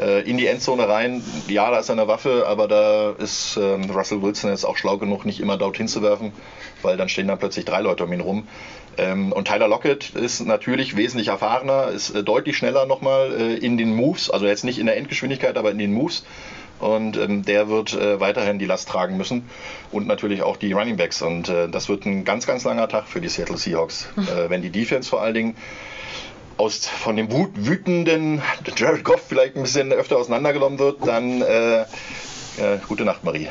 äh, 0.00 0.28
in 0.28 0.36
die 0.36 0.46
Endzone 0.46 0.88
rein, 0.88 1.22
ja, 1.48 1.70
da 1.70 1.78
ist 1.78 1.88
er 1.88 1.94
eine 1.94 2.08
Waffe, 2.08 2.44
aber 2.46 2.68
da 2.68 3.12
ist 3.12 3.56
äh, 3.56 3.60
Russell 3.92 4.22
Wilson 4.22 4.50
jetzt 4.50 4.64
auch 4.64 4.76
schlau 4.76 4.98
genug, 4.98 5.24
nicht 5.24 5.40
immer 5.40 5.56
dort 5.56 5.76
hinzuwerfen, 5.76 6.32
weil 6.82 6.96
dann 6.96 7.08
stehen 7.08 7.28
da 7.28 7.36
plötzlich 7.36 7.64
drei 7.64 7.80
Leute 7.80 8.04
um 8.04 8.12
ihn 8.12 8.20
rum. 8.20 8.48
Ähm, 8.98 9.32
und 9.32 9.48
Tyler 9.48 9.68
Lockett 9.68 10.10
ist 10.10 10.40
natürlich 10.40 10.96
wesentlich 10.96 11.28
erfahrener, 11.28 11.88
ist 11.88 12.10
äh, 12.10 12.22
deutlich 12.22 12.56
schneller 12.56 12.86
nochmal 12.86 13.32
äh, 13.38 13.54
in 13.54 13.76
den 13.76 13.94
Moves, 13.94 14.30
also 14.30 14.46
jetzt 14.46 14.64
nicht 14.64 14.78
in 14.78 14.86
der 14.86 14.96
Endgeschwindigkeit, 14.96 15.56
aber 15.58 15.70
in 15.70 15.78
den 15.78 15.92
Moves 15.92 16.24
und 16.80 17.16
ähm, 17.16 17.44
der 17.44 17.68
wird 17.68 17.94
äh, 17.94 18.20
weiterhin 18.20 18.58
die 18.58 18.66
Last 18.66 18.88
tragen 18.88 19.16
müssen 19.16 19.48
und 19.92 20.06
natürlich 20.06 20.42
auch 20.42 20.56
die 20.56 20.72
Running 20.72 20.96
Backs 20.96 21.22
und 21.22 21.48
äh, 21.48 21.68
das 21.68 21.88
wird 21.88 22.06
ein 22.06 22.24
ganz, 22.24 22.46
ganz 22.46 22.64
langer 22.64 22.88
Tag 22.88 23.06
für 23.08 23.20
die 23.20 23.28
Seattle 23.28 23.56
Seahawks, 23.56 24.08
mhm. 24.16 24.24
äh, 24.24 24.50
wenn 24.50 24.62
die 24.62 24.70
Defense 24.70 25.08
vor 25.08 25.22
allen 25.22 25.34
Dingen 25.34 25.56
aus, 26.56 26.86
von 26.86 27.16
dem 27.16 27.30
Wut, 27.30 27.50
wütenden 27.54 28.42
Jared 28.76 29.04
Goff 29.04 29.22
vielleicht 29.28 29.56
ein 29.56 29.62
bisschen 29.62 29.92
öfter 29.92 30.16
auseinandergenommen 30.16 30.78
wird, 30.78 31.06
dann 31.06 31.42
äh, 31.42 31.84
gute 32.88 33.04
Nacht, 33.04 33.24
Marie. 33.24 33.48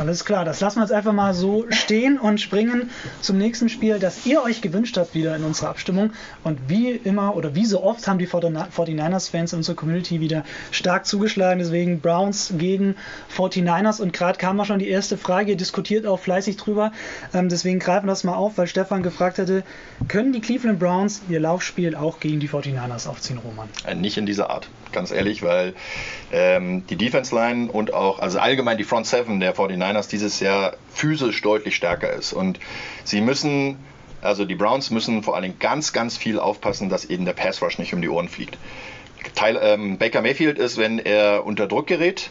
Alles 0.00 0.24
klar, 0.24 0.46
das 0.46 0.60
lassen 0.60 0.78
wir 0.78 0.84
jetzt 0.84 0.92
einfach 0.92 1.12
mal 1.12 1.34
so 1.34 1.66
stehen 1.68 2.18
und 2.18 2.40
springen 2.40 2.88
zum 3.20 3.36
nächsten 3.36 3.68
Spiel, 3.68 3.98
das 3.98 4.24
ihr 4.24 4.42
euch 4.42 4.62
gewünscht 4.62 4.96
habt, 4.96 5.14
wieder 5.14 5.36
in 5.36 5.44
unserer 5.44 5.68
Abstimmung. 5.68 6.14
Und 6.42 6.58
wie 6.68 6.92
immer 6.92 7.36
oder 7.36 7.54
wie 7.54 7.66
so 7.66 7.82
oft 7.82 8.08
haben 8.08 8.18
die 8.18 8.26
49ers-Fans 8.26 9.52
in 9.52 9.58
unserer 9.58 9.76
Community 9.76 10.20
wieder 10.20 10.44
stark 10.70 11.04
zugeschlagen. 11.04 11.58
Deswegen 11.58 12.00
Browns 12.00 12.54
gegen 12.56 12.94
49ers. 13.36 14.00
Und 14.00 14.14
gerade 14.14 14.38
kam 14.38 14.58
auch 14.58 14.64
schon 14.64 14.78
die 14.78 14.88
erste 14.88 15.18
Frage, 15.18 15.50
ihr 15.50 15.56
diskutiert 15.58 16.06
auch 16.06 16.18
fleißig 16.18 16.56
drüber. 16.56 16.92
Ähm, 17.34 17.50
deswegen 17.50 17.78
greifen 17.78 18.06
wir 18.06 18.12
das 18.12 18.24
mal 18.24 18.36
auf, 18.36 18.56
weil 18.56 18.68
Stefan 18.68 19.02
gefragt 19.02 19.36
hatte, 19.38 19.64
können 20.08 20.32
die 20.32 20.40
Cleveland 20.40 20.78
Browns 20.78 21.20
ihr 21.28 21.40
Laufspiel 21.40 21.94
auch 21.94 22.20
gegen 22.20 22.40
die 22.40 22.48
49ers 22.48 23.06
aufziehen, 23.06 23.38
Roman? 23.38 23.68
Äh, 23.86 23.96
nicht 23.96 24.16
in 24.16 24.24
dieser 24.24 24.48
Art, 24.48 24.70
ganz 24.92 25.10
ehrlich, 25.10 25.42
weil 25.42 25.74
ähm, 26.32 26.86
die 26.86 26.96
Defense 26.96 27.34
Line 27.34 27.70
und 27.70 27.92
auch, 27.92 28.18
also 28.18 28.38
allgemein 28.38 28.78
die 28.78 28.84
Front 28.84 29.06
Seven 29.06 29.40
der 29.40 29.54
49ers 29.54 29.89
dieses 30.08 30.40
Jahr 30.40 30.74
physisch 30.92 31.40
deutlich 31.42 31.76
stärker 31.76 32.12
ist. 32.12 32.32
Und 32.32 32.58
sie 33.04 33.20
müssen, 33.20 33.76
also 34.22 34.44
die 34.44 34.54
Browns 34.54 34.90
müssen 34.90 35.22
vor 35.22 35.34
allen 35.34 35.42
Dingen 35.42 35.58
ganz, 35.58 35.92
ganz 35.92 36.16
viel 36.16 36.38
aufpassen, 36.38 36.88
dass 36.88 37.04
eben 37.04 37.24
der 37.24 37.32
Pass 37.32 37.62
Rush 37.62 37.78
nicht 37.78 37.94
um 37.94 38.02
die 38.02 38.08
Ohren 38.08 38.28
fliegt. 38.28 38.58
Teil, 39.34 39.58
ähm, 39.62 39.98
Baker 39.98 40.22
Mayfield 40.22 40.58
ist, 40.58 40.78
wenn 40.78 40.98
er 40.98 41.44
unter 41.44 41.66
Druck 41.66 41.86
gerät, 41.86 42.30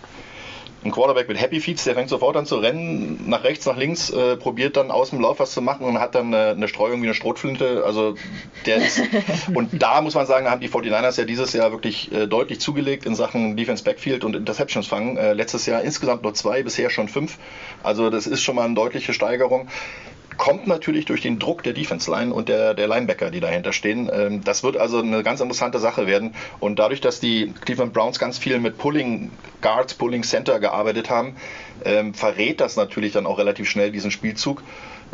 ein 0.84 0.92
Quarterback 0.92 1.28
mit 1.28 1.40
Happy 1.40 1.60
Feet, 1.60 1.86
der 1.86 1.96
fängt 1.96 2.10
sofort 2.10 2.38
an 2.38 2.46
zu 2.46 2.56
rennen, 2.58 3.26
nach 3.28 3.44
rechts, 3.44 3.66
nach 3.66 3.76
links, 3.76 4.10
äh, 4.10 4.38
probiert 4.38 4.78
dann 4.78 4.92
aus 4.92 5.10
dem 5.10 5.20
Lauf 5.20 5.40
was 5.40 5.52
zu 5.52 5.62
machen 5.62 5.86
und 5.86 6.00
hat 6.00 6.16
dann 6.16 6.34
eine, 6.34 6.52
eine 6.52 6.68
Streuung 6.68 7.02
wie 7.02 7.08
eine 7.08 7.14
Strohflinte. 7.14 7.84
Also 7.86 8.16
der 8.66 8.78
ist, 8.78 9.02
und 9.54 9.82
da 9.82 10.02
muss 10.02 10.16
man 10.16 10.26
sagen, 10.26 10.50
haben 10.50 10.62
die 10.62 10.70
49ers 10.70 11.20
ja 11.20 11.26
dieses 11.26 11.54
Jahr 11.54 11.72
wirklich 11.72 12.12
äh, 12.12 12.28
deutlich 12.28 12.62
zugelegt 12.62 13.06
in 13.06 13.16
Sachen 13.16 13.58
Defense 13.58 13.84
Backfield 13.84 14.24
und 14.24 14.36
Interceptions 14.36 14.88
fangen. 14.88 15.18
Äh, 15.18 15.34
letztes 15.34 15.66
Jahr 15.66 15.82
insgesamt 15.82 16.24
nur 16.24 16.34
zwei, 16.34 16.64
bisher 16.64 16.90
schon 16.90 17.10
fünf. 17.10 17.38
Also 17.84 18.10
das 18.10 18.26
ist 18.28 18.42
schon 18.42 18.56
mal 18.56 18.66
eine 18.66 18.76
deutliche 18.76 19.14
Steigerung 19.14 19.68
kommt 20.40 20.68
natürlich 20.68 21.06
durch 21.06 21.22
den 21.22 21.38
Druck 21.38 21.64
der 21.64 21.74
Defense 21.74 22.10
Line 22.10 22.34
und 22.34 22.48
der, 22.48 22.74
der 22.74 22.88
Linebacker, 22.88 23.30
die 23.30 23.42
dahinter 23.42 23.74
stehen. 23.74 24.10
Ähm, 24.12 24.42
das 24.44 24.64
wird 24.64 24.78
also 24.78 25.00
eine 25.00 25.22
ganz 25.22 25.42
interessante 25.42 25.80
Sache 25.80 26.08
werden. 26.08 26.34
Und 26.62 26.80
dadurch, 26.80 27.02
dass 27.02 27.20
die 27.20 27.54
Cleveland 27.66 27.94
Browns 27.94 28.18
ganz 28.18 28.38
viel 28.38 28.58
mit 28.60 28.78
Pulling 28.78 29.32
Guards, 29.62 29.94
Pulling 29.94 30.24
Center 30.24 30.60
gearbeitet 30.62 31.10
haben, 31.10 31.36
ähm, 31.84 32.14
verrät 32.14 32.62
das 32.62 32.78
natürlich 32.78 33.12
dann 33.12 33.26
auch 33.26 33.38
relativ 33.38 33.70
schnell 33.70 33.92
diesen 33.92 34.12
Spielzug. 34.12 34.64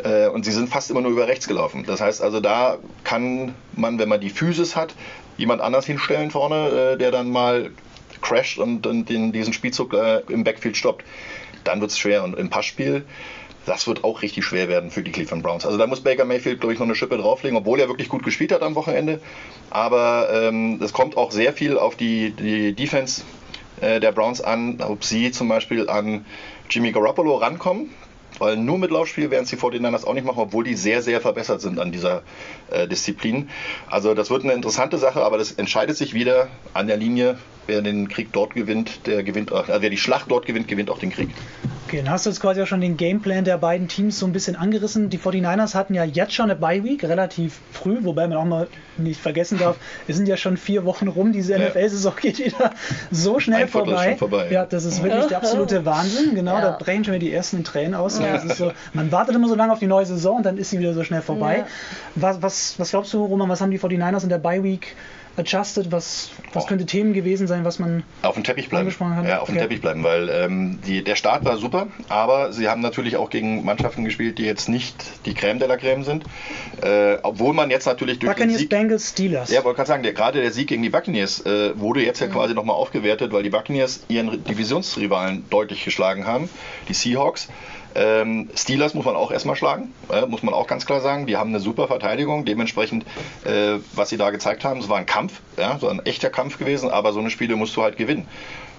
Äh, 0.02 0.28
und 0.28 0.44
sie 0.44 0.52
sind 0.52 0.68
fast 0.68 0.92
immer 0.92 1.00
nur 1.00 1.10
über 1.10 1.26
rechts 1.26 1.48
gelaufen. 1.48 1.84
Das 1.84 2.00
heißt 2.00 2.22
also, 2.22 2.38
da 2.38 2.78
kann 3.02 3.52
man, 3.74 3.98
wenn 3.98 4.08
man 4.08 4.20
die 4.20 4.30
Physis 4.30 4.76
hat, 4.76 4.94
jemand 5.36 5.60
anders 5.60 5.86
hinstellen 5.86 6.30
vorne, 6.30 6.92
äh, 6.94 6.98
der 6.98 7.10
dann 7.10 7.30
mal 7.30 7.72
crasht 8.22 8.58
und, 8.58 8.86
und 8.86 9.08
den, 9.08 9.32
diesen 9.32 9.52
Spielzug 9.52 9.92
äh, 9.92 10.20
im 10.28 10.44
Backfield 10.44 10.76
stoppt. 10.76 11.04
Dann 11.64 11.80
wird 11.80 11.90
es 11.90 11.98
schwer. 11.98 12.22
Und 12.22 12.38
im 12.38 12.48
Passspiel 12.48 13.04
das 13.66 13.86
wird 13.86 14.04
auch 14.04 14.22
richtig 14.22 14.44
schwer 14.44 14.68
werden 14.68 14.90
für 14.90 15.02
die 15.02 15.10
Cleveland 15.10 15.42
Browns. 15.42 15.66
Also 15.66 15.76
da 15.76 15.86
muss 15.86 16.00
Baker 16.00 16.24
Mayfield, 16.24 16.60
glaube 16.60 16.72
ich, 16.72 16.78
noch 16.78 16.86
eine 16.86 16.94
Schippe 16.94 17.18
drauflegen, 17.18 17.58
obwohl 17.58 17.80
er 17.80 17.88
wirklich 17.88 18.08
gut 18.08 18.22
gespielt 18.22 18.52
hat 18.52 18.62
am 18.62 18.74
Wochenende. 18.76 19.20
Aber 19.70 20.28
ähm, 20.32 20.80
es 20.82 20.92
kommt 20.92 21.16
auch 21.16 21.32
sehr 21.32 21.52
viel 21.52 21.76
auf 21.76 21.96
die, 21.96 22.30
die 22.30 22.72
Defense 22.72 23.22
äh, 23.80 24.00
der 24.00 24.12
Browns 24.12 24.40
an, 24.40 24.80
ob 24.80 25.04
sie 25.04 25.32
zum 25.32 25.48
Beispiel 25.48 25.90
an 25.90 26.24
Jimmy 26.70 26.92
Garoppolo 26.92 27.36
rankommen. 27.36 27.90
Weil 28.38 28.58
nur 28.58 28.76
mit 28.76 28.90
Laufspiel 28.90 29.30
werden 29.30 29.46
sie 29.46 29.56
vor 29.56 29.70
den 29.70 29.82
das 29.82 30.04
auch 30.04 30.12
nicht 30.12 30.26
machen, 30.26 30.38
obwohl 30.38 30.62
die 30.62 30.74
sehr, 30.74 31.00
sehr 31.00 31.22
verbessert 31.22 31.62
sind 31.62 31.80
an 31.80 31.90
dieser 31.90 32.22
äh, 32.70 32.86
Disziplin. 32.86 33.48
Also 33.88 34.12
das 34.12 34.30
wird 34.30 34.44
eine 34.44 34.52
interessante 34.52 34.98
Sache, 34.98 35.22
aber 35.22 35.38
das 35.38 35.52
entscheidet 35.52 35.96
sich 35.96 36.12
wieder 36.12 36.48
an 36.74 36.86
der 36.86 36.98
Linie. 36.98 37.38
Wer 37.66 37.80
den 37.80 38.08
Krieg 38.08 38.28
dort 38.32 38.54
gewinnt, 38.54 39.06
der 39.06 39.22
gewinnt, 39.22 39.52
äh, 39.52 39.80
wer 39.80 39.90
die 39.90 39.96
Schlacht 39.96 40.30
dort 40.30 40.44
gewinnt, 40.44 40.68
gewinnt 40.68 40.90
auch 40.90 40.98
den 40.98 41.10
Krieg. 41.10 41.30
Okay, 41.86 42.02
dann 42.02 42.10
hast 42.10 42.26
du 42.26 42.30
jetzt 42.30 42.40
quasi 42.40 42.60
auch 42.60 42.66
schon 42.66 42.80
den 42.80 42.96
Gameplan 42.96 43.44
der 43.44 43.58
beiden 43.58 43.86
Teams 43.86 44.18
so 44.18 44.26
ein 44.26 44.32
bisschen 44.32 44.56
angerissen. 44.56 45.08
Die 45.08 45.20
49ers 45.20 45.76
hatten 45.76 45.94
ja 45.94 46.02
jetzt 46.02 46.32
schon 46.32 46.50
eine 46.50 46.58
Bye-Week, 46.58 47.04
relativ 47.04 47.60
früh, 47.70 47.98
wobei 48.02 48.26
man 48.26 48.38
auch 48.38 48.44
mal 48.44 48.66
nicht 48.96 49.20
vergessen 49.20 49.56
darf, 49.58 49.76
es 50.08 50.16
sind 50.16 50.26
ja 50.26 50.36
schon 50.36 50.56
vier 50.56 50.84
Wochen 50.84 51.06
rum, 51.06 51.30
diese 51.30 51.52
ja. 51.52 51.60
NFL-Saison 51.60 52.12
geht 52.20 52.40
wieder 52.40 52.72
so 53.12 53.38
schnell 53.38 53.68
vorbei. 53.68 54.16
vorbei. 54.16 54.48
Ja, 54.50 54.66
das 54.66 54.84
ist 54.84 55.00
wirklich 55.00 55.26
der 55.26 55.36
absolute 55.36 55.84
Wahnsinn. 55.84 56.34
Genau, 56.34 56.54
ja. 56.54 56.60
da 56.60 56.70
brechen 56.72 57.04
schon 57.04 57.14
wieder 57.14 57.24
die 57.24 57.32
ersten 57.32 57.62
Tränen 57.62 57.94
aus. 57.94 58.18
Ja. 58.18 58.40
So, 58.52 58.72
man 58.92 59.12
wartet 59.12 59.36
immer 59.36 59.48
so 59.48 59.54
lange 59.54 59.72
auf 59.72 59.78
die 59.78 59.86
neue 59.86 60.06
Saison 60.06 60.38
und 60.38 60.42
dann 60.42 60.58
ist 60.58 60.70
sie 60.70 60.80
wieder 60.80 60.92
so 60.92 61.04
schnell 61.04 61.22
vorbei. 61.22 61.66
Was, 62.16 62.42
was, 62.42 62.74
was 62.80 62.90
glaubst 62.90 63.14
du, 63.14 63.24
Roman, 63.24 63.48
was 63.48 63.60
haben 63.60 63.70
die 63.70 63.78
49ers 63.78 64.24
in 64.24 64.28
der 64.28 64.38
Bye-Week 64.38 64.96
adjusted? 65.36 65.92
Was, 65.92 66.30
was 66.52 66.64
oh. 66.64 66.66
könnte 66.66 66.86
Themen 66.86 67.12
gewesen 67.12 67.46
sein, 67.46 67.64
was 67.64 67.78
man 67.78 68.02
auf 68.22 68.34
dem 68.34 68.44
Teppich 68.44 68.68
bleiben? 68.68 68.90
Hat? 68.90 69.26
Ja, 69.26 69.40
auf 69.40 69.48
dem 69.48 69.58
Teppich 69.58 69.80
bleiben, 69.80 70.02
weil 70.04 70.28
ähm, 70.28 70.78
die, 70.86 71.02
der 71.02 71.16
Start 71.16 71.44
war 71.44 71.56
super, 71.56 71.88
aber 72.08 72.52
sie 72.52 72.68
haben 72.68 72.80
natürlich 72.80 73.16
auch 73.16 73.30
gegen 73.30 73.64
Mannschaften 73.64 74.04
gespielt, 74.04 74.38
die 74.38 74.44
jetzt 74.44 74.68
nicht 74.68 74.94
die 75.26 75.34
Crème 75.34 75.58
de 75.58 75.68
la 75.68 75.74
Crème 75.74 76.04
sind. 76.04 76.24
Äh, 76.82 77.18
obwohl 77.22 77.54
man 77.54 77.70
jetzt 77.70 77.86
natürlich 77.86 78.18
durch 78.18 78.32
Buccaneers, 78.32 78.56
den 78.56 78.60
Sieg, 78.60 78.70
Bengals, 78.70 79.10
Steelers. 79.10 79.50
Ja, 79.50 79.64
wollte 79.64 79.76
gerade 79.76 79.88
sagen, 79.88 80.02
der, 80.02 80.12
gerade 80.12 80.40
der 80.40 80.50
Sieg 80.50 80.68
gegen 80.68 80.82
die 80.82 80.90
Buccaneers 80.90 81.44
äh, 81.46 81.78
wurde 81.78 82.02
jetzt 82.02 82.20
ja 82.20 82.26
mhm. 82.26 82.32
quasi 82.32 82.54
nochmal 82.54 82.76
aufgewertet, 82.76 83.32
weil 83.32 83.42
die 83.42 83.50
Buccaneers 83.50 84.04
ihren 84.08 84.44
Divisionsrivalen 84.44 85.44
deutlich 85.50 85.84
geschlagen 85.84 86.26
haben, 86.26 86.48
die 86.88 86.94
Seahawks. 86.94 87.48
Ähm, 87.96 88.50
Steelers 88.54 88.94
muss 88.94 89.04
man 89.04 89.16
auch 89.16 89.30
erstmal 89.30 89.56
schlagen, 89.56 89.92
äh, 90.10 90.26
muss 90.26 90.42
man 90.42 90.52
auch 90.52 90.66
ganz 90.66 90.84
klar 90.84 91.00
sagen. 91.00 91.26
Die 91.26 91.36
haben 91.36 91.50
eine 91.50 91.60
super 91.60 91.88
Verteidigung. 91.88 92.44
Dementsprechend, 92.44 93.04
äh, 93.44 93.78
was 93.94 94.10
sie 94.10 94.18
da 94.18 94.30
gezeigt 94.30 94.64
haben, 94.64 94.80
es 94.80 94.88
war 94.88 94.98
ein 94.98 95.06
Kampf, 95.06 95.40
ja, 95.56 95.78
so 95.78 95.88
ein 95.88 96.04
echter 96.04 96.30
Kampf 96.30 96.58
gewesen, 96.58 96.90
aber 96.90 97.12
so 97.12 97.20
eine 97.20 97.30
Spiele 97.30 97.56
musst 97.56 97.76
du 97.76 97.82
halt 97.82 97.96
gewinnen. 97.96 98.28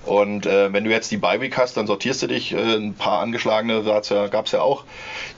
Und 0.05 0.45
äh, 0.45 0.71
wenn 0.71 0.85
du 0.85 0.89
jetzt 0.89 1.11
die 1.11 1.17
Bye-Week 1.17 1.57
hast, 1.57 1.75
dann 1.75 1.85
sortierst 1.85 2.21
du 2.21 2.27
dich. 2.27 2.53
Äh, 2.53 2.75
ein 2.77 2.93
paar 2.93 3.19
angeschlagene 3.19 3.81
ja, 3.81 4.27
gab 4.27 4.45
es 4.45 4.51
ja 4.51 4.61
auch. 4.61 4.85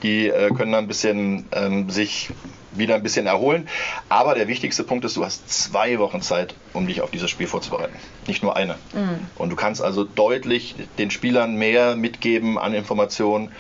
Die 0.04 0.28
äh, 0.28 0.50
können 0.50 0.72
dann 0.74 0.86
ein 0.86 0.88
bisschen 0.88 1.46
ähm, 1.54 1.90
sich 1.90 2.30
wieder 2.72 2.96
ein 2.96 3.04
bisschen 3.04 3.26
erholen. 3.26 3.68
Aber 4.10 4.36
der 4.36 4.48
wichtigste 4.48 4.84
Punkt 4.84 5.06
ist, 5.06 5.18
du 5.18 5.26
hast 5.26 5.50
zwei 5.50 6.00
Wochen 6.00 6.22
Zeit, 6.22 6.56
um 6.74 6.88
dich 6.88 7.02
auf 7.02 7.12
dieses 7.12 7.30
Spiel 7.30 7.48
vorzubereiten. 7.48 7.96
Nicht 8.28 8.44
nur 8.44 8.56
eine. 8.56 8.76
Mhm. 8.94 9.28
Und 9.36 9.50
du 9.50 9.56
kannst 9.56 9.82
also 9.82 10.04
deutlich 10.04 10.76
den 10.98 11.12
Spielern 11.12 11.56
mehr 11.56 11.96
mitgeben 11.96 12.58
an 12.58 12.74
Informationen. 12.74 13.52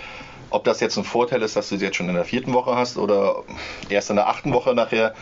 Ob 0.51 0.63
das 0.63 0.79
jetzt 0.79 0.97
ein 0.97 1.03
Vorteil 1.03 1.41
ist, 1.43 1.55
dass 1.55 1.69
du 1.69 1.77
sie 1.77 1.85
jetzt 1.85 1.97
schon 1.97 2.09
in 2.09 2.15
der 2.15 2.25
vierten 2.25 2.53
Woche 2.53 2.75
hast 2.75 2.97
oder 2.97 3.43
erst 3.89 4.09
in 4.09 4.15
der 4.15 4.27
achten 4.27 4.51
Woche 4.51 4.73
nachher, 4.73 5.13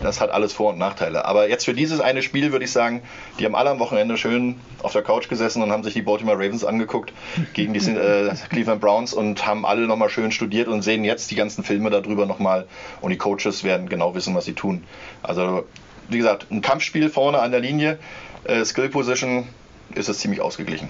das 0.00 0.20
hat 0.20 0.30
alles 0.30 0.52
Vor- 0.52 0.72
und 0.72 0.78
Nachteile. 0.78 1.24
Aber 1.24 1.48
jetzt 1.48 1.64
für 1.64 1.74
dieses 1.74 2.00
eine 2.00 2.22
Spiel 2.22 2.52
würde 2.52 2.64
ich 2.64 2.72
sagen, 2.72 3.02
die 3.38 3.44
haben 3.44 3.54
alle 3.54 3.70
am 3.70 3.78
Wochenende 3.78 4.16
schön 4.16 4.60
auf 4.82 4.92
der 4.92 5.02
Couch 5.02 5.28
gesessen 5.28 5.62
und 5.62 5.72
haben 5.72 5.82
sich 5.82 5.94
die 5.94 6.02
Baltimore 6.02 6.36
Ravens 6.36 6.64
angeguckt 6.64 7.12
gegen 7.54 7.72
die 7.72 7.80
äh, 7.90 8.34
Cleveland 8.50 8.80
Browns 8.80 9.14
und 9.14 9.46
haben 9.46 9.64
alle 9.64 9.86
nochmal 9.86 10.10
schön 10.10 10.32
studiert 10.32 10.68
und 10.68 10.82
sehen 10.82 11.04
jetzt 11.04 11.30
die 11.30 11.34
ganzen 11.34 11.64
Filme 11.64 11.90
darüber 11.90 12.26
nochmal. 12.26 12.66
Und 13.00 13.10
die 13.10 13.18
Coaches 13.18 13.64
werden 13.64 13.88
genau 13.88 14.14
wissen, 14.14 14.34
was 14.34 14.44
sie 14.44 14.54
tun. 14.54 14.84
Also, 15.22 15.64
wie 16.08 16.18
gesagt, 16.18 16.46
ein 16.50 16.62
Kampfspiel 16.62 17.08
vorne 17.08 17.40
an 17.40 17.50
der 17.50 17.60
Linie, 17.60 17.98
äh, 18.44 18.64
Skill 18.64 18.88
Position 18.88 19.46
ist 19.94 20.08
es 20.08 20.18
ziemlich 20.18 20.40
ausgeglichen. 20.40 20.88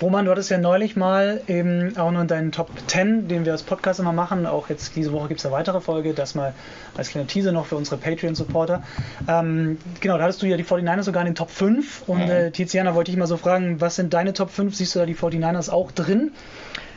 Roman, 0.00 0.24
du 0.24 0.30
hattest 0.30 0.50
ja 0.50 0.58
neulich 0.58 0.94
mal 0.94 1.40
eben 1.48 1.96
auch 1.96 2.12
noch 2.12 2.20
in 2.20 2.28
deinen 2.28 2.52
Top 2.52 2.70
10, 2.86 3.26
den 3.26 3.44
wir 3.44 3.52
als 3.52 3.64
Podcast 3.64 3.98
immer 3.98 4.12
machen, 4.12 4.46
auch 4.46 4.68
jetzt 4.68 4.94
diese 4.94 5.12
Woche 5.12 5.28
gibt 5.28 5.40
es 5.40 5.46
eine 5.46 5.54
weitere 5.54 5.80
Folge, 5.80 6.14
das 6.14 6.36
mal 6.36 6.54
als 6.96 7.10
kleiner 7.10 7.26
Teaser 7.26 7.50
noch 7.50 7.66
für 7.66 7.76
unsere 7.76 7.96
Patreon-Supporter. 7.96 8.82
Ähm, 9.28 9.78
genau, 10.00 10.16
da 10.16 10.24
hattest 10.24 10.40
du 10.42 10.46
ja 10.46 10.56
die 10.56 10.64
49ers 10.64 11.02
sogar 11.02 11.22
in 11.22 11.26
den 11.26 11.34
Top 11.34 11.50
5 11.50 12.04
und 12.06 12.24
mhm. 12.24 12.30
äh, 12.30 12.50
Tiziana 12.52 12.94
wollte 12.94 13.10
ich 13.10 13.16
mal 13.16 13.26
so 13.26 13.36
fragen, 13.36 13.80
was 13.80 13.96
sind 13.96 14.14
deine 14.14 14.32
Top 14.32 14.50
5? 14.50 14.74
Siehst 14.74 14.94
du 14.94 15.00
da 15.00 15.06
die 15.06 15.16
49ers 15.16 15.68
auch 15.70 15.90
drin? 15.90 16.32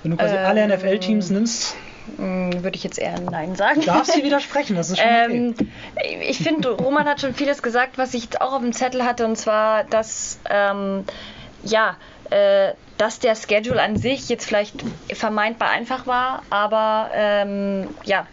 Wenn 0.04 0.12
du 0.12 0.18
quasi 0.18 0.36
ähm, 0.36 0.46
alle 0.46 0.68
NFL-Teams 0.68 1.32
nimmst? 1.32 1.76
Hm, 2.18 2.64
würde 2.64 2.76
ich 2.76 2.84
jetzt 2.84 3.00
eher 3.00 3.20
Nein 3.20 3.56
sagen. 3.56 3.82
Darfst 3.86 4.16
du 4.16 4.24
widersprechen, 4.24 4.76
das 4.76 4.92
ist 4.92 5.00
schon 5.00 5.08
okay. 5.08 5.54
Ähm, 5.98 6.22
ich 6.22 6.40
finde, 6.40 6.70
Roman 6.70 7.06
hat 7.06 7.22
schon 7.22 7.34
vieles 7.34 7.64
gesagt, 7.64 7.98
was 7.98 8.14
ich 8.14 8.42
auch 8.42 8.54
auf 8.54 8.62
dem 8.62 8.74
Zettel 8.74 9.04
hatte, 9.06 9.26
und 9.26 9.38
zwar, 9.38 9.84
dass, 9.86 10.40
ähm, 10.50 11.06
ja, 11.64 11.98
äh, 12.32 12.74
dass 12.98 13.20
der 13.20 13.36
Schedule 13.36 13.82
an 13.82 13.98
sich 13.98 14.30
jetzt 14.30 14.46
vielleicht 14.46 14.84
vermeintbar 15.14 15.70
einfach 15.70 16.08
war, 16.08 16.44
aber 16.50 17.12
ähm, 17.14 17.90
ja, 18.04 18.28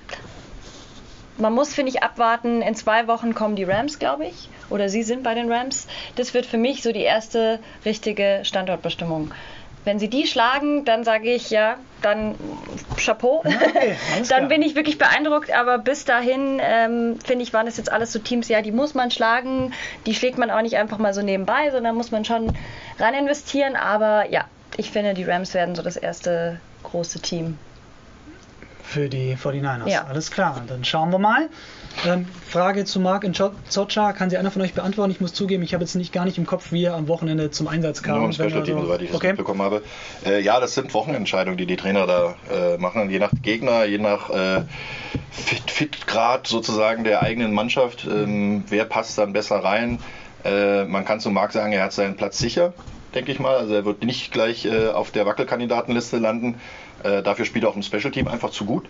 man 1.38 1.54
muss, 1.54 1.72
finde 1.72 1.90
ich, 1.92 2.02
abwarten. 2.02 2.62
In 2.62 2.74
zwei 2.74 3.06
Wochen 3.06 3.34
kommen 3.34 3.56
die 3.56 3.64
Rams, 3.64 3.98
glaube 3.98 4.26
ich, 4.26 4.48
oder 4.70 4.88
sie 4.88 5.02
sind 5.02 5.22
bei 5.22 5.34
den 5.34 5.50
Rams. 5.50 5.86
Das 6.16 6.34
wird 6.34 6.46
für 6.46 6.58
mich 6.58 6.82
so 6.82 6.92
die 6.92 7.02
erste 7.02 7.60
richtige 7.84 8.40
Standortbestimmung. 8.42 9.32
Wenn 9.84 9.98
sie 9.98 10.08
die 10.08 10.26
schlagen, 10.26 10.84
dann 10.84 11.04
sage 11.04 11.32
ich 11.32 11.50
ja, 11.50 11.76
dann 12.02 12.34
Chapeau. 12.96 13.42
Okay, 13.68 13.96
dann 14.28 14.48
bin 14.48 14.62
ich 14.62 14.74
wirklich 14.74 14.98
beeindruckt. 14.98 15.52
Aber 15.52 15.78
bis 15.78 16.04
dahin, 16.04 16.60
ähm, 16.60 17.18
finde 17.24 17.42
ich, 17.42 17.52
waren 17.52 17.66
das 17.66 17.76
jetzt 17.76 17.90
alles 17.90 18.12
so 18.12 18.18
Teams, 18.18 18.48
ja, 18.48 18.62
die 18.62 18.72
muss 18.72 18.94
man 18.94 19.10
schlagen. 19.10 19.72
Die 20.06 20.14
schlägt 20.14 20.38
man 20.38 20.50
auch 20.50 20.62
nicht 20.62 20.76
einfach 20.76 20.98
mal 20.98 21.14
so 21.14 21.22
nebenbei, 21.22 21.70
sondern 21.70 21.94
muss 21.94 22.10
man 22.10 22.24
schon 22.24 22.52
ran 22.98 23.14
investieren. 23.14 23.76
Aber 23.76 24.30
ja, 24.30 24.44
ich 24.76 24.90
finde, 24.90 25.14
die 25.14 25.24
Rams 25.24 25.54
werden 25.54 25.74
so 25.74 25.82
das 25.82 25.96
erste 25.96 26.60
große 26.82 27.20
Team. 27.20 27.58
Für 28.90 29.10
die 29.10 29.36
49ers. 29.36 29.86
Ja. 29.86 30.06
Alles 30.06 30.30
klar, 30.30 30.62
dann 30.66 30.82
schauen 30.82 31.10
wir 31.10 31.18
mal. 31.18 31.50
Ähm, 32.06 32.26
Frage 32.48 32.86
zu 32.86 33.00
Mark 33.00 33.22
in 33.22 33.34
Zocha. 33.34 34.12
Kann 34.14 34.30
sie 34.30 34.38
einer 34.38 34.50
von 34.50 34.62
euch 34.62 34.72
beantworten? 34.72 35.10
Ich 35.10 35.20
muss 35.20 35.34
zugeben, 35.34 35.62
ich 35.62 35.74
habe 35.74 35.84
jetzt 35.84 35.94
nicht 35.94 36.10
gar 36.10 36.24
nicht 36.24 36.38
im 36.38 36.46
Kopf, 36.46 36.72
wie 36.72 36.84
er 36.84 36.94
am 36.94 37.06
Wochenende 37.06 37.50
zum 37.50 37.68
Einsatz 37.68 38.02
kam. 38.02 38.16
Nur 38.16 38.26
im 38.26 38.32
Special 38.32 38.62
Team, 38.62 38.80
soweit 38.80 39.02
ich 39.02 39.08
das 39.08 39.16
okay. 39.16 39.28
mitbekommen 39.28 39.60
habe. 39.60 39.82
Äh, 40.24 40.40
ja, 40.40 40.58
das 40.58 40.74
sind 40.74 40.94
Wochenentscheidungen, 40.94 41.58
die 41.58 41.66
die 41.66 41.76
Trainer 41.76 42.06
da 42.06 42.34
äh, 42.50 42.78
machen. 42.78 43.10
Je 43.10 43.18
nach 43.18 43.32
Gegner, 43.42 43.84
je 43.84 43.98
nach 43.98 44.30
äh, 44.30 44.62
Fit- 45.30 45.70
Fitgrad 45.70 46.46
sozusagen 46.46 47.04
der 47.04 47.22
eigenen 47.22 47.52
Mannschaft. 47.52 48.06
Ähm, 48.10 48.64
wer 48.68 48.86
passt 48.86 49.18
dann 49.18 49.34
besser 49.34 49.56
rein? 49.62 49.98
Äh, 50.46 50.84
man 50.84 51.04
kann 51.04 51.20
zu 51.20 51.30
Marc 51.30 51.52
sagen, 51.52 51.72
er 51.72 51.84
hat 51.84 51.92
seinen 51.92 52.16
Platz 52.16 52.38
sicher, 52.38 52.72
denke 53.14 53.32
ich 53.32 53.38
mal. 53.38 53.56
Also 53.56 53.74
er 53.74 53.84
wird 53.84 54.02
nicht 54.02 54.32
gleich 54.32 54.64
äh, 54.64 54.88
auf 54.88 55.10
der 55.10 55.26
Wackelkandidatenliste 55.26 56.16
landen. 56.16 56.54
Äh, 57.02 57.22
dafür 57.22 57.44
spielt 57.44 57.64
er 57.64 57.70
auch 57.70 57.76
im 57.76 57.82
Special 57.82 58.10
Team 58.10 58.28
einfach 58.28 58.50
zu 58.50 58.64
gut. 58.64 58.88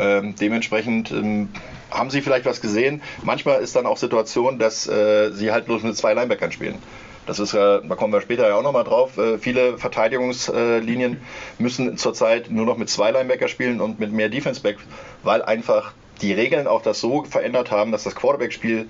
Ähm, 0.00 0.34
dementsprechend 0.40 1.12
ähm, 1.12 1.50
haben 1.90 2.10
sie 2.10 2.20
vielleicht 2.20 2.46
was 2.46 2.60
gesehen. 2.60 3.00
Manchmal 3.22 3.62
ist 3.62 3.76
dann 3.76 3.86
auch 3.86 3.96
Situation, 3.96 4.58
dass 4.58 4.88
äh, 4.88 5.30
sie 5.32 5.52
halt 5.52 5.66
bloß 5.66 5.82
mit 5.82 5.96
zwei 5.96 6.14
Linebackern 6.14 6.50
spielen. 6.50 6.78
Das 7.26 7.38
ist, 7.38 7.54
äh, 7.54 7.56
da 7.56 7.94
kommen 7.94 8.12
wir 8.12 8.20
später 8.20 8.48
ja 8.48 8.56
auch 8.56 8.62
nochmal 8.62 8.84
drauf. 8.84 9.16
Äh, 9.18 9.38
viele 9.38 9.78
Verteidigungslinien 9.78 11.20
müssen 11.58 11.96
zurzeit 11.96 12.50
nur 12.50 12.66
noch 12.66 12.76
mit 12.76 12.90
zwei 12.90 13.12
Linebacker 13.12 13.48
spielen 13.48 13.80
und 13.80 14.00
mit 14.00 14.12
mehr 14.12 14.28
Defense 14.28 14.60
Back, 14.60 14.78
weil 15.22 15.42
einfach 15.42 15.92
die 16.20 16.32
Regeln 16.32 16.66
auch 16.66 16.82
das 16.82 17.00
so 17.00 17.24
verändert 17.24 17.70
haben, 17.70 17.92
dass 17.92 18.04
das 18.04 18.14
Quarterback-Spiel 18.14 18.88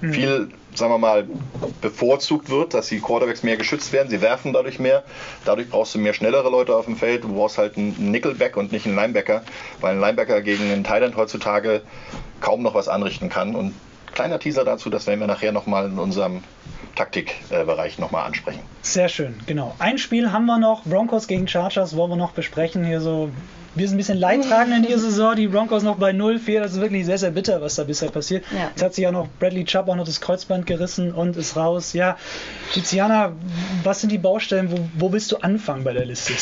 viel, 0.00 0.48
sagen 0.74 0.92
wir 0.92 0.98
mal, 0.98 1.26
bevorzugt 1.80 2.50
wird, 2.50 2.74
dass 2.74 2.88
die 2.88 3.00
Quarterbacks 3.00 3.42
mehr 3.42 3.56
geschützt 3.56 3.92
werden. 3.92 4.08
Sie 4.08 4.20
werfen 4.20 4.52
dadurch 4.52 4.78
mehr. 4.78 5.04
Dadurch 5.44 5.68
brauchst 5.68 5.94
du 5.94 5.98
mehr 5.98 6.14
schnellere 6.14 6.50
Leute 6.50 6.76
auf 6.76 6.84
dem 6.84 6.96
Feld. 6.96 7.24
Du 7.24 7.34
brauchst 7.34 7.58
halt 7.58 7.76
einen 7.76 8.10
Nickelback 8.10 8.56
und 8.56 8.72
nicht 8.72 8.86
einen 8.86 8.96
Linebacker, 8.96 9.42
weil 9.80 9.94
ein 9.94 10.00
Linebacker 10.00 10.40
gegen 10.42 10.70
einen 10.70 10.84
Thailand 10.84 11.16
heutzutage 11.16 11.82
kaum 12.40 12.62
noch 12.62 12.74
was 12.74 12.88
anrichten 12.88 13.28
kann. 13.28 13.54
Und 13.54 13.74
kleiner 14.12 14.38
Teaser 14.38 14.64
dazu, 14.64 14.90
das 14.90 15.06
werden 15.06 15.20
wir 15.20 15.26
nachher 15.26 15.52
nochmal 15.52 15.86
in 15.86 15.98
unserem 15.98 16.42
Taktikbereich 16.94 17.98
nochmal 17.98 18.26
ansprechen. 18.26 18.60
Sehr 18.82 19.08
schön, 19.08 19.34
genau. 19.46 19.74
Ein 19.78 19.98
Spiel 19.98 20.32
haben 20.32 20.46
wir 20.46 20.58
noch, 20.58 20.84
Broncos 20.84 21.28
gegen 21.28 21.46
Chargers, 21.46 21.96
wollen 21.96 22.10
wir 22.10 22.16
noch 22.16 22.32
besprechen. 22.32 22.84
Hier 22.84 23.00
so, 23.00 23.30
wir 23.74 23.86
sind 23.86 23.96
ein 23.96 23.98
bisschen 23.98 24.18
leidtragend 24.18 24.74
in 24.74 24.82
dieser 24.82 24.98
Saison, 25.10 25.36
die 25.36 25.48
Broncos 25.48 25.82
noch 25.82 25.96
bei 25.96 26.10
0-4, 26.10 26.60
das 26.60 26.72
ist 26.72 26.80
wirklich 26.80 27.06
sehr, 27.06 27.18
sehr 27.18 27.30
bitter, 27.30 27.60
was 27.60 27.76
da 27.76 27.84
bisher 27.84 28.10
passiert. 28.10 28.44
Ja. 28.50 28.68
Jetzt 28.68 28.82
hat 28.82 28.94
sich 28.94 29.06
auch 29.06 29.12
noch 29.12 29.28
Bradley 29.38 29.64
Chubb 29.64 29.88
auch 29.88 29.96
noch 29.96 30.04
das 30.04 30.20
Kreuzband 30.20 30.66
gerissen 30.66 31.12
und 31.12 31.36
ist 31.36 31.56
raus. 31.56 31.92
Ja, 31.92 32.16
Tiziana, 32.72 33.32
was 33.82 34.00
sind 34.00 34.10
die 34.10 34.18
Baustellen, 34.18 34.72
wo, 34.72 34.88
wo 34.94 35.12
willst 35.12 35.30
du 35.32 35.38
anfangen 35.38 35.84
bei 35.84 35.92
der 35.92 36.04
Liste? 36.04 36.32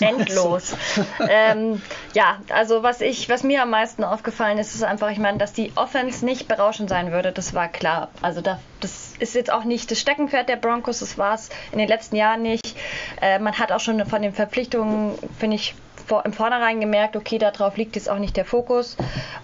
Endlos. 0.00 0.74
ähm, 1.28 1.82
ja, 2.14 2.38
also 2.48 2.82
was 2.82 3.00
ich, 3.00 3.28
was 3.28 3.42
mir 3.42 3.62
am 3.62 3.70
meisten 3.70 4.04
aufgefallen 4.04 4.58
ist, 4.58 4.74
ist 4.74 4.84
einfach, 4.84 5.10
ich 5.10 5.18
meine, 5.18 5.38
dass 5.38 5.52
die 5.52 5.72
Offense 5.74 6.24
nicht 6.24 6.48
berauschend 6.48 6.88
sein 6.88 7.12
würde, 7.12 7.32
das 7.32 7.54
war 7.54 7.68
klar. 7.68 8.08
Also 8.22 8.40
da, 8.40 8.60
das 8.80 9.12
ist 9.18 9.34
jetzt 9.34 9.52
auch 9.52 9.64
nicht 9.64 9.90
das 9.90 10.00
Steckenpferd 10.00 10.48
der 10.48 10.56
Broncos, 10.56 11.00
das 11.00 11.18
war 11.18 11.34
es 11.34 11.50
in 11.72 11.78
den 11.78 11.88
letzten 11.88 12.16
Jahren 12.16 12.42
nicht. 12.42 12.76
Äh, 13.20 13.38
man 13.38 13.58
hat 13.58 13.72
auch 13.72 13.80
schon 13.80 14.04
von 14.06 14.22
den 14.22 14.32
Verpflichtungen, 14.32 15.18
finde 15.38 15.56
ich, 15.56 15.74
vor, 16.08 16.24
im 16.24 16.32
Vornherein 16.32 16.80
gemerkt, 16.80 17.16
okay, 17.16 17.38
darauf 17.38 17.76
liegt 17.76 17.96
jetzt 17.96 18.08
auch 18.08 18.18
nicht 18.18 18.36
der 18.36 18.44
Fokus. 18.44 18.96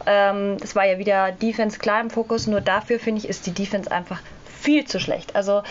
Ähm, 0.07 0.57
es 0.63 0.75
war 0.75 0.87
ja 0.87 0.99
wieder 0.99 1.33
Defense 1.33 1.79
klar 1.79 2.01
im 2.01 2.11
Fokus, 2.11 2.47
nur 2.47 2.61
dafür 2.61 2.99
finde 2.99 3.21
ich, 3.21 3.29
ist 3.29 3.47
die 3.47 3.53
Defense 3.53 3.91
einfach 3.91 4.21
viel 4.61 4.87
zu 4.87 4.99
schlecht. 4.99 5.37
Also 5.37 5.63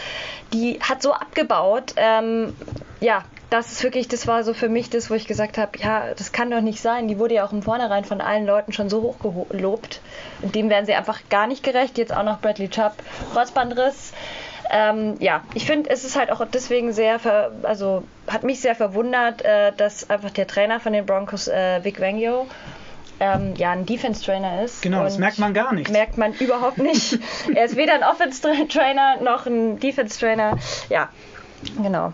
die 0.54 0.80
hat 0.80 1.02
so 1.02 1.14
abgebaut. 1.14 1.94
Ähm, 1.98 2.56
ja, 3.00 3.24
das 3.50 3.72
ist 3.72 3.84
wirklich, 3.84 4.08
das 4.08 4.28
war 4.28 4.44
so 4.44 4.54
für 4.54 4.70
mich 4.70 4.89
das, 4.89 5.10
wo 5.10 5.14
ich 5.14 5.28
gesagt 5.28 5.58
habe, 5.58 5.78
ja, 5.80 6.14
das 6.16 6.32
kann 6.32 6.50
doch 6.50 6.62
nicht 6.62 6.82
sein. 6.82 7.08
Die 7.08 7.20
wurde 7.20 7.36
ja 7.36 7.46
auch 7.46 7.52
im 7.52 7.62
Vornherein 7.62 8.06
von 8.06 8.22
allen 8.22 8.46
Leuten 8.46 8.72
schon 8.72 8.89
so 8.89 9.02
hoch 9.02 9.50
gelobt. 9.50 10.02
Und 10.41 10.56
dem 10.56 10.70
werden 10.70 10.86
sie 10.86 10.94
einfach 10.94 11.20
gar 11.30 11.48
nicht 11.48 11.64
gerecht. 11.64 11.98
Jetzt 11.98 12.16
auch 12.16 12.24
noch 12.24 12.39
Bradley 12.39 12.70
Chubb, 12.70 12.94
Kreuzbandriss. 13.34 14.14
Ähm, 14.70 15.16
ja, 15.20 15.43
ich 15.53 15.66
finde, 15.66 15.89
es 15.89 16.03
ist 16.03 16.18
halt 16.18 16.32
auch 16.32 16.45
deswegen 16.45 16.93
sehr, 16.93 17.20
ver 17.20 17.51
also 17.64 18.03
hat 18.28 18.43
mich 18.43 18.61
sehr 18.61 18.76
verwundert, 18.76 19.43
äh, 19.43 19.72
dass 19.76 20.09
einfach 20.09 20.32
der 20.32 20.47
Trainer 20.47 20.80
von 20.80 20.93
den 20.93 21.05
Broncos, 21.05 21.47
äh, 21.47 21.84
Vic 21.84 21.99
Vangio, 21.99 22.47
ähm, 23.20 23.53
ja, 23.55 23.72
ein 23.72 23.86
Defense-Trainer 23.86 24.64
ist. 24.64 24.82
Genau, 24.82 25.03
das 25.03 25.18
merkt 25.18 25.39
man 25.39 25.53
gar 25.53 25.74
nicht. 25.74 25.89
Merkt 25.89 26.18
man 26.18 26.34
überhaupt 26.34 26.78
nicht. 26.78 27.20
er 27.55 27.66
ist 27.66 27.76
weder 27.76 27.93
ein 27.93 28.03
Offense-Trainer 28.03 29.22
noch 29.22 29.45
ein 29.45 29.80
Defense-Trainer. 29.80 30.57
Ja, 30.89 31.09
genau. 31.82 32.14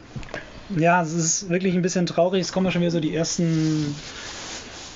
Ja, 0.78 1.02
es 1.02 1.14
ist 1.14 1.50
wirklich 1.50 1.74
ein 1.74 1.82
bisschen 1.82 2.06
traurig. 2.06 2.42
Es 2.42 2.52
kommen 2.52 2.68
ja 2.68 2.72
schon 2.72 2.82
wieder 2.82 2.92
so 2.92 3.00
die 3.00 3.16
ersten 3.16 3.96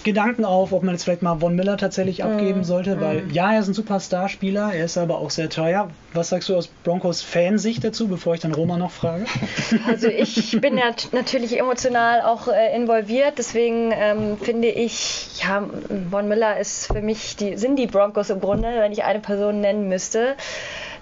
Gedanken 0.04 0.46
auf, 0.46 0.72
ob 0.72 0.84
man 0.84 0.94
jetzt 0.94 1.04
vielleicht 1.04 1.22
mal 1.22 1.38
Von 1.40 1.56
Miller 1.56 1.78
tatsächlich 1.78 2.24
abgeben 2.24 2.64
sollte, 2.64 3.02
weil 3.02 3.24
ja, 3.32 3.54
er 3.54 3.60
ist 3.60 3.68
ein 3.68 3.74
super 3.74 4.00
Starspieler, 4.00 4.74
er 4.74 4.86
ist 4.86 4.98
aber 4.98 5.20
auch 5.20 5.30
sehr 5.30 5.50
teuer. 5.50 5.90
Was 6.14 6.30
sagst 6.30 6.50
du 6.50 6.56
aus 6.56 6.68
Broncos 6.68 7.22
Fansicht 7.22 7.84
dazu, 7.84 8.08
bevor 8.08 8.36
ich 8.36 8.42
dann 8.42 8.54
Roma 8.54 8.78
noch 8.78 8.92
frage? 8.92 9.26
Also 9.88 10.08
ich 10.08 10.60
bin 10.62 10.78
ja 10.78 10.92
natürlich 11.12 11.60
emotional 11.60 12.22
auch 12.22 12.48
äh, 12.48 12.76
involviert, 12.76 13.34
deswegen 13.38 13.92
ähm, 13.94 14.38
finde 14.38 14.70
ich, 14.70 15.42
ja, 15.42 15.68
Von 16.12 16.28
Miller 16.28 16.58
ist 16.58 16.88
für 16.88 17.02
mich 17.02 17.36
die, 17.36 17.58
sind 17.58 17.78
die 17.78 17.88
Broncos 17.88 18.30
im 18.30 18.40
Grunde, 18.40 18.70
wenn 18.78 18.92
ich 18.92 19.04
eine 19.04 19.20
Person 19.20 19.62
nennen 19.62 19.90
müsste. 19.90 20.36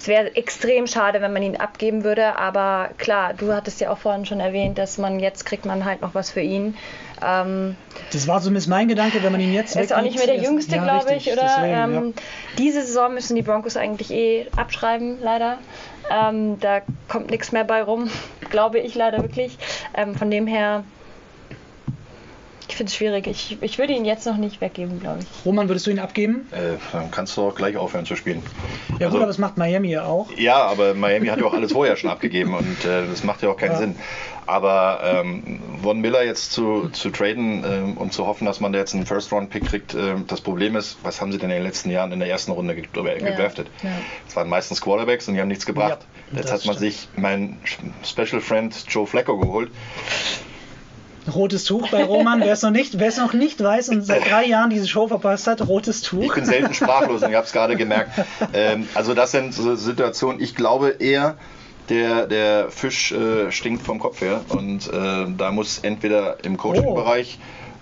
Es 0.02 0.08
wäre 0.08 0.36
extrem 0.36 0.88
schade, 0.88 1.22
wenn 1.22 1.32
man 1.32 1.44
ihn 1.44 1.58
abgeben 1.58 2.04
würde, 2.04 2.36
aber 2.36 2.90
klar, 2.98 3.36
du 3.36 3.54
hattest 3.54 3.82
ja 3.82 3.92
auch 3.92 4.00
vorhin 4.00 4.26
schon 4.26 4.40
erwähnt, 4.40 4.80
dass 4.80 4.98
man 4.98 5.20
jetzt 5.20 5.46
kriegt 5.46 5.64
man 5.64 5.86
halt 5.86 6.02
noch 6.02 6.16
was 6.16 6.32
für 6.32 6.42
ihn. 6.42 6.76
Ähm, 7.24 7.76
Das 8.12 8.28
war 8.28 8.42
zumindest 8.42 8.68
mein 8.68 8.88
Gedanke, 8.88 9.22
wenn 9.22 9.32
man 9.32 9.40
ihn 9.40 9.54
jetzt 9.54 9.76
er 9.76 9.84
ist 9.84 9.94
auch 9.94 10.02
nicht 10.02 10.16
mehr 10.18 10.26
der 10.26 10.38
weggibt, 10.38 10.50
Jüngste, 10.52 10.78
ja, 10.78 10.84
glaube 10.84 11.14
ich, 11.14 11.32
oder? 11.32 11.44
deswegen, 11.44 11.76
ähm, 11.76 12.14
ja. 12.16 12.24
Diese 12.58 12.82
Saison 12.82 13.14
müssen 13.14 13.36
die 13.36 13.44
Broncos 13.44 13.78
eigentlich 13.78 14.10
eh 14.10 14.48
abschreiben, 14.58 15.20
leider. 15.22 15.60
Ähm, 16.10 16.60
da 16.60 16.82
kommt 17.08 17.30
nichts 17.30 17.52
mehr 17.52 17.64
bei 17.64 17.84
rum, 17.84 18.10
glaube 18.50 18.80
ich 18.80 18.96
leider 18.96 19.22
wirklich. 19.22 19.56
Ähm, 19.96 20.16
von 20.16 20.32
dem 20.32 20.48
her, 20.48 20.84
ich 22.72 22.78
finde 22.78 22.90
es 22.90 22.96
schwierig. 22.96 23.28
Ich, 23.28 23.58
ich 23.62 23.78
würde 23.78 23.94
ihn 23.94 24.06
jetzt 24.06 24.26
noch 24.26 24.38
nicht 24.38 24.62
weggeben, 24.62 25.00
glaube 25.00 25.20
ich. 25.20 25.46
Roman, 25.46 25.68
würdest 25.70 25.86
du 25.88 25.92
ihn 25.92 26.00
abgeben? 26.00 26.48
Äh, 26.52 26.78
dann 26.94 27.12
kannst 27.12 27.36
du 27.38 27.42
auch 27.42 27.54
gleich 27.56 27.76
aufhören 27.78 28.06
zu 28.06 28.16
spielen. 28.16 28.42
Ja 28.98 29.08
Also- 29.08 29.10
gut, 29.12 29.18
aber 29.18 29.28
das 29.28 29.38
macht 29.38 29.58
Miami 29.58 29.90
ja 29.92 30.06
auch. 30.06 30.30
Ja, 30.38 30.56
aber 30.64 30.94
Miami 30.94 31.28
hat 31.28 31.40
ja 31.40 31.46
auch 31.46 31.54
alles 31.54 31.74
vorher 31.74 31.96
schon 31.98 32.10
abgegeben 32.10 32.54
und 32.56 32.86
äh, 32.86 33.06
das 33.10 33.24
macht 33.24 33.44
ja 33.44 33.50
auch 33.50 33.58
keinen 33.58 33.74
Ja. 33.74 33.78
Sinn. 33.78 33.96
Aber 34.48 35.02
ähm, 35.04 35.60
Von 35.84 36.00
Miller 36.02 36.24
jetzt 36.26 36.52
zu, 36.52 36.90
zu 36.90 37.10
traden 37.12 37.64
ähm, 37.66 37.98
und 37.98 38.12
zu 38.12 38.26
hoffen, 38.26 38.46
dass 38.46 38.60
man 38.60 38.74
da 38.74 38.80
jetzt 38.80 38.94
einen 38.96 39.06
First-Round-Pick 39.06 39.66
kriegt, 39.66 39.94
ähm, 39.94 40.26
das 40.28 40.42
Problem 40.42 40.76
ist, 40.76 40.98
was 41.04 41.22
haben 41.22 41.32
sie 41.32 41.38
denn 41.38 41.50
in 41.52 41.58
den 41.58 41.64
letzten 41.64 41.90
Jahren 41.92 42.12
in 42.12 42.20
der 42.20 42.28
ersten 42.30 42.52
Runde 42.52 42.76
ge- 42.76 42.86
äh, 43.06 43.20
gedraftet? 43.20 43.68
ja. 43.84 43.90
Es 44.28 44.36
waren 44.36 44.50
meistens 44.50 44.82
Quarterbacks 44.82 45.28
und 45.28 45.36
die 45.36 45.42
haben 45.42 45.48
nichts 45.48 45.66
gebracht. 45.66 46.00
Ja, 46.32 46.38
jetzt 46.40 46.52
hat 46.52 46.66
man 46.66 46.76
stimmt. 46.76 46.94
sich 46.94 47.08
meinen 47.16 47.60
Special 48.04 48.42
Friend 48.42 48.74
Joe 48.90 49.06
Flacco 49.06 49.38
geholt. 49.38 49.70
Rotes 51.34 51.66
Tuch 51.66 51.90
bei 51.90 52.04
Roman, 52.04 52.40
wer 52.42 52.54
es 52.54 52.62
noch 52.64 52.72
nicht, 52.72 52.98
wer 53.00 53.08
es 53.08 53.18
noch 53.18 53.34
nicht 53.34 53.62
weiß 53.64 53.90
und 53.90 54.02
seit 54.04 54.30
drei 54.30 54.46
Jahren 54.46 54.70
diese 54.72 54.88
Show 54.88 55.08
verpasst 55.08 55.46
hat, 55.48 55.68
rotes 55.68 56.02
Ich 56.02 56.08
Tuch. 56.08 56.34
bin 56.34 56.46
selten 56.46 56.74
sprachlos 56.74 57.22
und 57.22 57.30
ich 57.30 57.36
habe 57.36 57.46
es 57.46 57.52
gerade 57.54 57.76
gemerkt. 57.76 58.12
Ähm, 58.54 58.88
also 58.96 59.14
das 59.14 59.32
sind 59.32 59.54
so 59.54 59.76
Situationen, 59.76 60.42
ich 60.42 60.56
glaube 60.56 60.96
eher, 61.00 61.36
der, 61.90 62.26
der 62.26 62.70
Fisch 62.72 63.12
äh, 63.12 63.52
stinkt 63.52 63.84
vom 63.84 64.00
Kopf 64.00 64.22
her 64.22 64.42
und 64.50 64.88
äh, 64.92 65.26
da 65.38 65.52
muss 65.52 65.80
entweder 65.80 66.44
im 66.44 66.58
Coaching-Bereich 66.58 67.38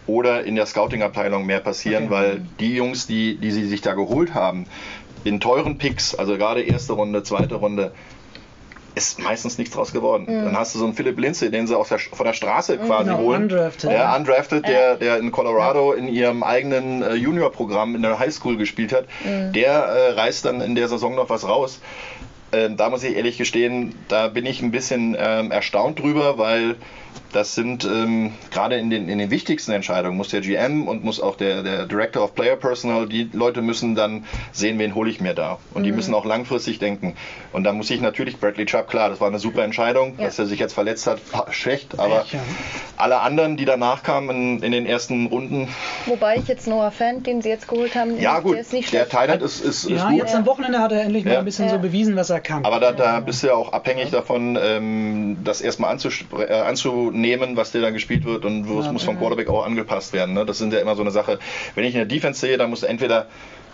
oder 0.08 0.44
in 0.44 0.56
der 0.56 0.66
Scouting-Abteilung 0.66 1.46
mehr 1.46 1.60
passieren, 1.60 2.06
Okay. 2.06 2.12
weil 2.14 2.42
die 2.60 2.74
Jungs, 2.76 3.08
die, 3.08 3.38
die 3.38 3.52
sie 3.52 3.66
sich 3.68 3.82
da 3.82 3.94
geholt 3.94 4.34
haben, 4.34 4.66
in 5.24 5.40
teuren 5.40 5.78
Picks, 5.78 6.16
also 6.16 6.38
gerade 6.38 6.62
erste 6.62 6.94
Runde, 6.94 7.24
zweite 7.24 7.56
Runde, 7.56 7.92
ist 9.00 9.20
meistens 9.20 9.58
nichts 9.58 9.74
draus 9.74 9.92
geworden. 9.94 10.26
Dann 10.28 10.56
hast 10.58 10.76
du 10.76 10.80
so 10.80 10.86
einen 10.86 10.94
Philipp 10.94 11.18
Lindsay, 11.20 11.50
den 11.50 11.66
sie 11.68 11.76
aus 11.78 11.90
der, 11.90 12.00
von 12.00 12.26
der 12.26 12.34
Straße 12.34 12.78
quasi 12.78 13.06
Genau, 13.10 13.18
holen. 13.20 13.44
undrafted. 13.44 13.92
Ja, 13.92 14.16
undrafted, 14.16 14.68
der, 14.68 14.96
der 14.98 15.18
in 15.18 15.32
Colorado 15.32 15.94
in 15.94 16.08
ihrem 16.08 16.44
eigenen 16.44 17.02
äh, 17.02 17.14
Juniorprogramm 17.16 17.96
in 17.96 18.02
der 18.02 18.20
Highschool 18.20 18.58
gespielt 18.58 18.92
hat. 18.94 19.06
Der 19.26 19.72
äh, 19.72 20.12
reißt 20.12 20.46
dann 20.46 20.62
in 20.62 20.76
der 20.76 20.88
Saison 20.90 21.16
noch 21.16 21.30
was 21.30 21.48
raus. 21.48 21.80
Ähm, 22.52 22.78
da 22.78 22.90
muss 22.90 23.04
ich 23.04 23.16
ehrlich 23.16 23.38
gestehen, 23.38 23.96
da 24.08 24.28
bin 24.28 24.46
ich 24.46 24.62
ein 24.62 24.72
bisschen 24.72 25.16
ähm, 25.20 25.52
erstaunt 25.52 26.00
drüber, 26.00 26.38
weil 26.38 26.76
das 27.32 27.56
sind 27.56 27.86
ähm, 27.86 28.34
gerade 28.52 28.76
in 28.78 28.90
den, 28.90 29.08
in 29.10 29.20
den 29.20 29.30
wichtigsten 29.30 29.72
Entscheidungen, 29.72 30.18
muss 30.18 30.30
der 30.30 30.42
GM 30.42 30.88
und 30.88 31.04
muss 31.04 31.20
auch 31.22 31.36
der, 31.36 31.62
der 31.64 31.86
Director 31.86 32.24
of 32.24 32.34
Player 32.36 32.56
Personnel, 32.56 33.08
die 33.08 33.30
Leute 33.34 33.62
müssen 33.62 33.94
dann 33.96 34.26
sehen, 34.52 34.80
wen 34.80 34.96
hole 34.96 35.10
ich 35.10 35.22
mir 35.22 35.34
da. 35.34 35.60
Und 35.74 35.84
die 35.84 35.92
müssen 35.92 36.14
auch 36.14 36.26
langfristig 36.26 36.80
denken. 36.80 37.16
Und 37.54 37.64
da 37.66 37.74
muss 37.74 37.90
ich 37.92 38.02
natürlich 38.02 38.40
Bradley 38.40 38.66
Chubb, 38.66 38.88
klar, 38.88 39.10
das 39.10 39.22
war 39.22 39.28
eine 39.28 39.40
super 39.40 39.64
Entscheidung, 39.64 40.16
Ja. 40.18 40.26
dass 40.26 40.40
er 40.40 40.46
sich 40.48 40.60
jetzt 40.60 40.74
verletzt 40.74 41.06
hat, 41.08 41.20
schlecht, 41.52 42.00
aber 42.00 42.26
ja. 42.32 42.40
alle 42.98 43.20
anderen, 43.22 43.58
die 43.58 43.66
danach 43.66 44.02
kamen 44.04 44.30
in, 44.30 44.64
in 44.64 44.72
den 44.72 44.86
ersten 44.88 45.28
Runden, 45.28 45.68
Wobei 46.08 46.38
ich 46.38 46.48
jetzt 46.48 46.68
Noah 46.68 46.90
Fan, 46.92 47.22
den 47.22 47.42
sie 47.44 47.50
jetzt 47.50 47.68
geholt 47.68 47.96
haben, 47.96 48.20
ja 48.20 48.40
gut, 48.40 48.54
der 48.56 48.62
ist 48.62 48.74
nicht 48.74 48.92
der 48.92 49.00
schlecht. 49.02 49.12
Thailand 49.12 49.42
ist, 49.44 49.60
ist, 49.62 49.84
ist 49.86 49.90
Ja, 49.90 50.10
gut. 50.10 50.18
jetzt 50.20 50.34
am 50.36 50.46
Wochenende 50.48 50.80
hat 50.80 50.92
er 50.92 51.02
endlich 51.04 51.26
mal 51.26 51.38
ein 51.38 51.46
bisschen 51.46 51.66
Ja. 51.66 51.72
so 51.74 51.80
bewiesen, 51.80 52.16
was 52.16 52.30
er 52.32 52.40
kann. 52.40 52.66
Aber 52.66 52.80
da, 52.80 52.92
da 52.92 53.20
bist 53.20 53.44
du 53.44 53.48
ja 53.48 53.54
auch 53.54 53.72
abhängig 53.74 54.10
davon, 54.10 54.58
ähm, 54.62 55.38
das 55.44 55.62
erstmal 55.62 55.96
anzuspr- 55.96 56.48
äh, 56.50 56.54
anzunehmen 56.62 57.19
nehmen, 57.22 57.58
was 57.58 57.72
dir 57.72 57.82
dann 57.82 57.94
gespielt 57.94 58.26
wird 58.26 58.46
und 58.46 58.70
es 58.70 58.86
ja, 58.86 58.92
muss 58.92 59.04
vom 59.04 59.18
Quarterback 59.18 59.50
auch 59.50 59.66
angepasst 59.66 60.14
werden. 60.14 60.34
Ne? 60.34 60.46
Das 60.46 60.58
sind 60.58 60.74
ja 60.74 60.80
immer 60.80 60.96
so 60.96 61.02
eine 61.02 61.12
Sache. 61.12 61.40
Wenn 61.76 61.84
ich 61.84 61.94
in 61.94 62.00
der 62.00 62.06
Defense 62.06 62.40
sehe, 62.40 62.58
dann 62.58 62.70
muss 62.70 62.84
entweder 62.84 63.28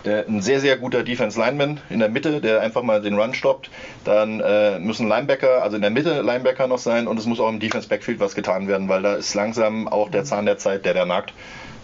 der, 0.04 0.26
ein 0.28 0.40
sehr, 0.40 0.60
sehr 0.60 0.76
guter 0.76 1.02
Defense-Lineman 1.02 1.80
in 1.90 1.98
der 1.98 2.08
Mitte, 2.08 2.40
der 2.40 2.60
einfach 2.60 2.82
mal 2.82 3.02
den 3.02 3.18
Run 3.18 3.34
stoppt. 3.34 3.70
Dann 4.04 4.40
äh, 4.40 4.78
müssen 4.78 5.08
Linebacker, 5.08 5.62
also 5.62 5.76
in 5.76 5.82
der 5.82 5.90
Mitte 5.90 6.22
Linebacker 6.22 6.66
noch 6.68 6.78
sein 6.78 7.06
und 7.06 7.18
es 7.18 7.26
muss 7.26 7.40
auch 7.40 7.48
im 7.48 7.60
Defense-Backfield 7.60 8.20
was 8.20 8.34
getan 8.34 8.68
werden, 8.68 8.88
weil 8.88 9.02
da 9.02 9.14
ist 9.14 9.34
langsam 9.34 9.88
auch 9.88 10.10
der 10.10 10.24
Zahn 10.24 10.46
der 10.46 10.58
Zeit, 10.58 10.84
der 10.84 10.94
da 10.94 11.04
nagt. 11.04 11.32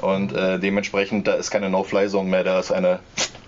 Und 0.01 0.35
äh, 0.35 0.59
dementsprechend, 0.59 1.27
da 1.29 1.35
ist 1.35 1.51
keine 1.51 1.71
No-Fly-Zone 1.71 2.29
mehr, 2.29 2.45
da 2.45 2.59
ist 2.59 2.73
eine 2.73 2.99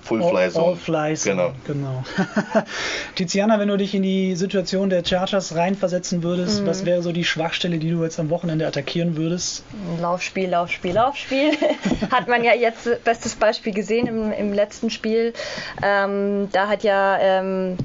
Full-Fly 0.04 0.50
Zone. 0.50 0.66
All-Fly 0.66 1.16
Zone, 1.16 1.54
genau. 1.66 2.04
genau. 2.14 2.64
Tiziana, 3.14 3.58
wenn 3.58 3.68
du 3.68 3.78
dich 3.78 3.94
in 3.94 4.02
die 4.02 4.36
Situation 4.36 4.90
der 4.90 5.04
Chargers 5.04 5.54
reinversetzen 5.54 6.22
würdest, 6.22 6.62
mhm. 6.62 6.66
was 6.66 6.84
wäre 6.84 7.02
so 7.02 7.12
die 7.12 7.24
Schwachstelle, 7.24 7.78
die 7.78 7.90
du 7.90 8.02
jetzt 8.02 8.20
am 8.20 8.28
Wochenende 8.28 8.66
attackieren 8.66 9.16
würdest? 9.16 9.64
Laufspiel, 10.00 10.50
Laufspiel, 10.50 10.92
Laufspiel. 10.92 11.52
hat 12.10 12.28
man 12.28 12.44
ja 12.44 12.54
jetzt 12.54 13.02
bestes 13.04 13.34
Beispiel 13.34 13.72
gesehen 13.72 14.06
im, 14.06 14.30
im 14.30 14.52
letzten 14.52 14.90
Spiel. 14.90 15.32
Ähm, 15.82 16.48
da 16.52 16.68
hat 16.68 16.84
ja 16.84 17.18
ähm, 17.18 17.78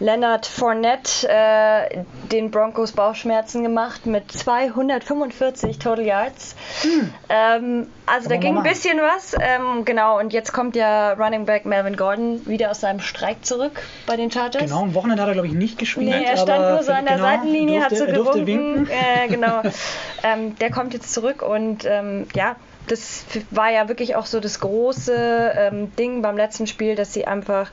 Leonard 0.00 0.46
Fournette 0.46 1.28
äh, 1.28 2.04
den 2.30 2.50
Broncos 2.50 2.92
Bauchschmerzen 2.92 3.62
gemacht 3.62 4.06
mit 4.06 4.30
245 4.32 5.78
Total 5.78 6.04
Yards. 6.04 6.56
Hm. 6.82 7.14
Ähm, 7.28 7.86
also 8.06 8.28
da 8.28 8.36
ging 8.36 8.56
ein 8.56 8.62
bisschen 8.62 8.98
was. 8.98 9.34
Ähm, 9.40 9.84
genau, 9.84 10.18
und 10.18 10.32
jetzt 10.32 10.52
kommt 10.52 10.76
ja 10.76 11.12
Running 11.12 11.46
Back 11.46 11.53
Melvin 11.64 11.96
Gordon 11.96 12.46
wieder 12.46 12.70
aus 12.70 12.80
seinem 12.80 13.00
Streik 13.00 13.44
zurück 13.44 13.82
bei 14.06 14.16
den 14.16 14.30
Chargers. 14.30 14.62
Genau, 14.62 14.82
am 14.82 14.94
Wochenende 14.94 15.22
hat 15.22 15.28
er, 15.28 15.34
glaube 15.34 15.48
ich, 15.48 15.54
nicht 15.54 15.78
gespielt. 15.78 16.10
Nee, 16.10 16.24
er 16.24 16.36
stand 16.36 16.70
nur 16.70 16.82
so 16.82 16.92
an 16.92 17.04
der 17.04 17.16
genau, 17.16 17.28
Seitenlinie, 17.28 17.80
durfte, 17.80 18.06
hat 18.06 18.16
so 18.16 18.32
gewunken. 18.32 18.88
Äh, 18.88 19.28
genau. 19.28 19.62
ähm, 20.22 20.56
der 20.58 20.70
kommt 20.70 20.94
jetzt 20.94 21.12
zurück 21.12 21.42
und 21.42 21.84
ähm, 21.84 22.26
ja, 22.34 22.56
das 22.88 23.24
war 23.50 23.70
ja 23.70 23.88
wirklich 23.88 24.16
auch 24.16 24.26
so 24.26 24.40
das 24.40 24.60
große 24.60 25.52
ähm, 25.56 25.94
Ding 25.96 26.22
beim 26.22 26.36
letzten 26.36 26.66
Spiel, 26.66 26.96
dass 26.96 27.12
sie 27.12 27.26
einfach 27.26 27.70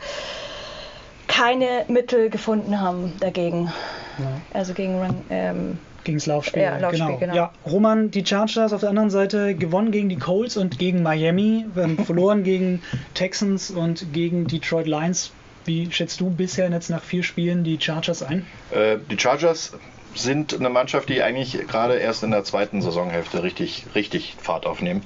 keine 1.27 1.85
Mittel 1.87 2.29
gefunden 2.29 2.81
haben 2.81 3.13
dagegen. 3.19 3.71
Ja. 4.19 4.41
Also 4.53 4.73
gegen 4.73 5.23
ähm, 5.29 5.77
gegen 6.03 6.17
das 6.17 6.25
Laufspiel. 6.25 6.63
Ja, 6.63 6.77
Laufspiel 6.77 7.05
genau. 7.05 7.17
genau. 7.17 7.35
Ja, 7.35 7.51
Roman, 7.65 8.11
die 8.11 8.25
Chargers 8.25 8.73
auf 8.73 8.81
der 8.81 8.89
anderen 8.89 9.09
Seite 9.09 9.55
gewonnen 9.55 9.91
gegen 9.91 10.09
die 10.09 10.17
Colts 10.17 10.57
und 10.57 10.79
gegen 10.79 11.03
Miami, 11.03 11.65
verloren 12.05 12.43
gegen 12.43 12.81
Texans 13.13 13.71
und 13.71 14.13
gegen 14.13 14.47
Detroit 14.47 14.87
Lions. 14.87 15.31
Wie 15.65 15.91
schätzt 15.91 16.19
du 16.19 16.31
bisher 16.31 16.69
jetzt 16.71 16.89
nach 16.89 17.03
vier 17.03 17.21
Spielen 17.21 17.63
die 17.63 17.79
Chargers 17.79 18.23
ein? 18.23 18.45
Äh, 18.71 18.97
die 19.09 19.19
Chargers 19.19 19.73
sind 20.15 20.53
eine 20.53 20.69
Mannschaft, 20.69 21.09
die 21.09 21.21
eigentlich 21.21 21.67
gerade 21.67 21.95
erst 21.95 22.23
in 22.23 22.31
der 22.31 22.43
zweiten 22.43 22.81
Saisonhälfte 22.81 23.43
richtig, 23.43 23.85
richtig 23.95 24.35
Fahrt 24.39 24.65
aufnehmen. 24.65 25.03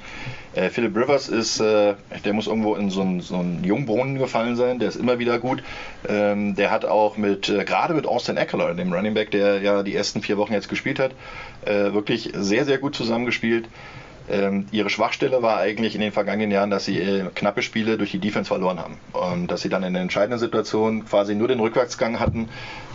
Äh, 0.54 0.70
Philip 0.70 0.96
Rivers 0.96 1.28
ist, 1.28 1.60
äh, 1.60 1.96
der 2.24 2.34
muss 2.34 2.48
irgendwo 2.48 2.76
in 2.76 2.90
so 2.90 3.02
einen, 3.02 3.22
so 3.22 3.44
Jungbrunnen 3.64 4.18
gefallen 4.18 4.56
sein, 4.56 4.80
der 4.80 4.88
ist 4.88 4.96
immer 4.96 5.20
wieder 5.20 5.40
gut. 5.40 5.64
Ähm, 6.08 6.56
der 6.56 6.72
hat 6.72 6.86
auch 6.86 7.18
mit, 7.18 7.50
äh, 7.50 7.66
gerade 7.66 7.94
mit 7.94 8.06
Austin 8.06 8.38
Eckler, 8.38 8.74
dem 8.74 8.94
Running 8.94 9.14
Back, 9.14 9.32
der 9.32 9.62
ja 9.62 9.84
die 9.84 9.96
ersten 9.96 10.22
vier 10.22 10.38
Wochen 10.38 10.54
jetzt 10.54 10.70
gespielt 10.70 11.00
hat, 11.00 11.12
äh, 11.66 11.94
wirklich 11.94 12.32
sehr, 12.34 12.66
sehr 12.66 12.78
gut 12.78 12.96
zusammengespielt. 12.96 13.68
Ähm, 14.30 14.66
ihre 14.72 14.90
Schwachstelle 14.90 15.42
war 15.42 15.58
eigentlich 15.58 15.96
in 15.96 16.02
den 16.02 16.12
vergangenen 16.12 16.52
Jahren, 16.52 16.70
dass 16.70 16.86
sie 16.86 17.00
äh, 17.00 17.26
knappe 17.34 17.62
Spiele 17.62 17.98
durch 17.98 18.12
die 18.12 18.20
Defense 18.20 18.48
verloren 18.48 18.80
haben. 18.80 18.98
Und 19.14 19.52
dass 19.52 19.62
sie 19.62 19.70
dann 19.70 19.84
in 19.84 19.94
der 19.94 20.02
entscheidenden 20.02 20.40
Situation 20.40 21.06
quasi 21.06 21.36
nur 21.36 21.48
den 21.48 21.60
Rückwärtsgang 21.60 22.20
hatten, 22.20 22.50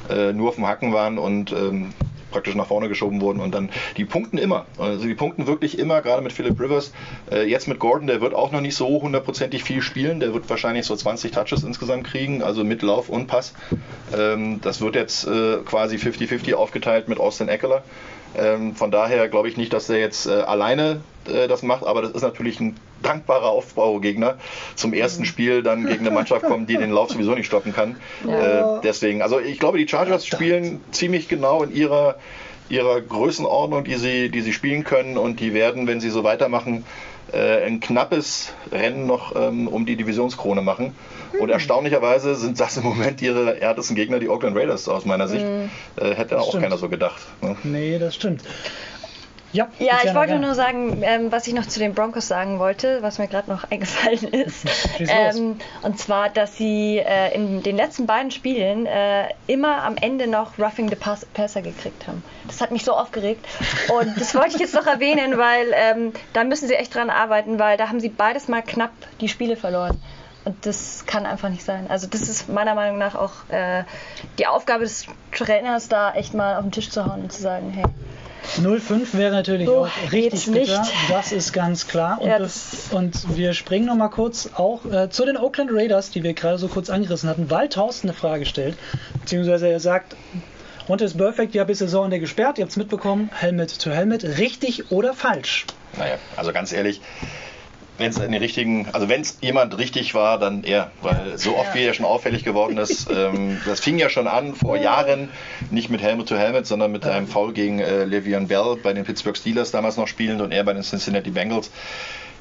äh, 0.09 0.33
nur 0.33 0.49
auf 0.49 0.57
dem 0.57 0.67
Hacken 0.67 0.93
waren 0.93 1.19
und 1.19 1.53
ähm, 1.53 1.93
praktisch 2.31 2.55
nach 2.55 2.67
vorne 2.67 2.89
geschoben 2.89 3.21
wurden 3.21 3.41
und 3.41 3.55
dann 3.55 3.71
die 3.97 4.05
punkten 4.05 4.39
immer. 4.39 4.67
Also 4.79 5.07
die 5.07 5.15
punkten 5.15 5.47
wirklich 5.47 5.79
immer, 5.79 6.01
gerade 6.01 6.23
mit 6.23 6.33
Philip 6.33 6.59
Rivers. 6.59 6.93
Äh, 7.31 7.49
jetzt 7.49 7.69
mit 7.69 7.79
Gordon, 7.79 8.07
der 8.07 8.21
wird 8.21 8.35
auch 8.35 8.53
noch 8.53 8.61
nicht 8.61 8.77
so 8.77 9.03
hundertprozentig 9.03 9.65
viel 9.65 9.83
spielen. 9.83 10.21
Der 10.21 10.33
wird 10.33 10.49
wahrscheinlich 10.49 10.87
so 10.87 10.97
20 10.97 11.33
Touches 11.33 11.63
insgesamt 11.63 12.07
kriegen, 12.07 12.43
also 12.43 12.65
mit 12.65 12.83
Lauf 12.83 13.09
und 13.09 13.27
Pass. 13.27 13.55
Ähm, 14.17 14.61
das 14.63 14.81
wird 14.81 14.95
jetzt 14.95 15.27
äh, 15.27 15.59
quasi 15.65 15.97
50-50 15.97 16.55
aufgeteilt 16.55 17.09
mit 17.09 17.19
Austin 17.19 17.49
Eckler. 17.49 17.83
Ähm, 18.37 18.75
von 18.77 18.91
daher 18.91 19.29
glaube 19.29 19.49
ich 19.49 19.57
nicht, 19.57 19.73
dass 19.73 19.89
er 19.89 19.99
jetzt 19.99 20.27
äh, 20.27 20.31
alleine 20.31 21.01
äh, 21.27 21.49
das 21.49 21.63
macht, 21.63 21.85
aber 21.85 22.03
das 22.03 22.13
ist 22.13 22.23
natürlich 22.23 22.61
ein 22.61 22.77
dankbarer 23.03 23.49
Aufbaugegner 23.49 24.37
zum 24.75 24.93
ersten 24.93 25.23
mhm. 25.23 25.27
Spiel 25.27 25.63
dann 25.63 25.87
gegen 25.87 26.07
eine 26.07 26.15
Mannschaft 26.15 26.45
kommen, 26.45 26.67
die 26.67 26.77
den 26.77 26.91
Lauf 26.91 27.11
sowieso 27.11 27.35
nicht 27.35 27.47
stoppen 27.47 27.73
kann. 27.73 27.97
Ja. 28.27 28.79
Äh, 28.79 28.81
deswegen, 28.83 29.23
also 29.23 29.41
ich 29.41 29.59
glaube, 29.59 29.79
die 29.79 29.89
Chargers 29.89 30.27
spielen 30.27 30.81
ziemlich 30.93 31.29
genau 31.29 31.63
in 31.63 31.75
ihrer 31.75 32.17
ihrer 32.69 33.01
Größenordnung, 33.01 33.85
die 33.85 33.97
sie, 33.97 34.31
die 34.31 34.43
sie 34.43 34.53
spielen 34.53 34.85
können 34.85 35.19
und 35.19 35.41
die 35.41 35.55
werden, 35.55 35.87
wenn 35.89 36.01
sie 36.01 36.09
so 36.09 36.23
weitermachen, 36.23 36.85
äh, 37.33 37.65
ein 37.67 37.81
knappes 37.81 38.53
Rennen 38.73 39.07
noch 39.07 39.35
ähm, 39.37 39.69
um 39.69 39.87
die 39.87 39.97
Divisionskrone 39.97 40.63
machen. 40.63 40.95
Und 41.39 41.47
mhm. 41.47 41.53
erstaunlicherweise 41.53 42.35
sind 42.35 42.59
das 42.61 42.77
im 42.77 42.85
Moment 42.85 43.23
ihre 43.23 43.57
härtesten 43.57 43.97
Gegner, 43.97 44.19
die 44.19 44.29
Oakland 44.29 44.57
Raiders 44.57 44.89
aus 44.89 45.05
meiner 45.05 45.29
Sicht. 45.29 45.45
Mhm. 45.45 45.71
Äh, 45.97 46.15
hätte 46.15 46.35
das 46.35 46.43
auch 46.43 46.49
stimmt. 46.49 46.65
keiner 46.65 46.79
so 46.79 46.89
gedacht. 46.89 47.21
Ne? 47.43 47.57
Nee, 47.63 47.99
das 47.99 48.15
stimmt. 48.15 48.43
Ja, 49.53 49.69
ja 49.79 49.99
ich 50.05 50.15
wollte 50.15 50.39
nur 50.39 50.55
sagen, 50.55 51.03
ähm, 51.03 51.33
was 51.33 51.47
ich 51.47 51.55
noch 51.55 51.67
zu 51.67 51.81
den 51.81 51.95
Broncos 51.95 52.29
sagen 52.29 52.59
wollte, 52.59 53.03
was 53.03 53.19
mir 53.19 53.27
gerade 53.27 53.51
noch 53.51 53.65
eingefallen 53.71 54.33
ist. 54.33 54.67
ähm, 55.01 55.59
und 55.83 55.99
zwar, 55.99 56.29
dass 56.29 56.57
sie 56.57 56.99
äh, 56.99 57.35
in 57.35 57.63
den 57.63 57.77
letzten 57.77 58.07
beiden 58.07 58.31
Spielen 58.31 58.87
äh, 58.87 59.25
immer 59.47 59.83
am 59.83 59.97
Ende 59.97 60.27
noch 60.27 60.59
Roughing 60.59 60.89
the 60.89 60.97
Pass 60.97 61.25
Passer 61.35 61.63
gekriegt 61.63 62.07
haben. 62.07 62.23
Das 62.47 62.61
hat 62.61 62.71
mich 62.71 62.85
so 62.85 62.93
aufgeregt. 62.93 63.45
Und 63.89 64.21
das 64.21 64.35
wollte 64.35 64.55
ich 64.55 64.61
jetzt 64.61 64.75
noch 64.75 64.87
erwähnen, 64.87 65.39
weil 65.39 65.73
ähm, 65.75 66.13
da 66.33 66.45
müssen 66.45 66.69
sie 66.69 66.75
echt 66.75 66.95
dran 66.95 67.11
arbeiten, 67.11 67.59
weil 67.59 67.77
da 67.77 67.89
haben 67.89 68.01
sie 68.01 68.09
beides 68.09 68.49
mal 68.49 68.63
knapp 68.63 68.93
die 69.21 69.29
Spiele 69.29 69.57
verloren. 69.57 70.01
Und 70.45 70.65
das 70.65 71.05
kann 71.07 71.27
einfach 71.27 71.51
nicht 71.51 71.65
sein. 71.65 71.87
Also 71.91 72.07
das 72.07 72.23
ist 72.23 72.49
meiner 72.49 72.75
Meinung 72.75 72.99
nach 72.99 73.15
auch 73.15 73.49
äh, 73.51 73.85
die 74.39 74.47
Aufgabe 74.47 74.85
des 74.85 75.07
Trainers, 75.33 75.89
da 75.89 76.15
echt 76.15 76.33
mal 76.35 76.57
auf 76.57 76.63
den 76.63 76.73
Tisch 76.73 76.91
zu 76.91 77.05
hauen 77.05 77.23
und 77.23 77.33
zu 77.33 77.43
sagen, 77.43 77.71
hey, 77.71 77.85
05 78.43 79.15
wäre 79.15 79.33
natürlich 79.33 79.69
oh, 79.69 79.85
auch 79.85 80.13
richtig 80.13 80.47
bitter. 80.51 80.81
Nicht. 80.81 80.93
Das 81.09 81.33
ist 81.33 81.53
ganz 81.53 81.87
klar. 81.87 82.21
Und, 82.21 82.29
ja, 82.29 82.39
das 82.39 82.89
und 82.91 83.37
wir 83.37 83.55
springen 83.55 83.87
noch 83.87 83.97
mal 83.97 84.09
kurz 84.09 84.51
auch 84.55 84.85
äh, 84.85 85.11
zu 85.11 85.25
den 85.25 85.37
Oakland 85.37 85.71
Raiders, 85.73 86.11
die 86.11 86.23
wir 86.23 86.35
gerade 86.35 86.59
so 86.59 86.69
kurz 86.69 86.91
angerissen 86.91 87.29
hatten, 87.29 87.51
weil 87.51 87.69
Thorsten 87.69 88.09
eine 88.09 88.17
Frage 88.17 88.47
stellt. 88.47 88.77
Beziehungsweise 89.21 89.69
er 89.69 89.81
sagt, 89.81 90.17
Monte 90.89 91.05
ist 91.05 91.17
perfekt, 91.17 91.55
ihr 91.55 91.61
habt 91.61 91.71
die 91.71 91.75
Saison 91.75 92.11
gesperrt, 92.11 92.59
ihr 92.59 92.63
habt 92.63 92.73
es 92.73 92.77
mitbekommen, 92.77 93.31
Helmet 93.33 93.81
to 93.81 93.91
Helmet, 93.91 94.25
richtig 94.39 94.91
oder 94.91 95.15
falsch? 95.15 95.67
Naja, 95.97 96.17
also 96.37 96.53
ganz 96.53 96.73
ehrlich, 96.73 97.01
wenn 98.01 98.11
es 98.11 98.19
in 98.19 98.33
den 98.33 98.41
richtigen, 98.41 98.89
also 98.93 99.09
wenn 99.09 99.21
es 99.21 99.39
jemand 99.43 99.77
richtig 99.79 100.15
war, 100.15 100.39
dann 100.39 100.65
er, 100.65 100.91
weil 101.03 101.37
so 101.37 101.57
oft 101.57 101.75
wie 101.75 101.85
er 101.85 101.95
schon 101.95 102.07
auffällig 102.07 102.45
geworden 102.45 102.77
ist. 102.77 103.09
Ähm, 103.21 103.61
das 103.67 103.81
fing 103.81 103.99
ja 103.99 104.09
schon 104.09 104.29
an 104.29 104.55
vor 104.55 104.77
Jahren, 104.77 105.31
nicht 105.71 105.91
mit 105.91 106.01
Helmet 106.01 106.29
to 106.29 106.37
Helmet, 106.37 106.67
sondern 106.67 106.93
mit 106.93 107.05
einem 107.05 107.27
Foul 107.27 107.53
gegen 107.53 107.81
äh, 107.81 108.05
Le'Veon 108.05 108.47
Bell 108.47 108.77
bei 108.83 108.93
den 108.93 109.05
Pittsburgh 109.05 109.37
Steelers 109.37 109.73
damals 109.73 109.97
noch 109.97 110.07
spielend 110.07 110.41
und 110.41 110.53
er 110.53 110.63
bei 110.63 110.73
den 110.73 110.83
Cincinnati 110.83 111.31
Bengals. 111.31 111.71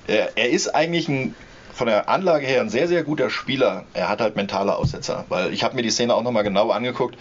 Äh, 0.07 0.27
er 0.35 0.49
ist 0.49 0.73
eigentlich 0.75 1.07
ein 1.09 1.33
von 1.73 1.87
der 1.87 2.07
Anlage 2.07 2.45
her 2.45 2.61
ein 2.61 2.69
sehr, 2.69 2.87
sehr 2.87 3.03
guter 3.03 3.29
Spieler. 3.29 3.85
Er 3.93 4.09
hat 4.09 4.21
halt 4.21 4.35
mentale 4.35 4.75
Aussetzer, 4.75 5.25
weil 5.29 5.53
ich 5.53 5.63
habe 5.63 5.75
mir 5.75 5.81
die 5.81 5.89
Szene 5.89 6.13
auch 6.13 6.23
nochmal 6.23 6.43
genau 6.43 6.69
angeguckt. 6.69 7.17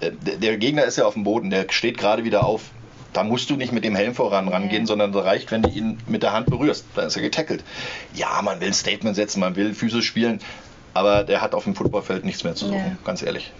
Äh, 0.00 0.10
der 0.12 0.58
Gegner 0.58 0.84
ist 0.84 0.98
ja 0.98 1.06
auf 1.06 1.14
dem 1.14 1.24
Boden, 1.24 1.50
der 1.50 1.66
steht 1.70 1.96
gerade 1.96 2.24
wieder 2.24 2.44
auf 2.44 2.62
da 3.14 3.24
musst 3.24 3.48
du 3.48 3.56
nicht 3.56 3.72
mit 3.72 3.84
dem 3.84 3.94
Helm 3.94 4.14
voran 4.14 4.48
rangehen, 4.48 4.82
ja. 4.82 4.86
sondern 4.86 5.14
reicht, 5.14 5.50
wenn 5.50 5.62
du 5.62 5.70
ihn 5.70 5.98
mit 6.06 6.22
der 6.22 6.32
Hand 6.32 6.46
berührst. 6.46 6.84
Dann 6.94 7.06
ist 7.06 7.16
er 7.16 7.22
getackelt. 7.22 7.64
Ja, 8.14 8.40
man 8.42 8.60
will 8.60 8.68
ein 8.68 8.74
Statement 8.74 9.16
setzen, 9.16 9.40
man 9.40 9.56
will 9.56 9.74
physisch 9.74 10.06
spielen, 10.06 10.40
aber 10.92 11.24
der 11.24 11.40
hat 11.40 11.54
auf 11.54 11.64
dem 11.64 11.74
Footballfeld 11.74 12.24
nichts 12.24 12.44
mehr 12.44 12.54
zu 12.54 12.66
suchen, 12.66 12.78
ja. 12.78 12.96
ganz 13.04 13.22
ehrlich. 13.22 13.52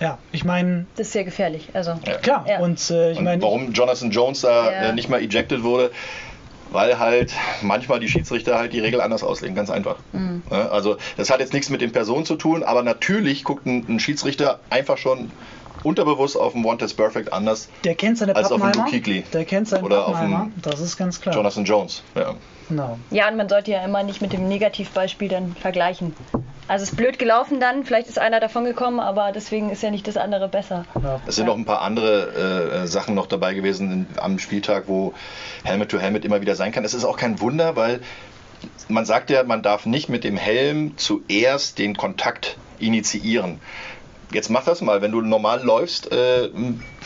Ja, 0.00 0.18
ich 0.32 0.44
meine. 0.44 0.86
Das 0.96 1.06
ist 1.06 1.12
sehr 1.12 1.24
gefährlich. 1.24 1.68
Also, 1.74 1.92
ja. 2.04 2.14
Klar, 2.18 2.44
ja. 2.48 2.58
und 2.58 2.90
äh, 2.90 3.12
ich 3.12 3.20
meine. 3.20 3.40
Warum 3.40 3.72
Jonathan 3.72 4.10
Jones 4.10 4.40
da 4.40 4.70
ja. 4.70 4.88
äh, 4.88 4.92
nicht 4.92 5.08
mal 5.08 5.20
ejected 5.20 5.62
wurde, 5.62 5.92
weil 6.72 6.98
halt 6.98 7.32
manchmal 7.60 8.00
die 8.00 8.08
Schiedsrichter 8.08 8.58
halt 8.58 8.72
die 8.72 8.80
Regel 8.80 9.00
anders 9.00 9.22
auslegen, 9.22 9.54
ganz 9.54 9.70
einfach. 9.70 9.96
Mhm. 10.12 10.42
Also, 10.50 10.96
das 11.16 11.30
hat 11.30 11.38
jetzt 11.38 11.52
nichts 11.52 11.70
mit 11.70 11.80
den 11.80 11.92
Personen 11.92 12.24
zu 12.24 12.34
tun, 12.34 12.64
aber 12.64 12.82
natürlich 12.82 13.44
guckt 13.44 13.64
ein, 13.64 13.84
ein 13.88 14.00
Schiedsrichter 14.00 14.58
einfach 14.70 14.98
schon 14.98 15.30
unterbewusst 15.82 16.36
auf 16.36 16.52
dem 16.52 16.64
One 16.64 16.78
Test 16.78 16.96
Perfect 16.96 17.32
anders 17.32 17.68
der 17.84 17.94
kennt 17.94 18.18
seine 18.18 18.36
als 18.36 18.50
auf 18.50 18.60
dem 18.60 18.72
Luke 18.72 19.22
Der 19.32 19.44
kennt 19.44 19.68
seinen 19.68 19.84
Oder 19.84 20.06
auf 20.06 20.18
dem 20.20 20.52
das 20.62 20.80
ist 20.80 20.96
ganz 20.96 21.20
klar. 21.20 21.34
Jonathan 21.34 21.64
Jones. 21.64 22.02
Ja. 22.14 22.34
No. 22.68 22.98
ja, 23.10 23.28
und 23.28 23.36
man 23.36 23.48
sollte 23.48 23.70
ja 23.70 23.84
immer 23.84 24.02
nicht 24.02 24.22
mit 24.22 24.32
dem 24.32 24.48
Negativbeispiel 24.48 25.28
dann 25.28 25.54
vergleichen. 25.54 26.14
Also 26.68 26.84
es 26.84 26.90
ist 26.90 26.96
blöd 26.96 27.18
gelaufen 27.18 27.60
dann, 27.60 27.84
vielleicht 27.84 28.08
ist 28.08 28.18
einer 28.18 28.40
davon 28.40 28.64
gekommen, 28.64 29.00
aber 29.00 29.32
deswegen 29.32 29.68
ist 29.70 29.82
ja 29.82 29.90
nicht 29.90 30.06
das 30.06 30.16
andere 30.16 30.48
besser. 30.48 30.86
Ja. 31.02 31.20
Es 31.26 31.36
sind 31.36 31.46
noch 31.46 31.56
ein 31.56 31.64
paar 31.64 31.82
andere 31.82 32.82
äh, 32.82 32.86
Sachen 32.86 33.14
noch 33.14 33.26
dabei 33.26 33.52
gewesen 33.54 34.06
am 34.16 34.38
Spieltag, 34.38 34.84
wo 34.86 35.12
Helmet 35.64 35.90
to 35.90 35.98
Helmet 35.98 36.24
immer 36.24 36.40
wieder 36.40 36.54
sein 36.54 36.72
kann. 36.72 36.84
Es 36.84 36.94
ist 36.94 37.04
auch 37.04 37.16
kein 37.16 37.40
Wunder, 37.40 37.76
weil 37.76 38.00
man 38.88 39.04
sagt 39.04 39.30
ja, 39.30 39.42
man 39.42 39.62
darf 39.62 39.86
nicht 39.86 40.08
mit 40.08 40.24
dem 40.24 40.36
Helm 40.36 40.96
zuerst 40.96 41.78
den 41.78 41.96
Kontakt 41.96 42.56
initiieren 42.78 43.60
Jetzt 44.32 44.50
mach 44.50 44.64
das 44.64 44.80
mal. 44.80 45.02
Wenn 45.02 45.12
du 45.12 45.20
normal 45.20 45.62
läufst, 45.62 46.10
äh, 46.12 46.50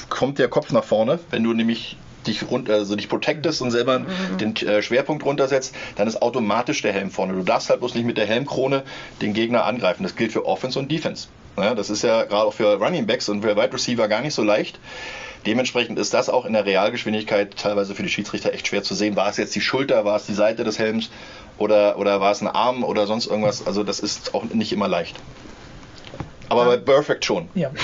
kommt 0.09 0.39
der 0.39 0.49
Kopf 0.49 0.72
nach 0.72 0.85
vorne. 0.85 1.18
Wenn 1.31 1.43
du 1.43 1.53
nämlich 1.53 1.97
dich, 2.27 2.51
rund, 2.51 2.68
also 2.70 2.97
dich 2.97 3.09
protectest 3.09 3.62
und 3.62 3.70
selber 3.70 4.01
mhm. 4.01 4.39
den 4.41 4.57
äh, 4.57 4.83
Schwerpunkt 4.83 5.24
runtersetzt, 5.24 5.74
dann 5.97 6.09
ist 6.09 6.22
automatisch 6.22 6.83
der 6.83 6.93
Helm 6.93 7.11
vorne. 7.11 7.35
Du 7.35 7.43
darfst 7.43 7.70
halt 7.70 7.81
bloß 7.81 7.95
nicht 7.95 8.05
mit 8.05 8.16
der 8.16 8.27
Helmkrone 8.27 8.83
den 9.22 9.33
Gegner 9.33 9.64
angreifen. 9.64 10.03
Das 10.03 10.16
gilt 10.16 10.33
für 10.33 10.47
Offense 10.47 10.79
und 10.79 10.91
Defense. 10.91 11.29
Ja, 11.57 11.74
das 11.74 11.89
ist 11.89 12.03
ja 12.03 12.24
gerade 12.24 12.45
auch 12.45 12.53
für 12.53 12.74
Running 12.74 13.07
Backs 13.07 13.29
und 13.29 13.43
für 13.43 13.57
Wide 13.57 13.72
Receiver 13.72 14.09
gar 14.09 14.20
nicht 14.20 14.35
so 14.35 14.43
leicht. 14.43 14.79
Dementsprechend 15.47 15.99
ist 15.99 16.12
das 16.12 16.29
auch 16.29 16.45
in 16.45 16.53
der 16.53 16.66
Realgeschwindigkeit 16.66 17.57
teilweise 17.57 17.95
für 17.95 18.03
die 18.03 18.09
Schiedsrichter 18.09 18.53
echt 18.53 18.66
schwer 18.66 18.83
zu 18.83 18.95
sehen. 18.95 19.16
War 19.16 19.29
es 19.29 19.37
jetzt 19.37 19.55
die 19.55 19.61
Schulter, 19.61 20.05
war 20.05 20.16
es 20.16 20.27
die 20.27 20.35
Seite 20.35 20.64
des 20.64 20.79
Helms 20.79 21.11
oder, 21.57 21.99
oder 21.99 22.20
war 22.20 22.33
es 22.33 22.43
ein 22.43 22.49
Arm 22.49 22.83
oder 22.83 23.07
sonst 23.07 23.27
irgendwas? 23.27 23.66
Also 23.66 23.85
das 23.85 24.01
ist 24.01 24.35
auch 24.35 24.45
nicht 24.45 24.72
immer 24.72 24.89
leicht. 24.89 25.16
Aber 26.49 26.64
ja. 26.64 26.70
bei 26.70 26.76
Perfect 26.78 27.24
schon. 27.24 27.49
Ja. 27.55 27.70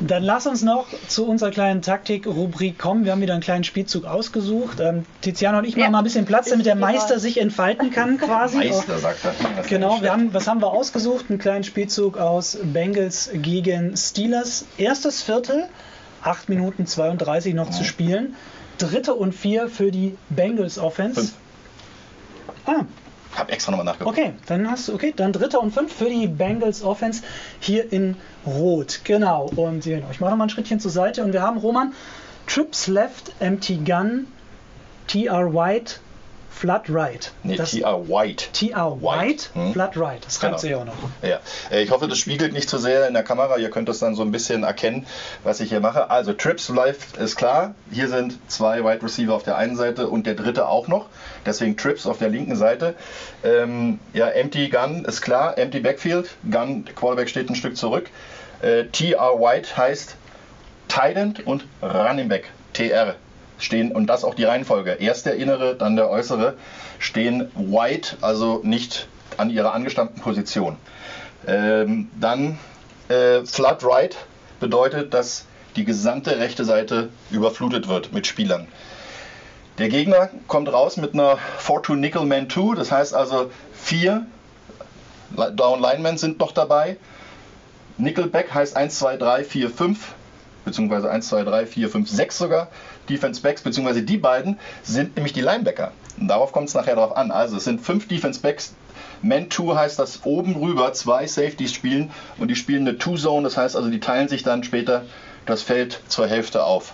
Dann 0.00 0.24
lass 0.24 0.46
uns 0.46 0.62
noch 0.62 0.86
zu 1.06 1.26
unserer 1.26 1.50
kleinen 1.50 1.80
Taktik-Rubrik 1.80 2.78
kommen. 2.78 3.04
Wir 3.04 3.12
haben 3.12 3.20
wieder 3.20 3.32
einen 3.32 3.42
kleinen 3.42 3.64
Spielzug 3.64 4.04
ausgesucht. 4.04 4.80
Ähm, 4.80 5.06
Tiziano 5.20 5.58
und 5.58 5.64
ich 5.64 5.74
ja. 5.74 5.82
machen 5.82 5.92
mal 5.92 5.98
ein 5.98 6.04
bisschen 6.04 6.24
Platz, 6.24 6.50
damit 6.50 6.66
der 6.66 6.74
Meister 6.74 7.20
sich 7.20 7.40
entfalten 7.40 7.90
kann 7.90 8.18
quasi. 8.18 8.58
Meister, 8.58 8.98
sagt 8.98 9.20
er. 9.24 9.62
Genau, 9.62 10.02
wir 10.02 10.10
haben, 10.10 10.34
was 10.34 10.48
haben 10.48 10.60
wir 10.60 10.72
ausgesucht? 10.72 11.26
Einen 11.28 11.38
kleinen 11.38 11.64
Spielzug 11.64 12.18
aus 12.18 12.58
Bengals 12.62 13.30
gegen 13.34 13.96
Steelers. 13.96 14.66
Erstes 14.78 15.22
Viertel, 15.22 15.68
8 16.22 16.48
Minuten 16.48 16.86
32 16.86 17.54
noch 17.54 17.66
ja. 17.66 17.72
zu 17.72 17.84
spielen. 17.84 18.34
Dritte 18.78 19.14
und 19.14 19.32
vier 19.32 19.68
für 19.68 19.92
die 19.92 20.16
Bengals 20.28 20.78
Offense. 20.78 21.20
Fünf. 21.20 21.32
Ah, 22.66 22.84
habe 23.38 23.52
extra 23.52 23.70
nochmal 23.72 23.86
nachgeguckt. 23.86 24.18
Okay, 24.18 24.32
dann 24.46 24.70
hast 24.70 24.88
du, 24.88 24.94
okay, 24.94 25.12
dann 25.14 25.32
dritter 25.32 25.60
und 25.60 25.72
fünf 25.72 25.92
für 25.92 26.08
die 26.08 26.26
Bengals 26.26 26.82
Offense 26.82 27.22
hier 27.60 27.92
in 27.92 28.16
Rot. 28.46 29.00
Genau. 29.04 29.50
Und 29.56 29.86
ich 29.86 30.20
mache 30.20 30.30
nochmal 30.30 30.46
ein 30.46 30.50
Schrittchen 30.50 30.80
zur 30.80 30.90
Seite 30.90 31.24
und 31.24 31.32
wir 31.32 31.42
haben 31.42 31.58
Roman. 31.58 31.92
Trips 32.46 32.88
left, 32.88 33.32
empty 33.40 33.76
gun, 33.76 34.26
TR 35.06 35.54
White, 35.54 36.00
Flood 36.54 36.82
Right. 36.88 37.32
Nee, 37.42 37.56
TR 37.56 38.08
White. 38.08 38.46
TR 38.52 39.00
White, 39.02 39.50
hm? 39.54 39.72
Flood 39.72 39.96
Right. 39.96 40.24
Das 40.24 40.38
kannst 40.38 40.62
genau. 40.62 40.84
du 40.84 40.86
ja 40.86 40.92
auch 40.92 40.96
noch. 40.96 41.28
Ja. 41.28 41.40
Äh, 41.70 41.82
ich 41.82 41.90
hoffe, 41.90 42.06
das 42.06 42.18
spiegelt 42.18 42.52
nicht 42.52 42.68
zu 42.68 42.78
so 42.78 42.84
sehr 42.84 43.08
in 43.08 43.14
der 43.14 43.24
Kamera. 43.24 43.58
Ihr 43.58 43.70
könnt 43.70 43.88
das 43.88 43.98
dann 43.98 44.14
so 44.14 44.22
ein 44.22 44.30
bisschen 44.30 44.62
erkennen, 44.62 45.06
was 45.42 45.60
ich 45.60 45.70
hier 45.70 45.80
mache. 45.80 46.10
Also 46.10 46.32
Trips 46.32 46.68
Live 46.68 47.18
ist 47.18 47.36
klar. 47.36 47.74
Hier 47.90 48.08
sind 48.08 48.38
zwei 48.48 48.84
Wide 48.84 49.02
Receiver 49.02 49.34
auf 49.34 49.42
der 49.42 49.56
einen 49.56 49.76
Seite 49.76 50.08
und 50.08 50.26
der 50.26 50.34
dritte 50.34 50.68
auch 50.68 50.86
noch. 50.86 51.06
Deswegen 51.44 51.76
Trips 51.76 52.06
auf 52.06 52.18
der 52.18 52.28
linken 52.28 52.56
Seite. 52.56 52.94
Ähm, 53.42 53.98
ja, 54.12 54.28
Empty 54.28 54.68
Gun 54.68 55.04
ist 55.04 55.20
klar. 55.22 55.58
Empty 55.58 55.80
Backfield. 55.80 56.30
Gun, 56.50 56.84
Quarterback 56.94 57.28
steht 57.28 57.50
ein 57.50 57.56
Stück 57.56 57.76
zurück. 57.76 58.08
Äh, 58.62 58.84
TR 58.84 59.38
White 59.40 59.76
heißt 59.76 60.16
Tight 60.88 61.16
End 61.16 61.46
und 61.46 61.66
Running 61.82 62.28
Back. 62.28 62.50
TR 62.72 63.16
stehen, 63.58 63.92
und 63.92 64.06
das 64.06 64.24
auch 64.24 64.34
die 64.34 64.44
Reihenfolge, 64.44 64.92
erst 64.92 65.26
der 65.26 65.36
innere, 65.36 65.74
dann 65.74 65.96
der 65.96 66.10
äußere, 66.10 66.54
stehen 66.98 67.50
white, 67.54 68.16
also 68.20 68.60
nicht 68.62 69.08
an 69.36 69.50
ihrer 69.50 69.72
angestammten 69.72 70.20
Position. 70.20 70.76
Ähm, 71.46 72.08
dann 72.20 72.58
äh, 73.08 73.44
Flood 73.44 73.84
Right 73.84 74.16
bedeutet, 74.60 75.12
dass 75.14 75.46
die 75.76 75.84
gesamte 75.84 76.38
rechte 76.38 76.64
Seite 76.64 77.10
überflutet 77.30 77.88
wird 77.88 78.12
mit 78.12 78.26
Spielern. 78.26 78.68
Der 79.78 79.88
Gegner 79.88 80.30
kommt 80.46 80.72
raus 80.72 80.96
mit 80.96 81.14
einer 81.14 81.38
4-2 81.60 81.96
Nickel 81.96 82.24
Man 82.26 82.48
2, 82.48 82.76
das 82.76 82.92
heißt 82.92 83.12
also 83.12 83.50
vier 83.72 84.26
Down 85.30 85.80
Linemen 85.80 86.16
sind 86.16 86.38
noch 86.38 86.52
dabei. 86.52 86.96
Nickelback 87.96 88.52
heißt 88.54 88.76
1, 88.76 88.98
2, 88.98 89.16
3, 89.16 89.44
4, 89.44 89.70
5, 89.70 90.14
beziehungsweise 90.64 91.10
1, 91.10 91.28
2, 91.28 91.44
3, 91.44 91.66
4, 91.66 91.88
5, 91.88 92.08
6 92.08 92.38
sogar. 92.38 92.68
Defense 93.08 93.40
Backs, 93.40 93.62
beziehungsweise 93.62 94.02
die 94.02 94.16
beiden 94.16 94.58
sind 94.82 95.16
nämlich 95.16 95.32
die 95.32 95.40
Linebacker. 95.40 95.92
Und 96.18 96.28
darauf 96.28 96.52
kommt 96.52 96.68
es 96.68 96.74
nachher 96.74 96.96
drauf 96.96 97.16
an. 97.16 97.30
Also 97.30 97.56
es 97.56 97.64
sind 97.64 97.80
fünf 97.80 98.08
Defense 98.08 98.40
Backs. 98.40 98.74
Man 99.22 99.50
2 99.50 99.74
heißt, 99.74 99.98
dass 99.98 100.24
oben 100.24 100.54
rüber 100.56 100.92
zwei 100.92 101.26
Safeties 101.26 101.72
spielen 101.72 102.10
und 102.38 102.48
die 102.48 102.56
spielen 102.56 102.86
eine 102.86 102.98
Two-Zone, 102.98 103.44
das 103.44 103.56
heißt 103.56 103.74
also, 103.74 103.90
die 103.90 104.00
teilen 104.00 104.28
sich 104.28 104.42
dann 104.42 104.64
später 104.64 105.04
das 105.46 105.62
Feld 105.62 106.00
zur 106.08 106.26
Hälfte 106.26 106.64
auf. 106.64 106.92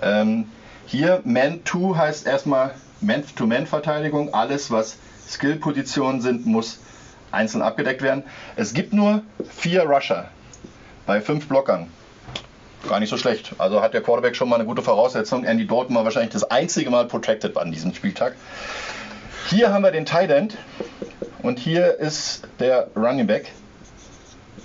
Ähm, 0.00 0.46
hier 0.86 1.20
Man 1.24 1.60
2 1.64 1.96
heißt 1.96 2.26
erstmal 2.26 2.74
Man-to-Man-Verteidigung. 3.00 4.34
Alles, 4.34 4.70
was 4.70 4.96
Skill-Positionen 5.28 6.20
sind, 6.20 6.46
muss 6.46 6.78
einzeln 7.30 7.62
abgedeckt 7.62 8.02
werden. 8.02 8.24
Es 8.56 8.74
gibt 8.74 8.92
nur 8.92 9.22
vier 9.50 9.84
Rusher 9.84 10.28
bei 11.06 11.20
fünf 11.20 11.48
Blockern 11.48 11.88
gar 12.88 13.00
nicht 13.00 13.10
so 13.10 13.16
schlecht. 13.16 13.52
Also 13.58 13.80
hat 13.82 13.94
der 13.94 14.02
Quarterback 14.02 14.36
schon 14.36 14.48
mal 14.48 14.56
eine 14.56 14.64
gute 14.64 14.82
Voraussetzung. 14.82 15.44
Andy 15.44 15.66
Dalton 15.66 15.94
war 15.94 16.04
wahrscheinlich 16.04 16.32
das 16.32 16.44
einzige 16.44 16.90
Mal 16.90 17.06
protected 17.06 17.56
an 17.56 17.72
diesem 17.72 17.94
Spieltag. 17.94 18.34
Hier 19.48 19.72
haben 19.72 19.82
wir 19.82 19.90
den 19.90 20.06
Tight 20.06 20.30
End 20.30 20.56
und 21.42 21.58
hier 21.58 21.98
ist 21.98 22.42
der 22.60 22.88
Running 22.96 23.26
Back. 23.26 23.52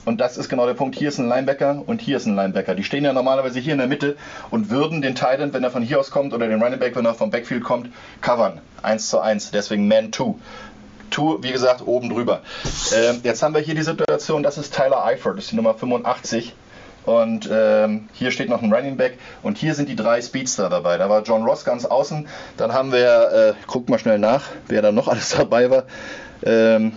Und 0.06 0.22
das 0.22 0.38
ist 0.38 0.48
genau 0.48 0.66
der 0.66 0.74
Punkt. 0.74 0.96
Hier 0.96 1.10
ist 1.10 1.18
ein 1.18 1.28
Linebacker 1.28 1.84
und 1.86 2.00
hier 2.00 2.16
ist 2.16 2.26
ein 2.26 2.36
Linebacker. 2.36 2.76
Die 2.76 2.84
stehen 2.86 3.04
ja 3.04 3.12
normalerweise 3.12 3.60
hier 3.60 3.74
in 3.74 3.80
der 3.80 3.88
Mitte 3.88 4.16
und 4.52 4.70
würden 4.70 5.02
den 5.02 5.16
Tight 5.16 5.42
End, 5.42 5.54
wenn 5.54 5.66
er 5.66 5.72
von 5.72 5.84
hier 5.84 6.00
aus 6.00 6.12
kommt, 6.12 6.34
oder 6.34 6.48
den 6.48 6.64
Running 6.64 6.80
Back, 6.80 6.96
wenn 6.96 7.06
er 7.06 7.14
vom 7.14 7.30
Backfield 7.30 7.64
kommt, 7.64 7.90
covern. 8.22 8.62
1 8.84 9.10
zu 9.10 9.20
1. 9.20 9.52
Deswegen 9.52 9.90
Man 9.90 10.14
2. 10.14 10.36
2, 11.12 11.44
wie 11.44 11.52
gesagt, 11.52 11.86
oben 11.86 12.10
drüber. 12.10 12.42
Ähm, 12.96 13.20
jetzt 13.24 13.44
haben 13.44 13.54
wir 13.54 13.62
hier 13.62 13.76
die 13.76 13.82
Situation, 13.82 14.44
das 14.44 14.58
ist 14.58 14.74
Tyler 14.74 15.04
Eifert, 15.04 15.38
das 15.38 15.46
ist 15.46 15.52
die 15.52 15.56
Nummer 15.56 15.74
85. 15.74 16.54
Und 17.08 17.50
ähm, 17.50 18.10
hier 18.12 18.32
steht 18.32 18.50
noch 18.50 18.62
ein 18.62 18.74
Running 18.74 18.98
Back 18.98 19.18
und 19.42 19.58
hier 19.58 19.74
sind 19.76 19.88
die 19.88 19.96
drei 19.96 20.22
Speedster 20.22 20.68
dabei. 20.68 20.98
Da 20.98 21.10
war 21.10 21.24
John 21.24 21.44
Ross 21.44 21.64
ganz 21.64 21.86
außen. 21.86 22.28
Dann 22.58 22.74
haben 22.74 22.92
wir, 22.92 23.32
äh, 23.32 23.54
guck 23.66 23.88
mal 23.88 23.98
schnell 23.98 24.20
nach, 24.20 24.44
wer 24.68 24.82
da 24.82 24.92
noch 24.92 25.08
alles 25.08 25.30
dabei 25.30 25.70
war. 25.70 25.84
Ähm, 26.44 26.92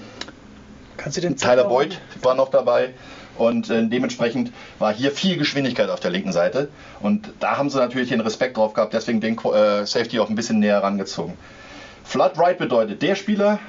Kannst 0.97 1.17
du 1.17 1.21
den 1.21 1.37
Tyler 1.37 1.63
Boyd 1.63 2.01
war 2.23 2.35
noch 2.35 2.49
dabei. 2.49 2.93
Und 3.39 3.71
äh, 3.71 3.87
dementsprechend 3.87 4.53
war 4.81 4.93
hier 4.93 5.13
viel 5.13 5.39
Geschwindigkeit 5.39 5.89
auf 5.89 6.01
der 6.01 6.11
linken 6.11 6.33
Seite. 6.33 6.69
Und 6.99 7.31
da 7.39 7.57
haben 7.57 7.71
sie 7.71 7.79
natürlich 7.79 8.09
den 8.09 8.21
Respekt 8.21 8.57
drauf 8.57 8.75
gehabt, 8.75 8.93
deswegen 8.93 9.21
den 9.21 9.39
äh, 9.39 9.87
Safety 9.87 10.19
auch 10.19 10.29
ein 10.29 10.35
bisschen 10.35 10.59
näher 10.59 10.83
rangezogen. 10.83 11.35
Flood 12.03 12.33
Right 12.37 12.59
bedeutet, 12.59 13.01
der 13.01 13.15
Spieler 13.15 13.61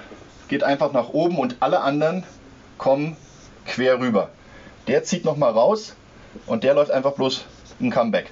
geht 0.48 0.64
einfach 0.64 0.92
nach 0.92 1.10
oben 1.10 1.38
und 1.38 1.58
alle 1.60 1.82
anderen 1.82 2.24
kommen 2.80 3.16
quer 3.68 4.00
rüber. 4.00 4.30
Der 4.88 5.04
zieht 5.04 5.24
nochmal 5.24 5.52
raus, 5.52 5.96
und 6.46 6.64
der 6.64 6.74
läuft 6.74 6.92
einfach 6.92 7.14
bloß 7.14 7.46
ein 7.80 7.92
Comeback. 7.92 8.32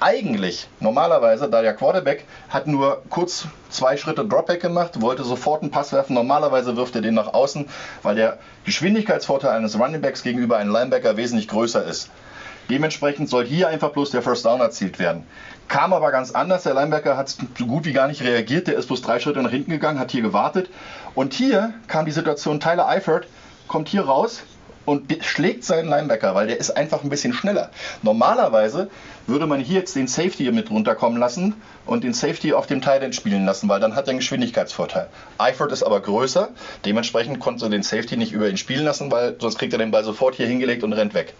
Eigentlich, 0.00 0.68
normalerweise, 0.78 1.50
da 1.50 1.60
der 1.60 1.74
Quarterback 1.74 2.24
hat 2.48 2.68
nur 2.68 3.02
kurz 3.10 3.46
zwei 3.68 3.96
Schritte 3.96 4.24
Dropback 4.24 4.62
gemacht, 4.62 5.00
wollte 5.00 5.24
sofort 5.24 5.62
einen 5.62 5.72
Pass 5.72 5.92
werfen. 5.92 6.14
Normalerweise 6.14 6.76
wirft 6.76 6.94
er 6.94 7.02
den 7.02 7.14
nach 7.14 7.34
außen, 7.34 7.68
weil 8.02 8.14
der 8.14 8.38
Geschwindigkeitsvorteil 8.64 9.50
eines 9.50 9.78
Runningbacks 9.78 10.22
gegenüber 10.22 10.56
einem 10.56 10.72
Linebacker 10.72 11.16
wesentlich 11.16 11.48
größer 11.48 11.84
ist. 11.84 12.10
Dementsprechend 12.70 13.28
soll 13.28 13.44
hier 13.46 13.68
einfach 13.68 13.90
bloß 13.90 14.10
der 14.10 14.22
First 14.22 14.44
Down 14.44 14.60
erzielt 14.60 14.98
werden. 14.98 15.26
Kam 15.68 15.92
aber 15.92 16.12
ganz 16.12 16.32
anders. 16.32 16.62
Der 16.62 16.74
Linebacker 16.74 17.16
hat 17.16 17.28
so 17.28 17.66
gut 17.66 17.84
wie 17.84 17.92
gar 17.92 18.08
nicht 18.08 18.22
reagiert. 18.22 18.68
Der 18.68 18.76
ist 18.76 18.86
bloß 18.86 19.02
drei 19.02 19.18
Schritte 19.18 19.42
nach 19.42 19.50
hinten 19.50 19.70
gegangen, 19.70 19.98
hat 19.98 20.12
hier 20.12 20.22
gewartet. 20.22 20.70
Und 21.14 21.34
hier 21.34 21.72
kam 21.88 22.04
die 22.04 22.12
Situation, 22.12 22.60
Tyler 22.60 22.86
Eifert 22.86 23.26
kommt 23.66 23.88
hier 23.88 24.02
raus, 24.02 24.42
und 24.88 25.22
schlägt 25.22 25.64
seinen 25.64 25.90
Linebacker, 25.90 26.34
weil 26.34 26.46
der 26.46 26.56
ist 26.56 26.70
einfach 26.70 27.04
ein 27.04 27.10
bisschen 27.10 27.34
schneller. 27.34 27.68
Normalerweise 28.00 28.88
würde 29.26 29.46
man 29.46 29.60
hier 29.60 29.80
jetzt 29.80 29.94
den 29.94 30.08
Safety 30.08 30.50
mit 30.50 30.70
runterkommen 30.70 31.18
lassen 31.18 31.60
und 31.84 32.04
den 32.04 32.14
Safety 32.14 32.54
auf 32.54 32.66
dem 32.66 32.80
Tight 32.80 33.02
End 33.02 33.14
spielen 33.14 33.44
lassen, 33.44 33.68
weil 33.68 33.80
dann 33.80 33.94
hat 33.94 34.06
er 34.06 34.12
einen 34.12 34.20
Geschwindigkeitsvorteil. 34.20 35.08
Eifert 35.36 35.72
ist 35.72 35.82
aber 35.82 36.00
größer, 36.00 36.48
dementsprechend 36.86 37.38
konnte 37.38 37.66
er 37.66 37.68
den 37.68 37.82
Safety 37.82 38.16
nicht 38.16 38.32
über 38.32 38.48
ihn 38.48 38.56
spielen 38.56 38.86
lassen, 38.86 39.12
weil 39.12 39.36
sonst 39.38 39.58
kriegt 39.58 39.74
er 39.74 39.78
den 39.78 39.90
Ball 39.90 40.04
sofort 40.04 40.36
hier 40.36 40.46
hingelegt 40.46 40.82
und 40.82 40.94
rennt 40.94 41.12
weg. 41.12 41.34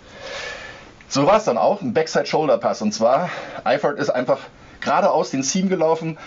So 1.09 1.27
war 1.27 1.39
es 1.39 1.45
dann 1.45 1.57
auch, 1.57 1.81
ein 1.81 1.95
Backside-Shoulder-Pass. 1.95 2.83
Und 2.83 2.93
zwar, 2.93 3.31
Eifert 3.65 3.99
ist 3.99 4.11
einfach 4.11 4.41
geradeaus 4.81 5.31
den 5.31 5.43
Seam 5.43 5.71
gelaufen. 5.71 6.19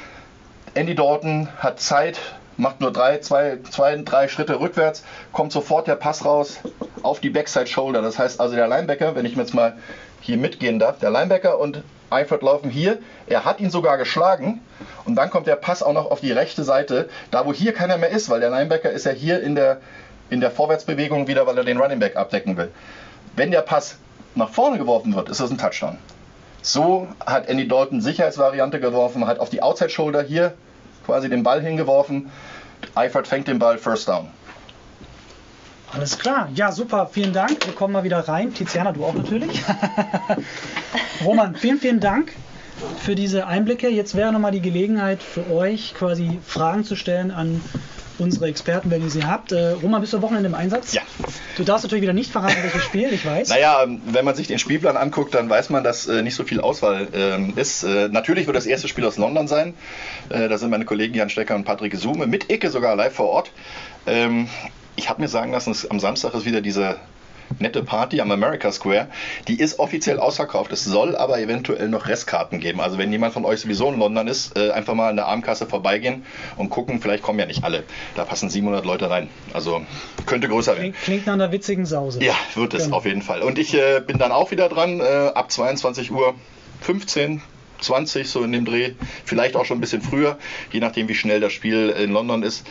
Andy 0.74 0.96
Dalton 0.96 1.50
hat 1.60 1.80
Zeit, 1.80 2.18
macht 2.62 2.80
nur 2.80 2.94
drei, 2.94 3.18
zwei, 3.18 3.58
zwei, 3.72 3.96
drei 3.96 4.28
Schritte 4.28 4.60
rückwärts, 4.60 5.04
kommt 5.34 5.52
sofort 5.52 5.88
der 5.88 5.96
Pass 5.96 6.24
raus 6.24 6.60
auf 7.02 7.20
die 7.20 7.32
Backside 7.32 7.66
Shoulder. 7.66 8.04
Das 8.04 8.20
heißt 8.20 8.40
also 8.40 8.56
der 8.56 8.68
Linebacker, 8.68 9.16
wenn 9.16 9.26
ich 9.26 9.36
jetzt 9.36 9.56
mal 9.56 9.78
hier 10.22 10.38
mitgehen 10.38 10.78
darf, 10.78 11.00
der 11.00 11.10
Linebacker 11.10 11.58
und 11.58 11.82
Eifert 12.12 12.44
laufen 12.44 12.70
hier. 12.70 13.00
Er 13.26 13.46
hat 13.46 13.60
ihn 13.60 13.72
sogar 13.72 13.98
geschlagen 13.98 14.62
und 15.06 15.16
dann 15.16 15.32
kommt 15.32 15.48
der 15.48 15.56
Pass 15.56 15.82
auch 15.82 15.94
noch 15.94 16.12
auf 16.12 16.22
die 16.22 16.32
rechte 16.32 16.64
Seite, 16.64 17.10
da 17.32 17.48
wo 17.48 17.54
hier 17.54 17.74
keiner 17.74 17.98
mehr 17.98 18.10
ist, 18.10 18.30
weil 18.30 18.42
der 18.42 18.52
Linebacker 18.52 18.92
ist 18.92 19.06
ja 19.06 19.12
hier 19.12 19.42
in 19.42 19.56
der, 19.56 19.78
in 20.30 20.40
der 20.40 20.52
Vorwärtsbewegung 20.52 21.28
wieder, 21.28 21.48
weil 21.48 21.58
er 21.58 21.64
den 21.64 21.80
Running 21.80 22.00
Back 22.00 22.16
abdecken 22.16 22.58
will. 22.58 22.70
Wenn 23.36 23.50
der 23.50 23.62
Pass 23.62 23.98
nach 24.36 24.50
vorne 24.50 24.78
geworfen 24.78 25.16
wird, 25.16 25.30
ist 25.30 25.40
das 25.40 25.50
ein 25.50 25.58
Touchdown. 25.58 25.98
So 26.62 27.08
hat 27.26 27.50
Andy 27.50 27.68
Dalton 27.68 28.02
Sicherheitsvariante 28.02 28.80
geworfen, 28.80 29.26
hat 29.26 29.40
auf 29.40 29.50
die 29.50 29.64
Outside 29.64 29.90
Shoulder 29.90 30.22
hier 30.22 30.54
quasi 31.06 31.30
den 31.30 31.44
Ball 31.44 31.62
hingeworfen. 31.62 32.32
Eifert 32.96 33.28
fängt 33.28 33.48
den 33.48 33.60
Ball, 33.60 33.78
First 33.78 34.08
Down. 34.08 34.28
Alles 35.94 36.18
klar. 36.18 36.50
Ja, 36.56 36.72
super. 36.72 37.10
Vielen 37.12 37.34
Dank. 37.34 37.66
Wir 37.66 37.74
kommen 37.74 37.94
mal 37.94 38.04
wieder 38.04 38.20
rein. 38.28 38.54
Tiziana, 38.54 38.92
du 38.94 39.04
auch 39.04 39.14
natürlich. 39.14 39.62
Roman, 41.26 41.56
vielen, 41.56 41.80
vielen 41.80 42.00
Dank 42.00 42.34
für 43.00 43.16
diese 43.16 43.46
Einblicke. 43.46 43.90
Jetzt 43.90 44.16
wäre 44.16 44.32
nochmal 44.32 44.52
die 44.52 44.62
Gelegenheit 44.62 45.22
für 45.22 45.52
euch, 45.52 45.94
quasi 45.94 46.40
Fragen 46.46 46.86
zu 46.86 46.96
stellen 46.96 47.32
an 47.32 47.62
unsere 48.18 48.48
Experten, 48.48 48.92
wenn 48.92 49.02
ihr 49.02 49.10
sie 49.10 49.26
habt. 49.26 49.52
Äh, 49.52 49.72
Roman, 49.72 50.02
bist 50.02 50.14
du 50.14 50.18
am 50.18 50.24
Wochenende 50.24 50.48
im 50.48 50.56
Einsatz? 50.56 50.94
Ja. 50.94 51.02
Du 51.58 51.64
darfst 51.64 51.84
natürlich 51.84 52.04
wieder 52.04 52.14
nicht 52.14 52.32
verraten, 52.32 52.58
welches 52.62 52.84
Spiel, 52.84 53.12
ich 53.12 53.26
weiß. 53.26 53.50
Naja, 53.50 53.84
ähm, 53.84 54.02
wenn 54.06 54.26
man 54.26 54.36
sich 54.36 54.48
den 54.48 54.60
Spielplan 54.60 54.98
anguckt, 54.98 55.34
dann 55.34 55.50
weiß 55.50 55.70
man, 55.70 55.84
dass 55.84 56.08
äh, 56.08 56.22
nicht 56.22 56.36
so 56.36 56.44
viel 56.44 56.62
Auswahl 56.62 57.08
äh, 57.14 57.60
ist. 57.60 57.84
Natürlich 57.84 58.48
wird 58.48 58.56
das 58.56 58.66
erste 58.66 58.88
Spiel 58.88 59.06
aus 59.06 59.18
London 59.18 59.48
sein. 59.48 59.74
Äh, 60.30 60.50
da 60.50 60.58
sind 60.58 60.70
meine 60.70 60.86
Kollegen 60.86 61.14
Jan 61.14 61.30
Stecker 61.30 61.56
und 61.56 61.64
Patrick 61.64 61.96
Sume 61.96 62.28
mit 62.28 62.52
Icke 62.52 62.70
sogar 62.70 62.96
live 62.96 63.14
vor 63.14 63.30
Ort. 63.30 63.52
Ähm, 64.06 64.48
ich 64.96 65.10
habe 65.10 65.22
mir 65.22 65.28
sagen 65.28 65.52
lassen, 65.52 65.76
am 65.90 66.00
Samstag 66.00 66.34
ist 66.34 66.46
wieder 66.46 66.62
diese 66.62 66.98
nette 67.60 67.84
Party 67.84 68.22
am 68.22 68.32
America 68.32 68.72
Square. 68.72 69.08
Die 69.48 69.60
ist 69.60 69.80
offiziell 69.80 70.20
ausverkauft. 70.20 70.72
Es 70.72 70.84
soll 70.84 71.16
aber 71.16 71.40
eventuell 71.40 71.90
noch 71.90 72.08
Restkarten 72.08 72.60
geben. 72.60 72.82
Also 72.82 72.98
wenn 72.98 73.12
jemand 73.12 73.34
von 73.34 73.46
euch 73.46 73.60
sowieso 73.62 73.90
in 73.92 74.00
London 74.00 74.28
ist, 74.28 74.58
äh, 74.58 74.72
einfach 74.72 74.94
mal 74.94 75.10
an 75.10 75.16
der 75.16 75.28
Armkasse 75.28 75.66
vorbeigehen 75.66 76.26
und 76.58 76.70
gucken. 76.70 77.02
Vielleicht 77.02 77.24
kommen 77.24 77.40
ja 77.40 77.46
nicht 77.46 77.64
alle. 77.64 77.84
Da 78.16 78.26
passen 78.26 78.50
700 78.50 78.86
Leute 78.86 79.10
rein. 79.10 79.30
Also 79.54 79.82
könnte 80.26 80.48
größer 80.48 80.74
werden. 80.74 80.92
Klingt, 80.94 81.04
klingt 81.04 81.26
nach 81.28 81.34
einer 81.34 81.52
witzigen 81.52 81.86
Sause. 81.86 82.24
Ja, 82.24 82.36
wird 82.56 82.74
es 82.74 82.86
Genau. 82.86 82.98
auf 82.98 83.06
jeden 83.06 83.22
Fall. 83.22 83.42
Und 83.42 83.60
ich 83.60 83.74
äh, 83.74 84.02
bin 84.06 84.18
dann 84.18 84.32
auch 84.32 84.52
wieder 84.52 84.70
dran 84.70 85.00
äh, 85.00 85.04
ab 85.34 85.52
22 85.52 86.12
Uhr 86.12 86.34
15. 86.82 87.42
20 87.82 88.30
so 88.30 88.44
in 88.44 88.52
dem 88.52 88.64
Dreh, 88.64 88.92
vielleicht 89.26 89.56
auch 89.56 89.66
schon 89.66 89.80
ein 89.80 89.82
bisschen 89.82 90.04
früher, 90.04 90.38
je 90.72 90.80
nachdem 90.80 91.08
wie 91.08 91.16
schnell 91.16 91.40
das 91.40 91.52
Spiel 91.52 91.90
in 91.90 92.12
London 92.12 92.44
ist. 92.44 92.64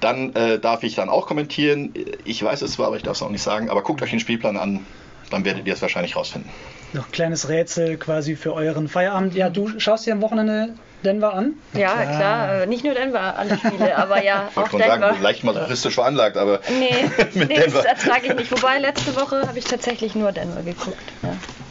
Dann 0.00 0.34
äh, 0.34 0.58
darf 0.58 0.82
ich 0.82 0.94
dann 0.94 1.08
auch 1.08 1.26
kommentieren. 1.26 1.94
Ich 2.24 2.42
weiß 2.42 2.62
es 2.62 2.72
zwar, 2.72 2.86
aber 2.86 2.96
ich 2.96 3.02
darf 3.02 3.16
es 3.16 3.22
auch 3.22 3.30
nicht 3.30 3.42
sagen. 3.42 3.70
Aber 3.70 3.82
guckt 3.82 4.02
euch 4.02 4.10
den 4.10 4.20
Spielplan 4.20 4.56
an, 4.56 4.86
dann 5.30 5.44
werdet 5.44 5.66
ihr 5.66 5.74
es 5.74 5.82
wahrscheinlich 5.82 6.16
rausfinden. 6.16 6.50
Noch 6.92 7.06
ein 7.06 7.12
kleines 7.12 7.48
Rätsel 7.48 7.96
quasi 7.98 8.36
für 8.36 8.52
euren 8.54 8.88
Feierabend. 8.88 9.34
Ja, 9.34 9.48
du 9.50 9.78
schaust 9.78 10.06
dir 10.06 10.12
am 10.12 10.22
Wochenende 10.22 10.70
Denver 11.04 11.32
an? 11.32 11.54
Ja, 11.72 11.92
klar. 11.94 12.62
äh, 12.62 12.66
Nicht 12.66 12.84
nur 12.84 12.94
Denver 12.94 13.38
alle 13.38 13.56
Spiele, 13.56 13.96
aber 13.96 14.22
ja, 14.22 14.48
Ich 14.50 14.56
auch 14.56 14.56
wollte 14.62 14.70
schon 14.72 14.80
Denver. 14.80 14.98
sagen, 15.10 15.22
leicht 15.22 15.44
masochistisch 15.44 15.94
veranlagt, 15.94 16.36
aber 16.36 16.60
Nee, 16.78 16.90
mit 17.34 17.48
nee 17.48 17.54
das 17.56 17.64
Denver. 17.72 17.88
ertrage 17.88 18.26
ich 18.26 18.34
nicht. 18.34 18.50
Wobei, 18.52 18.78
letzte 18.78 19.14
Woche 19.16 19.46
habe 19.46 19.58
ich 19.58 19.64
tatsächlich 19.64 20.14
nur 20.14 20.32
Denver 20.32 20.62
geguckt. 20.62 20.98
Ja. 21.22 21.28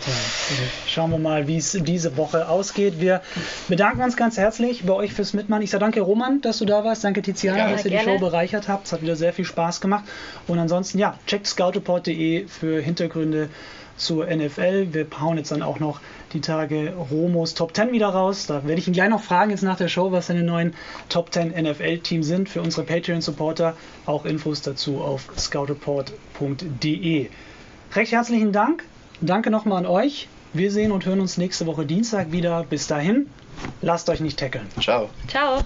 Ja, 0.08 0.14
also 0.14 0.62
schauen 0.88 1.12
wir 1.12 1.20
mal, 1.20 1.48
wie 1.48 1.58
es 1.58 1.78
diese 1.82 2.16
Woche 2.16 2.48
ausgeht. 2.48 3.02
Wir 3.02 3.22
bedanken 3.68 4.02
uns 4.02 4.16
ganz 4.16 4.38
herzlich 4.38 4.84
bei 4.86 4.94
euch 4.94 5.14
fürs 5.14 5.34
Mitmachen. 5.34 5.62
Ich 5.62 5.70
sage 5.72 5.82
danke 5.82 6.00
Roman, 6.02 6.40
dass 6.42 6.58
du 6.60 6.66
da 6.66 6.86
warst. 6.86 7.04
Danke 7.04 7.22
Tiziana, 7.22 7.58
Gerne. 7.58 7.74
dass 7.74 7.84
ihr 7.86 7.92
Gerne. 7.92 8.06
die 8.06 8.12
Show 8.14 8.20
bereichert 8.20 8.70
habt. 8.70 8.88
Es 8.88 8.94
hat 8.94 9.02
wieder 9.02 9.18
sehr 9.18 9.34
viel 9.34 9.44
Spaß 9.46 9.82
gemacht. 9.82 10.06
Und 10.48 10.58
ansonsten, 10.58 10.98
ja, 11.00 11.16
checkt 11.28 11.46
scoutreport.de 11.48 12.48
für 12.48 12.82
Hintergründe 12.82 13.50
zur 14.00 14.26
NFL. 14.26 14.94
Wir 14.94 15.06
hauen 15.20 15.38
jetzt 15.38 15.52
dann 15.52 15.62
auch 15.62 15.80
noch 15.80 16.00
die 16.34 16.42
Tage 16.42 16.94
Romos 17.12 17.54
Top 17.54 17.76
10 17.76 17.92
wieder 17.92 18.08
raus. 18.10 18.48
Da 18.48 18.66
werde 18.66 18.80
ich 18.80 18.88
ihn 18.88 18.94
gleich 18.94 19.10
noch 19.10 19.22
fragen 19.22 19.52
jetzt 19.52 19.62
nach 19.62 19.78
der 19.78 19.88
Show, 19.88 20.12
was 20.12 20.28
seine 20.28 20.44
neuen 20.44 20.74
Top 21.10 21.32
10 21.34 21.50
NFL-Teams 21.50 22.26
sind 22.26 22.50
für 22.50 22.62
unsere 22.62 22.84
Patreon-Supporter. 22.84 23.76
Auch 24.06 24.26
Infos 24.26 24.62
dazu 24.62 25.00
auf 25.00 25.28
scoutreport.de. 25.38 27.30
Recht 27.94 28.12
herzlichen 28.12 28.52
Dank. 28.52 28.84
Danke 29.22 29.52
nochmal 29.52 29.80
an 29.80 29.86
euch. 29.86 30.28
Wir 30.54 30.72
sehen 30.72 30.92
und 30.92 31.06
hören 31.06 31.20
uns 31.20 31.38
nächste 31.38 31.66
Woche 31.68 31.86
Dienstag 31.86 32.32
wieder. 32.32 32.64
Bis 32.64 32.88
dahin, 32.88 33.30
lasst 33.82 34.10
euch 34.10 34.20
nicht 34.20 34.40
tackeln. 34.40 34.68
Ciao. 34.80 35.10
Ciao. 35.28 35.62